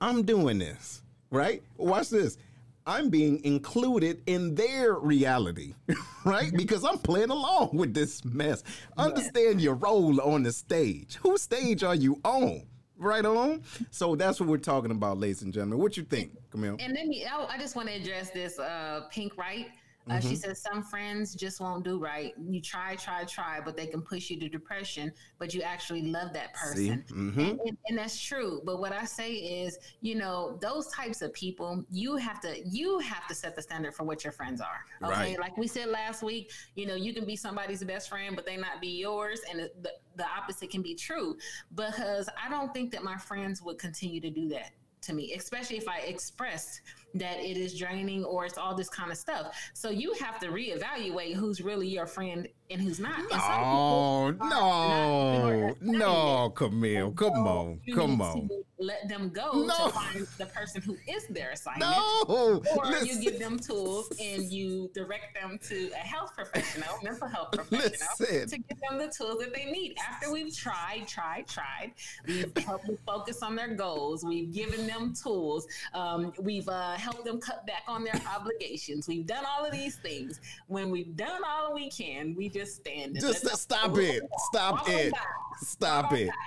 [0.01, 1.63] I'm doing this, right?
[1.77, 2.37] Watch this.
[2.85, 5.75] I'm being included in their reality,
[6.25, 6.51] right?
[6.53, 8.63] Because I'm playing along with this mess.
[8.97, 11.15] Understand your role on the stage.
[11.21, 12.63] Whose stage are you on?
[12.97, 13.63] Right on.
[13.91, 15.79] So that's what we're talking about, ladies and gentlemen.
[15.79, 16.77] What you think, Camille?
[16.79, 17.11] And then
[17.49, 19.67] I just want to address this uh, pink right
[20.09, 20.29] Uh, mm-hmm.
[20.29, 22.33] She says some friends just won't do right.
[22.37, 25.11] You try, try, try, but they can push you to depression.
[25.37, 27.39] But you actually love that person, mm-hmm.
[27.39, 28.61] and, and, and, that's true.
[28.65, 32.99] But what I say is, you know, those types of people, you have to you
[32.99, 34.85] have to set the standard for what your friends are.
[35.03, 35.39] Okay, right.
[35.39, 38.57] like we said last week, you know, you can be somebody's best friend, but they
[38.57, 41.37] not be yours, and the, the opposite can be true.
[41.75, 44.71] Because I don't think that my friends would continue to do that
[45.01, 46.81] to me, especially if I expressed
[47.15, 49.55] that it is draining or it's all this kind of stuff.
[49.73, 53.19] So you have to reevaluate who's really your friend and who's not.
[53.19, 58.49] And oh no, no, Camille, come on, come on
[58.79, 59.87] let them go no.
[59.87, 61.91] to find the person who is their assignment.
[61.91, 62.23] No.
[62.27, 63.07] Or Listen.
[63.07, 68.07] you give them tools and you direct them to a health professional, mental health professional,
[68.19, 68.49] Listen.
[68.49, 69.97] to give them the tools that they need.
[70.07, 71.91] After we've tried, tried, tried,
[72.25, 74.23] we've helped them focus on their goals.
[74.23, 75.67] We've given them tools.
[75.93, 79.07] Um, we've uh, helped them cut back on their obligations.
[79.07, 80.39] We've done all of these things.
[80.67, 83.19] When we've done all we can, we just stand.
[83.19, 84.23] Just stop it.
[84.51, 85.13] Stop it.
[85.61, 86.29] Stop it.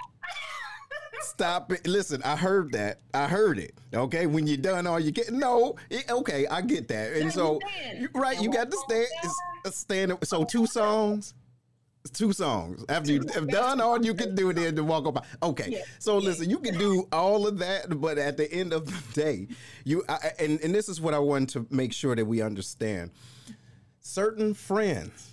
[1.20, 1.86] Stop it.
[1.86, 2.98] Listen, I heard that.
[3.14, 3.74] I heard it.
[3.94, 4.26] Okay.
[4.26, 7.12] When you're done all you get no, it, okay, I get that.
[7.12, 7.60] And so
[8.14, 9.06] right, you got to stand
[9.72, 11.34] stand so two songs.
[12.12, 12.84] Two songs.
[12.88, 15.24] After you have done all you can do then to walk up.
[15.42, 15.82] Okay.
[16.00, 19.46] So listen, you can do all of that, but at the end of the day,
[19.84, 23.12] you I, and, and this is what I want to make sure that we understand.
[24.00, 25.30] Certain friends,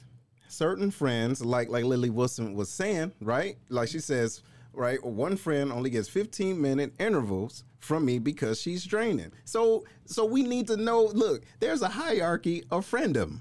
[0.47, 3.57] certain friends, like like Lily Wilson was saying, right?
[3.69, 5.03] Like she says, right?
[5.03, 9.31] One friend only gets 15 minute intervals from me because she's draining.
[9.43, 13.39] So so we need to know, look, there's a hierarchy of friendom.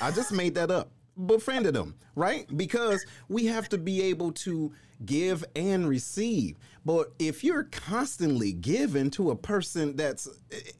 [0.00, 0.90] I just made that up.
[1.26, 2.46] Befriended them, right?
[2.56, 4.72] Because we have to be able to
[5.04, 6.56] give and receive.
[6.84, 10.28] But if you're constantly giving to a person that's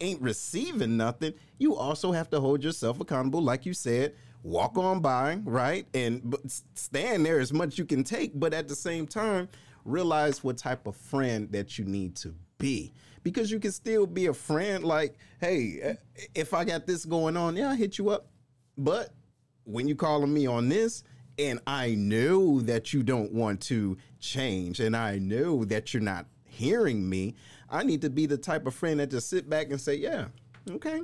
[0.00, 5.00] ain't receiving nothing, you also have to hold yourself accountable, like you said, walk on
[5.00, 5.86] by, right?
[5.94, 6.34] And
[6.74, 9.48] stand there as much you can take, but at the same time,
[9.84, 12.92] realize what type of friend that you need to be
[13.22, 15.94] because you can still be a friend like hey eh,
[16.34, 18.28] if i got this going on yeah I'll hit you up
[18.78, 19.12] but
[19.64, 21.02] when you calling me on this
[21.38, 26.26] and i know that you don't want to change and i know that you're not
[26.44, 27.34] hearing me
[27.70, 30.26] i need to be the type of friend that just sit back and say yeah
[30.70, 31.02] okay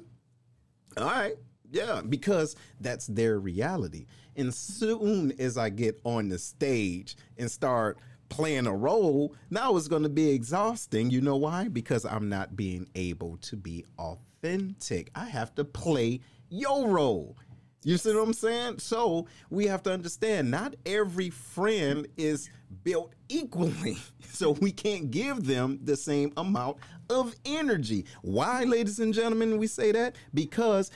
[0.97, 1.35] all right
[1.73, 4.07] yeah because that's their reality
[4.37, 7.99] and soon as i get on the stage and start
[8.31, 11.11] playing a role, now it's going to be exhausting.
[11.11, 11.69] You know why?
[11.69, 15.11] Because I'm not being able to be authentic.
[15.15, 17.37] I have to play your role.
[17.83, 18.79] You see what I'm saying?
[18.79, 22.51] So we have to understand not every friend is
[22.85, 23.99] built equally.
[24.33, 26.79] So we can't give them the same amount
[27.11, 28.07] of energy.
[28.23, 30.15] Why, ladies and gentlemen, we say that?
[30.33, 30.93] Because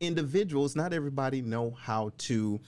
[0.00, 2.60] individuals, not everybody know how to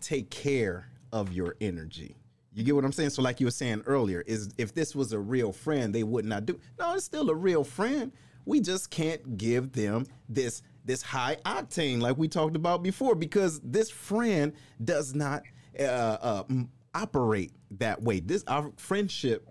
[0.00, 2.16] take care of your energy.
[2.54, 3.10] You get what I'm saying?
[3.10, 6.24] So, like you were saying earlier, is if this was a real friend, they would
[6.24, 6.58] not do.
[6.78, 8.10] No, it's still a real friend.
[8.46, 13.60] We just can't give them this this high octane like we talked about before because
[13.60, 15.42] this friend does not
[15.78, 16.44] uh, uh,
[16.94, 18.20] operate that way.
[18.20, 19.46] This our friendship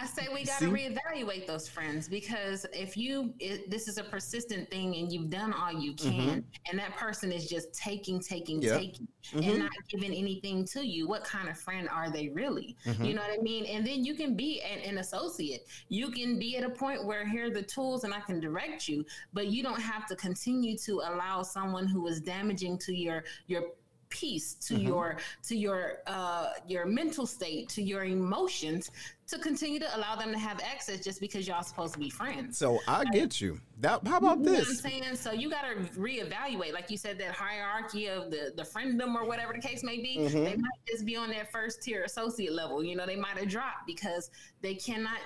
[0.00, 4.04] I say we got to reevaluate those friends because if you it, this is a
[4.04, 6.70] persistent thing and you've done all you can mm-hmm.
[6.70, 8.78] and that person is just taking taking yep.
[8.78, 9.48] taking mm-hmm.
[9.48, 13.04] and not giving anything to you what kind of friend are they really mm-hmm.
[13.04, 16.38] you know what I mean and then you can be an, an, associate you can
[16.38, 19.48] be at a point where here are the tools and I can direct you but
[19.48, 23.62] you don't have to continue to allow someone who is damaging to your your
[24.08, 24.86] peace to mm-hmm.
[24.86, 28.90] your to your uh your mental state to your emotions
[29.28, 32.56] to continue to allow them to have access just because y'all supposed to be friends.
[32.58, 33.60] So I get you.
[33.80, 34.68] That how about you this?
[34.68, 38.62] I'm saying so you got to reevaluate, like you said, that hierarchy of the the
[38.62, 40.18] friendom or whatever the case may be.
[40.18, 40.44] Mm-hmm.
[40.44, 42.82] They might just be on that first tier associate level.
[42.82, 44.30] You know, they might have dropped because
[44.62, 45.18] they cannot.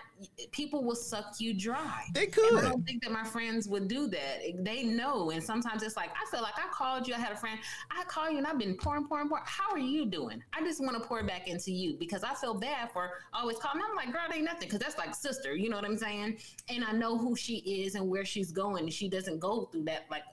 [0.50, 2.04] People will suck you dry.
[2.12, 2.54] They could.
[2.54, 4.40] And I don't think that my friends would do that.
[4.64, 7.14] They know, and sometimes it's like I feel like I called you.
[7.14, 7.58] I had a friend.
[7.90, 9.44] I call you, and I've been pouring, pouring, pouring.
[9.46, 10.42] How are you doing?
[10.54, 13.80] I just want to pour back into you because I feel bad for always calling.
[13.90, 15.54] I'm like, girl, ain't nothing because that's like sister.
[15.54, 16.38] You know what I'm saying?
[16.68, 18.84] And I know who she is and where she's going.
[18.84, 20.06] And she doesn't go through that.
[20.10, 20.24] Like,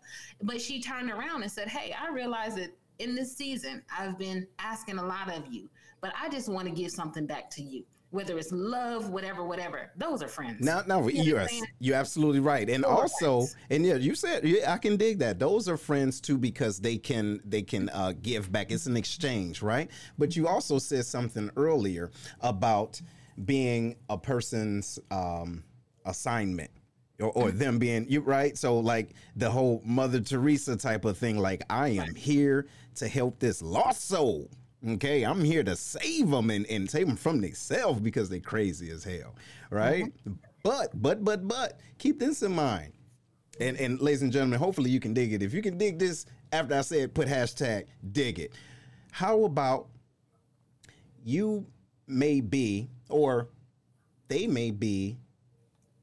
[0.41, 2.69] but she turned around and said, Hey, I realize that
[2.99, 5.69] in this season, I've been asking a lot of you,
[6.01, 9.91] but I just want to give something back to you whether it's love, whatever, whatever.
[9.97, 10.61] Those are friends.
[10.61, 11.47] Now, no, you you're
[11.79, 15.39] you're absolutely right, and Those also, and yeah, you said yeah, I can dig that.
[15.39, 18.71] Those are friends too because they can they can uh, give back.
[18.71, 19.89] It's an exchange, right?
[20.17, 23.01] But you also said something earlier about
[23.45, 25.63] being a person's um,
[26.05, 26.71] assignment
[27.19, 28.57] or, or them being you right?
[28.57, 33.39] So like the whole mother teresa type of thing like i am here to help
[33.39, 34.49] this lost soul
[34.87, 35.23] okay?
[35.23, 39.03] I'm here to save them and, and save them from themselves because they're crazy as
[39.03, 39.35] hell
[39.69, 40.05] right?
[40.05, 40.33] Mm-hmm.
[40.63, 42.93] but but but but keep this in mind.
[43.59, 45.41] And and ladies and gentlemen hopefully you can dig it.
[45.41, 48.53] If you can dig this after i said put hashtag dig it.
[49.11, 49.87] How about
[51.23, 51.65] you
[52.07, 53.49] may be or
[54.27, 55.17] they may be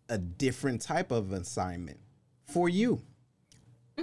[0.08, 1.98] a different type of assignment
[2.44, 3.02] for you.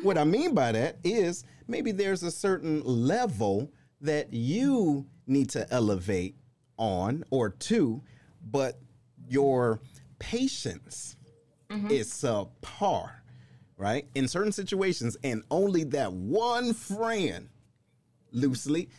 [0.02, 3.72] What I mean by that is maybe there's a certain level
[4.02, 6.36] that you need to elevate
[6.78, 8.02] on or to,
[8.50, 8.80] but
[9.28, 9.80] your
[10.20, 11.16] patience
[11.70, 11.90] mm-hmm.
[11.92, 13.12] is subpar,
[13.78, 14.08] right?
[14.16, 17.50] In certain situations, and only that one friend,
[18.32, 18.90] loosely,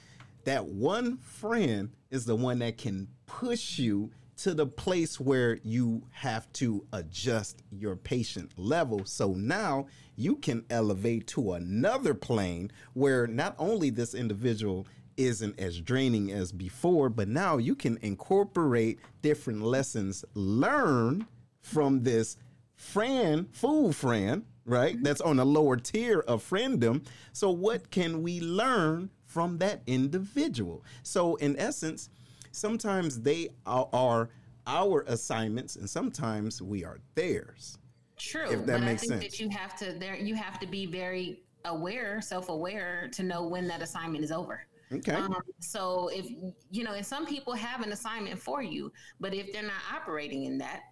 [0.45, 6.03] that one friend is the one that can push you to the place where you
[6.11, 9.05] have to adjust your patient level.
[9.05, 9.87] So now
[10.17, 14.87] you can elevate to another plane where not only this individual
[15.17, 21.27] isn't as draining as before, but now you can incorporate different lessons learned
[21.61, 22.37] from this
[22.75, 24.95] friend, fool friend, right?
[24.95, 25.05] Mm-hmm.
[25.05, 27.07] That's on a lower tier of frienddom.
[27.33, 30.85] So, what can we learn from that individual?
[31.03, 32.11] So, in essence,
[32.51, 34.29] sometimes they are,
[34.67, 37.79] our assignments and sometimes we are theirs.
[38.17, 38.51] True.
[38.51, 39.39] If that but makes I think sense.
[39.39, 43.67] that you have to there you have to be very aware, self-aware to know when
[43.69, 44.65] that assignment is over.
[44.93, 45.13] Okay.
[45.13, 46.31] Um, so if
[46.71, 50.45] you know, and some people have an assignment for you, but if they're not operating
[50.45, 50.83] in that,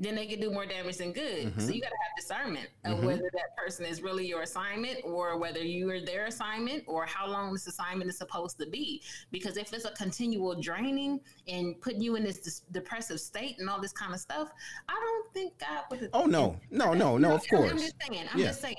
[0.00, 1.46] then they can do more damage than good.
[1.46, 1.60] Mm-hmm.
[1.60, 3.06] So you got to have discernment of mm-hmm.
[3.06, 7.28] whether that person is really your assignment or whether you are their assignment or how
[7.28, 9.02] long this assignment is supposed to be.
[9.30, 13.78] Because if it's a continual draining and putting you in this depressive state and all
[13.78, 14.50] this kind of stuff,
[14.88, 16.08] I don't think God would.
[16.14, 17.34] Oh no, no, no, no.
[17.34, 17.70] Of course.
[17.70, 18.26] I'm just saying.
[18.32, 18.46] I'm yeah.
[18.46, 18.76] just saying.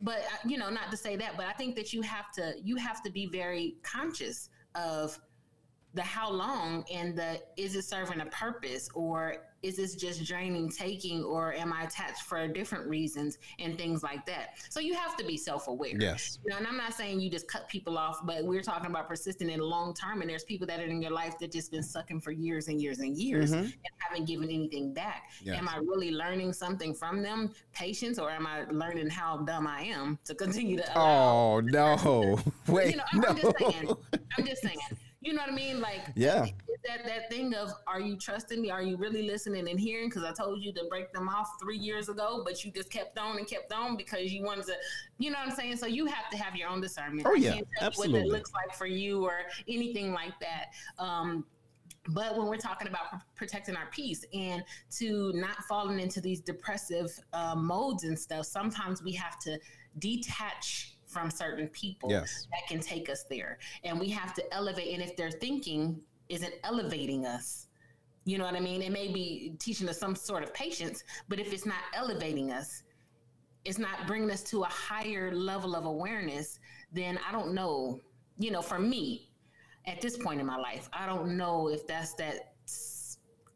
[0.00, 2.54] But uh, you know, not to say that, but I think that you have to
[2.62, 5.18] you have to be very conscious of
[5.94, 10.68] the how long and the is it serving a purpose or is this just draining
[10.68, 15.16] taking or am i attached for different reasons and things like that so you have
[15.16, 18.20] to be self-aware yes you know, and i'm not saying you just cut people off
[18.26, 21.00] but we're talking about persisting in the long term and there's people that are in
[21.00, 23.62] your life that just been sucking for years and years and years mm-hmm.
[23.64, 25.56] and haven't given anything back yes.
[25.56, 29.82] am i really learning something from them patience or am i learning how dumb i
[29.82, 32.38] am to continue to oh no
[32.68, 33.28] wait you know, I'm, no.
[33.28, 33.88] I'm just saying
[34.36, 34.78] i'm just saying
[35.24, 35.80] you know what I mean?
[35.80, 36.46] Like, yeah,
[36.86, 38.70] that that thing of are you trusting me?
[38.70, 40.08] Are you really listening and hearing?
[40.08, 43.18] Because I told you to break them off three years ago, but you just kept
[43.18, 44.74] on and kept on because you wanted to.
[45.18, 45.76] You know what I'm saying?
[45.78, 47.26] So you have to have your own discernment.
[47.26, 48.20] Oh yeah, absolutely.
[48.20, 50.66] What it looks like for you or anything like that.
[50.98, 51.46] Um,
[52.08, 54.62] but when we're talking about pr- protecting our peace and
[54.98, 59.58] to not falling into these depressive uh, modes and stuff, sometimes we have to
[59.98, 62.48] detach from certain people yes.
[62.50, 63.58] that can take us there.
[63.84, 64.92] And we have to elevate.
[64.92, 67.68] And if their thinking isn't elevating us,
[68.24, 68.82] you know what I mean?
[68.82, 72.82] It may be teaching us some sort of patience, but if it's not elevating us,
[73.64, 76.58] it's not bringing us to a higher level of awareness,
[76.92, 78.00] then I don't know.
[78.36, 79.30] You know, for me,
[79.86, 82.53] at this point in my life, I don't know if that's that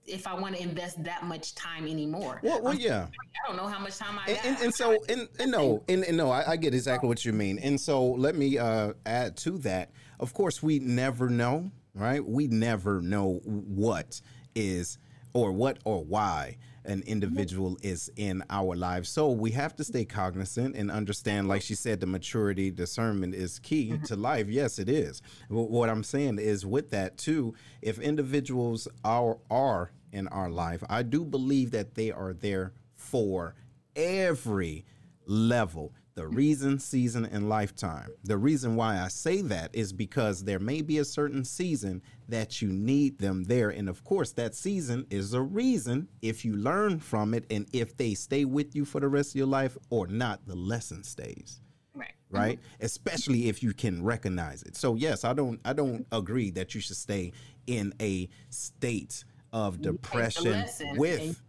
[0.09, 2.41] if I want to invest that much time anymore.
[2.43, 3.07] Well, well yeah.
[3.07, 6.05] I don't know how much time I and, and, and so and, and no and,
[6.05, 7.59] and no I, I, get exactly what you mean.
[7.59, 9.91] And so let me uh, add to that.
[10.21, 12.25] Of course, we never know, right?
[12.25, 14.21] We never know what
[14.55, 14.99] is
[15.33, 16.57] or what or why
[16.89, 19.11] an individual is in our lives.
[19.11, 23.59] So we have to stay cognizant and understand, like she said, the maturity discernment is
[23.59, 24.05] key mm-hmm.
[24.05, 24.49] to life.
[24.49, 25.23] Yes, it is.
[25.49, 30.83] What I'm saying is with that too, if individuals are are in our life.
[30.89, 33.55] I do believe that they are there for
[33.97, 34.85] every
[35.27, 38.09] level the reason, season, and lifetime.
[38.25, 42.61] The reason why I say that is because there may be a certain season that
[42.61, 43.71] you need them there.
[43.71, 47.97] And of course, that season is a reason if you learn from it and if
[47.97, 51.61] they stay with you for the rest of your life or not, the lesson stays.
[51.95, 52.15] Right.
[52.31, 52.59] Right?
[52.59, 52.85] Mm-hmm.
[52.85, 54.75] Especially if you can recognize it.
[54.75, 57.33] So yes, I don't I don't agree that you should stay
[57.69, 59.23] in a state
[59.53, 60.65] of depression
[60.97, 61.41] with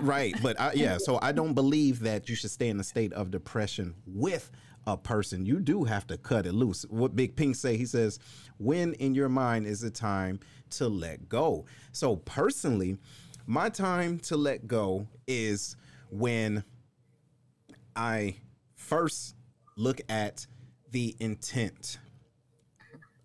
[0.00, 3.12] right but I, yeah so i don't believe that you should stay in a state
[3.12, 4.50] of depression with
[4.88, 5.44] a person.
[5.44, 6.84] You do have to cut it loose.
[6.88, 8.20] What big pink say he says
[8.58, 10.38] when in your mind is the time
[10.70, 11.64] to let go?
[11.90, 12.96] So personally
[13.46, 15.76] my time to let go is
[16.10, 16.64] when
[17.94, 18.36] i
[18.74, 19.36] first
[19.76, 20.46] look at
[20.90, 21.98] the intent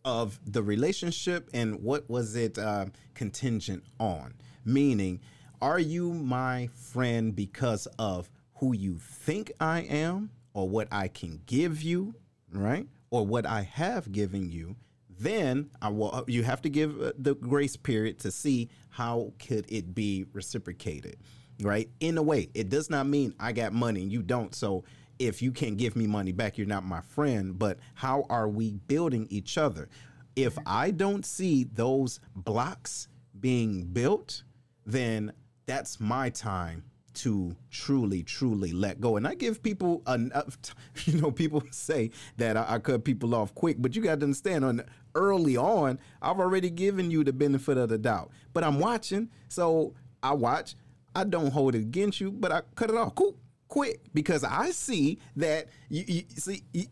[0.06, 4.34] of the relationship and what was it uh, contingent on?
[4.65, 5.19] Meaning,
[5.61, 11.41] are you my friend because of who you think I am or what I can
[11.45, 12.15] give you,
[12.52, 12.88] right?
[13.10, 14.76] Or what I have given you,
[15.10, 19.65] then I will you have to give uh, the grace period to see how could
[19.72, 21.18] it be reciprocated,
[21.61, 21.90] right?
[21.99, 24.53] In a way, it does not mean I got money and you don't.
[24.56, 24.84] So
[25.27, 28.72] if you can't give me money back, you're not my friend, but how are we
[28.88, 29.88] building each other?
[30.35, 33.07] If I don't see those blocks
[33.39, 34.41] being built,
[34.84, 35.31] then
[35.68, 36.84] that's my time
[37.14, 39.15] to truly, truly let go.
[39.15, 40.57] And I give people enough,
[41.06, 44.23] you know, people say that I, I cut people off quick, but you got to
[44.23, 44.84] understand on
[45.14, 48.31] early on, I've already given you the benefit of the doubt.
[48.53, 49.93] But I'm watching, so
[50.23, 50.76] I watch.
[51.14, 53.35] I don't hold it against you, but I cut it off cool,
[53.72, 56.85] quick because I see that you, you see you,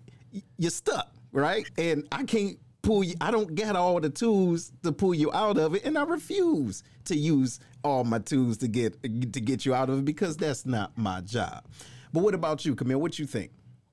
[0.58, 1.70] you're stuck, right?
[1.78, 3.16] And I can't pull you.
[3.22, 6.82] I don't get all the tools to pull you out of it, and I refuse
[7.06, 10.66] to use all my tools to get to get you out of it because that's
[10.66, 11.66] not my job.
[12.14, 13.00] But what about you, Camille?
[13.00, 13.52] What you think?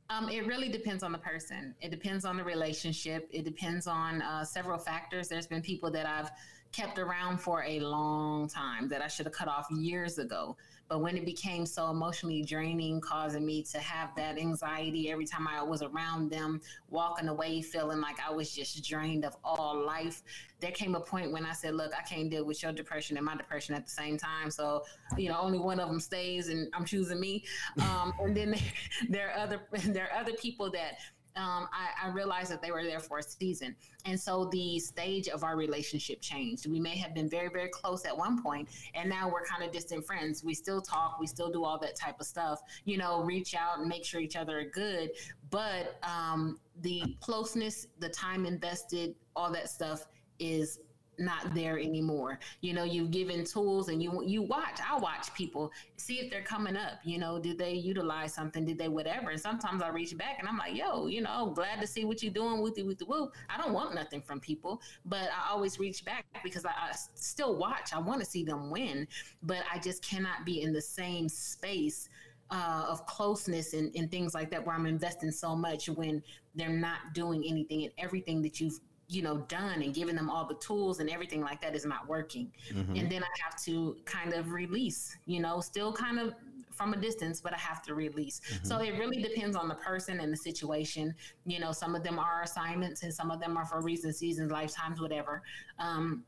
[0.08, 1.74] Um, it really depends on the person.
[1.80, 3.28] It depends on the relationship.
[3.32, 5.26] It depends on uh, several factors.
[5.26, 6.30] There's been people that I've
[6.70, 10.56] kept around for a long time that I should have cut off years ago.
[10.88, 15.48] But when it became so emotionally draining, causing me to have that anxiety every time
[15.48, 16.60] I was around them,
[16.90, 20.22] walking away feeling like I was just drained of all life,
[20.60, 23.26] there came a point when I said, Look, I can't deal with your depression and
[23.26, 24.50] my depression at the same time.
[24.50, 24.84] So,
[25.16, 27.44] you know, only one of them stays and I'm choosing me.
[27.80, 28.54] Um, and then
[29.08, 30.98] there are other there are other people that
[31.36, 33.76] um, I, I, realized that they were there for a season.
[34.06, 36.66] And so the stage of our relationship changed.
[36.66, 39.70] We may have been very, very close at one point, and now we're kind of
[39.70, 40.42] distant friends.
[40.42, 43.78] We still talk, we still do all that type of stuff, you know, reach out
[43.78, 45.10] and make sure each other are good.
[45.50, 50.06] But um, the closeness, the time invested, all that stuff
[50.38, 50.80] is
[51.18, 52.38] not there anymore.
[52.60, 54.80] You know, you've given tools and you you watch.
[54.86, 57.00] I watch people see if they're coming up.
[57.04, 58.64] You know, did they utilize something?
[58.64, 59.30] Did they whatever?
[59.30, 62.22] And sometimes I reach back and I'm like, yo, you know, glad to see what
[62.22, 63.30] you're doing with the with the woo.
[63.48, 67.56] I don't want nothing from people, but I always reach back because I, I still
[67.56, 67.92] watch.
[67.92, 69.06] I want to see them win,
[69.42, 72.08] but I just cannot be in the same space.
[72.48, 76.22] Uh, of closeness and, and things like that, where I'm investing so much when
[76.54, 80.44] they're not doing anything and everything that you've you know done and giving them all
[80.44, 82.50] the tools and everything like that is not working.
[82.72, 82.96] Mm-hmm.
[82.96, 86.34] and then i have to kind of release you know still kind of
[86.72, 88.40] from a distance but i have to release.
[88.40, 88.66] Mm-hmm.
[88.66, 91.14] so it really depends on the person and the situation.
[91.44, 94.50] You know some of them are assignments and some of them are for reasons seasons
[94.50, 95.42] lifetimes whatever.
[95.78, 96.24] Um,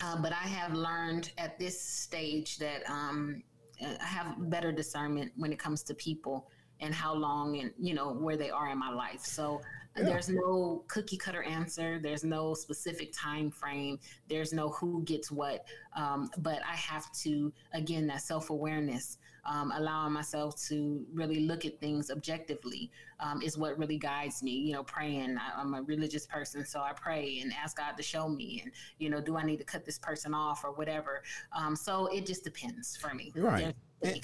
[0.00, 3.42] uh, but i have learned at this stage that um,
[3.80, 6.48] i have better discernment when it comes to people
[6.82, 9.24] and how long and you know where they are in my life.
[9.24, 9.60] So
[9.96, 10.04] yeah.
[10.04, 11.98] There's no cookie cutter answer.
[11.98, 13.98] There's no specific time frame.
[14.28, 15.66] There's no who gets what.
[15.94, 21.64] Um, but I have to again that self awareness, um, allowing myself to really look
[21.66, 22.90] at things objectively
[23.20, 24.52] um, is what really guides me.
[24.52, 25.36] You know, praying.
[25.38, 28.62] I, am a religious person, so I pray and ask God to show me.
[28.64, 31.22] And you know, do I need to cut this person off or whatever?
[31.54, 33.32] Um, so it just depends for me.
[33.36, 33.64] Right.
[33.64, 34.18] There's, Eh,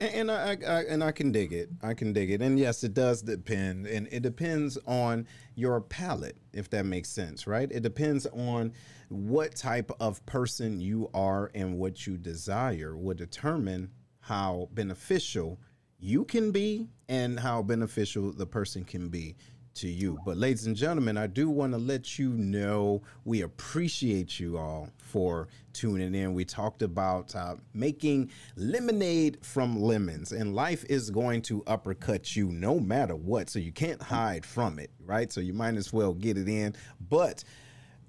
[0.00, 1.70] and, and I, I, and I can dig it.
[1.82, 2.42] I can dig it.
[2.42, 7.46] And yes, it does depend, and it depends on your palate, if that makes sense,
[7.46, 7.70] right?
[7.70, 8.72] It depends on
[9.08, 13.90] what type of person you are and what you desire will determine
[14.20, 15.58] how beneficial
[15.98, 19.36] you can be and how beneficial the person can be
[19.78, 20.18] to you.
[20.24, 24.90] But, ladies and gentlemen, I do want to let you know we appreciate you all
[24.98, 26.34] for tuning in.
[26.34, 32.48] We talked about uh, making lemonade from lemons, and life is going to uppercut you
[32.48, 33.50] no matter what.
[33.50, 35.32] So, you can't hide from it, right?
[35.32, 36.74] So, you might as well get it in.
[37.08, 37.44] But,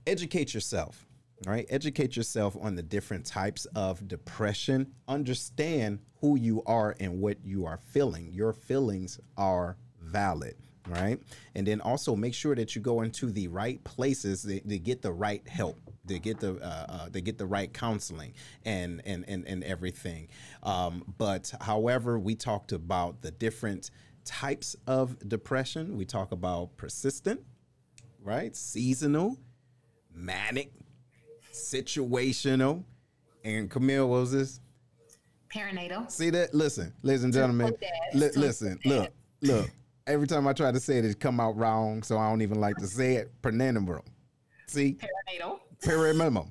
[0.08, 1.06] educate yourself.
[1.46, 1.66] right?
[1.70, 4.91] educate yourself on the different types of depression.
[5.08, 8.32] Understand who you are and what you are feeling.
[8.34, 10.56] Your feelings are valid
[10.90, 11.20] right?
[11.56, 15.02] And then also make sure that you go into the right places to, to get
[15.02, 15.80] the right help.
[16.07, 18.34] To get the uh, uh, they get the right counseling
[18.66, 20.30] and and and, and everything.
[20.64, 23.91] Um, but however, we talked about the different
[24.26, 25.98] types of depression.
[25.98, 27.41] We talk about persistent,
[28.24, 28.56] right?
[28.56, 29.38] Seasonal,
[30.11, 30.72] manic,
[31.53, 32.84] situational,
[33.44, 34.60] and Camille, what was this?
[35.53, 36.10] Perinatal.
[36.10, 36.53] See that?
[36.53, 37.76] Listen, ladies and gentlemen.
[38.14, 39.11] Li- listen, look,
[39.41, 39.70] look
[40.10, 42.03] every time I try to say it, it come out wrong.
[42.03, 43.31] So I don't even like to say it.
[43.41, 44.02] Perinatal.
[44.68, 44.98] See?
[44.98, 45.60] Perinatal.
[45.84, 46.48] Perinatal.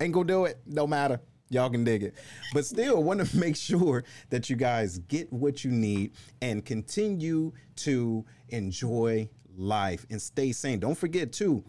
[0.00, 0.60] Ain't gonna do it.
[0.66, 1.20] No matter.
[1.48, 2.14] Y'all can dig it.
[2.52, 6.12] But still, want to make sure that you guys get what you need
[6.42, 10.80] and continue to enjoy life and stay sane.
[10.80, 11.64] Don't forget, too,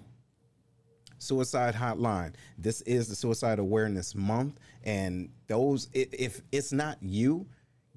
[1.20, 2.34] suicide hotline.
[2.58, 4.60] This is the Suicide Awareness Month.
[4.84, 7.46] And those, if it's not you,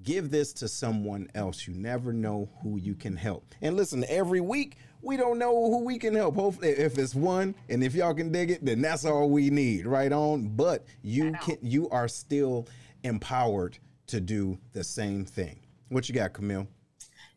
[0.02, 1.66] give this to someone else.
[1.66, 3.44] You never know who you can help.
[3.62, 6.34] And listen, every week we don't know who we can help.
[6.34, 9.86] Hopefully, if it's one, and if y'all can dig it, then that's all we need.
[9.86, 10.48] Right on.
[10.48, 12.68] But you can, you are still
[13.02, 13.78] empowered
[14.08, 15.60] to do the same thing.
[15.88, 16.66] What you got, Camille?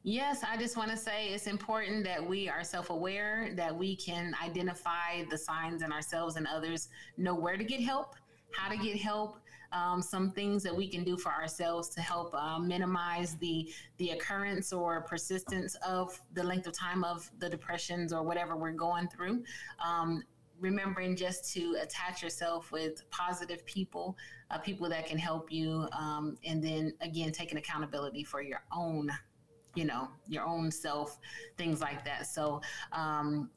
[0.06, 3.96] Yes, I just want to say it's important that we are self aware, that we
[3.96, 8.16] can identify the signs in ourselves and others, know where to get help,
[8.52, 9.38] how to get help,
[9.74, 14.12] um, some things that we can do for ourselves to help uh, minimize the the
[14.12, 19.08] occurrence or persistence of the length of time of the depressions or whatever we're going
[19.08, 19.44] through.
[19.84, 20.24] Um,
[20.60, 24.16] remembering just to attach yourself with positive people,
[24.52, 29.12] uh, people that can help you, um, and then again taking accountability for your own
[29.76, 31.18] you know your own self
[31.58, 33.50] things like that so um,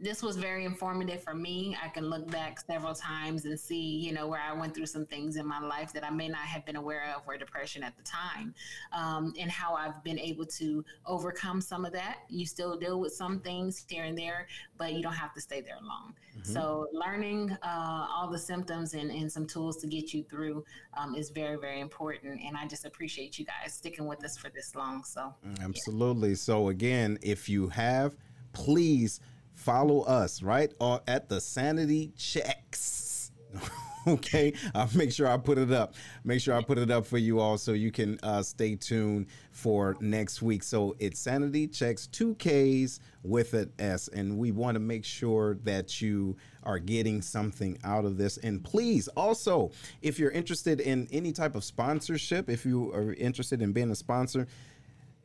[0.00, 1.76] this was very informative for me.
[1.82, 5.04] I can look back several times and see, you know, where I went through some
[5.04, 7.96] things in my life that I may not have been aware of or depression at
[7.96, 8.54] the time,
[8.92, 12.20] um, and how I've been able to overcome some of that.
[12.28, 14.46] You still deal with some things here and there,
[14.78, 16.14] but you don't have to stay there long.
[16.38, 16.52] Mm-hmm.
[16.52, 20.64] So, learning uh, all the symptoms and, and some tools to get you through
[20.96, 22.40] um, is very, very important.
[22.44, 25.04] And I just appreciate you guys sticking with us for this long.
[25.04, 26.30] So, absolutely.
[26.30, 26.34] Yeah.
[26.36, 28.16] So, again, if you have,
[28.52, 29.20] please
[29.60, 30.72] follow us right?
[30.80, 33.30] Or at the sanity checks.
[34.06, 35.94] Okay i'll make sure i put it up.
[36.24, 39.26] Make sure i put it up for you all so you can uh, stay tuned
[39.52, 40.62] for next week.
[40.62, 46.00] So it's sanity checks 2ks with an s and we want to make sure that
[46.00, 48.38] you are getting something out of this.
[48.38, 49.70] And please also
[50.00, 53.96] if you're interested in any type of sponsorship if you are interested in being a
[53.96, 54.46] sponsor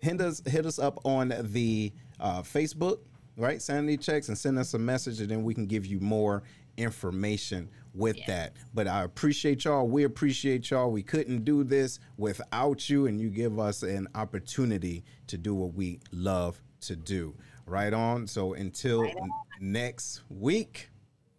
[0.01, 2.99] hit us hit us up on the uh, facebook
[3.37, 3.61] right?
[3.61, 6.43] Sanity checks and send us a message, and then we can give you more
[6.77, 8.25] information with yeah.
[8.27, 8.53] that.
[8.73, 9.87] But I appreciate y'all.
[9.87, 10.91] We appreciate y'all.
[10.91, 15.73] We couldn't do this without you, and you give us an opportunity to do what
[15.73, 17.35] we love to do.
[17.65, 18.27] Right on.
[18.27, 19.29] So until right on.
[19.59, 20.89] next week.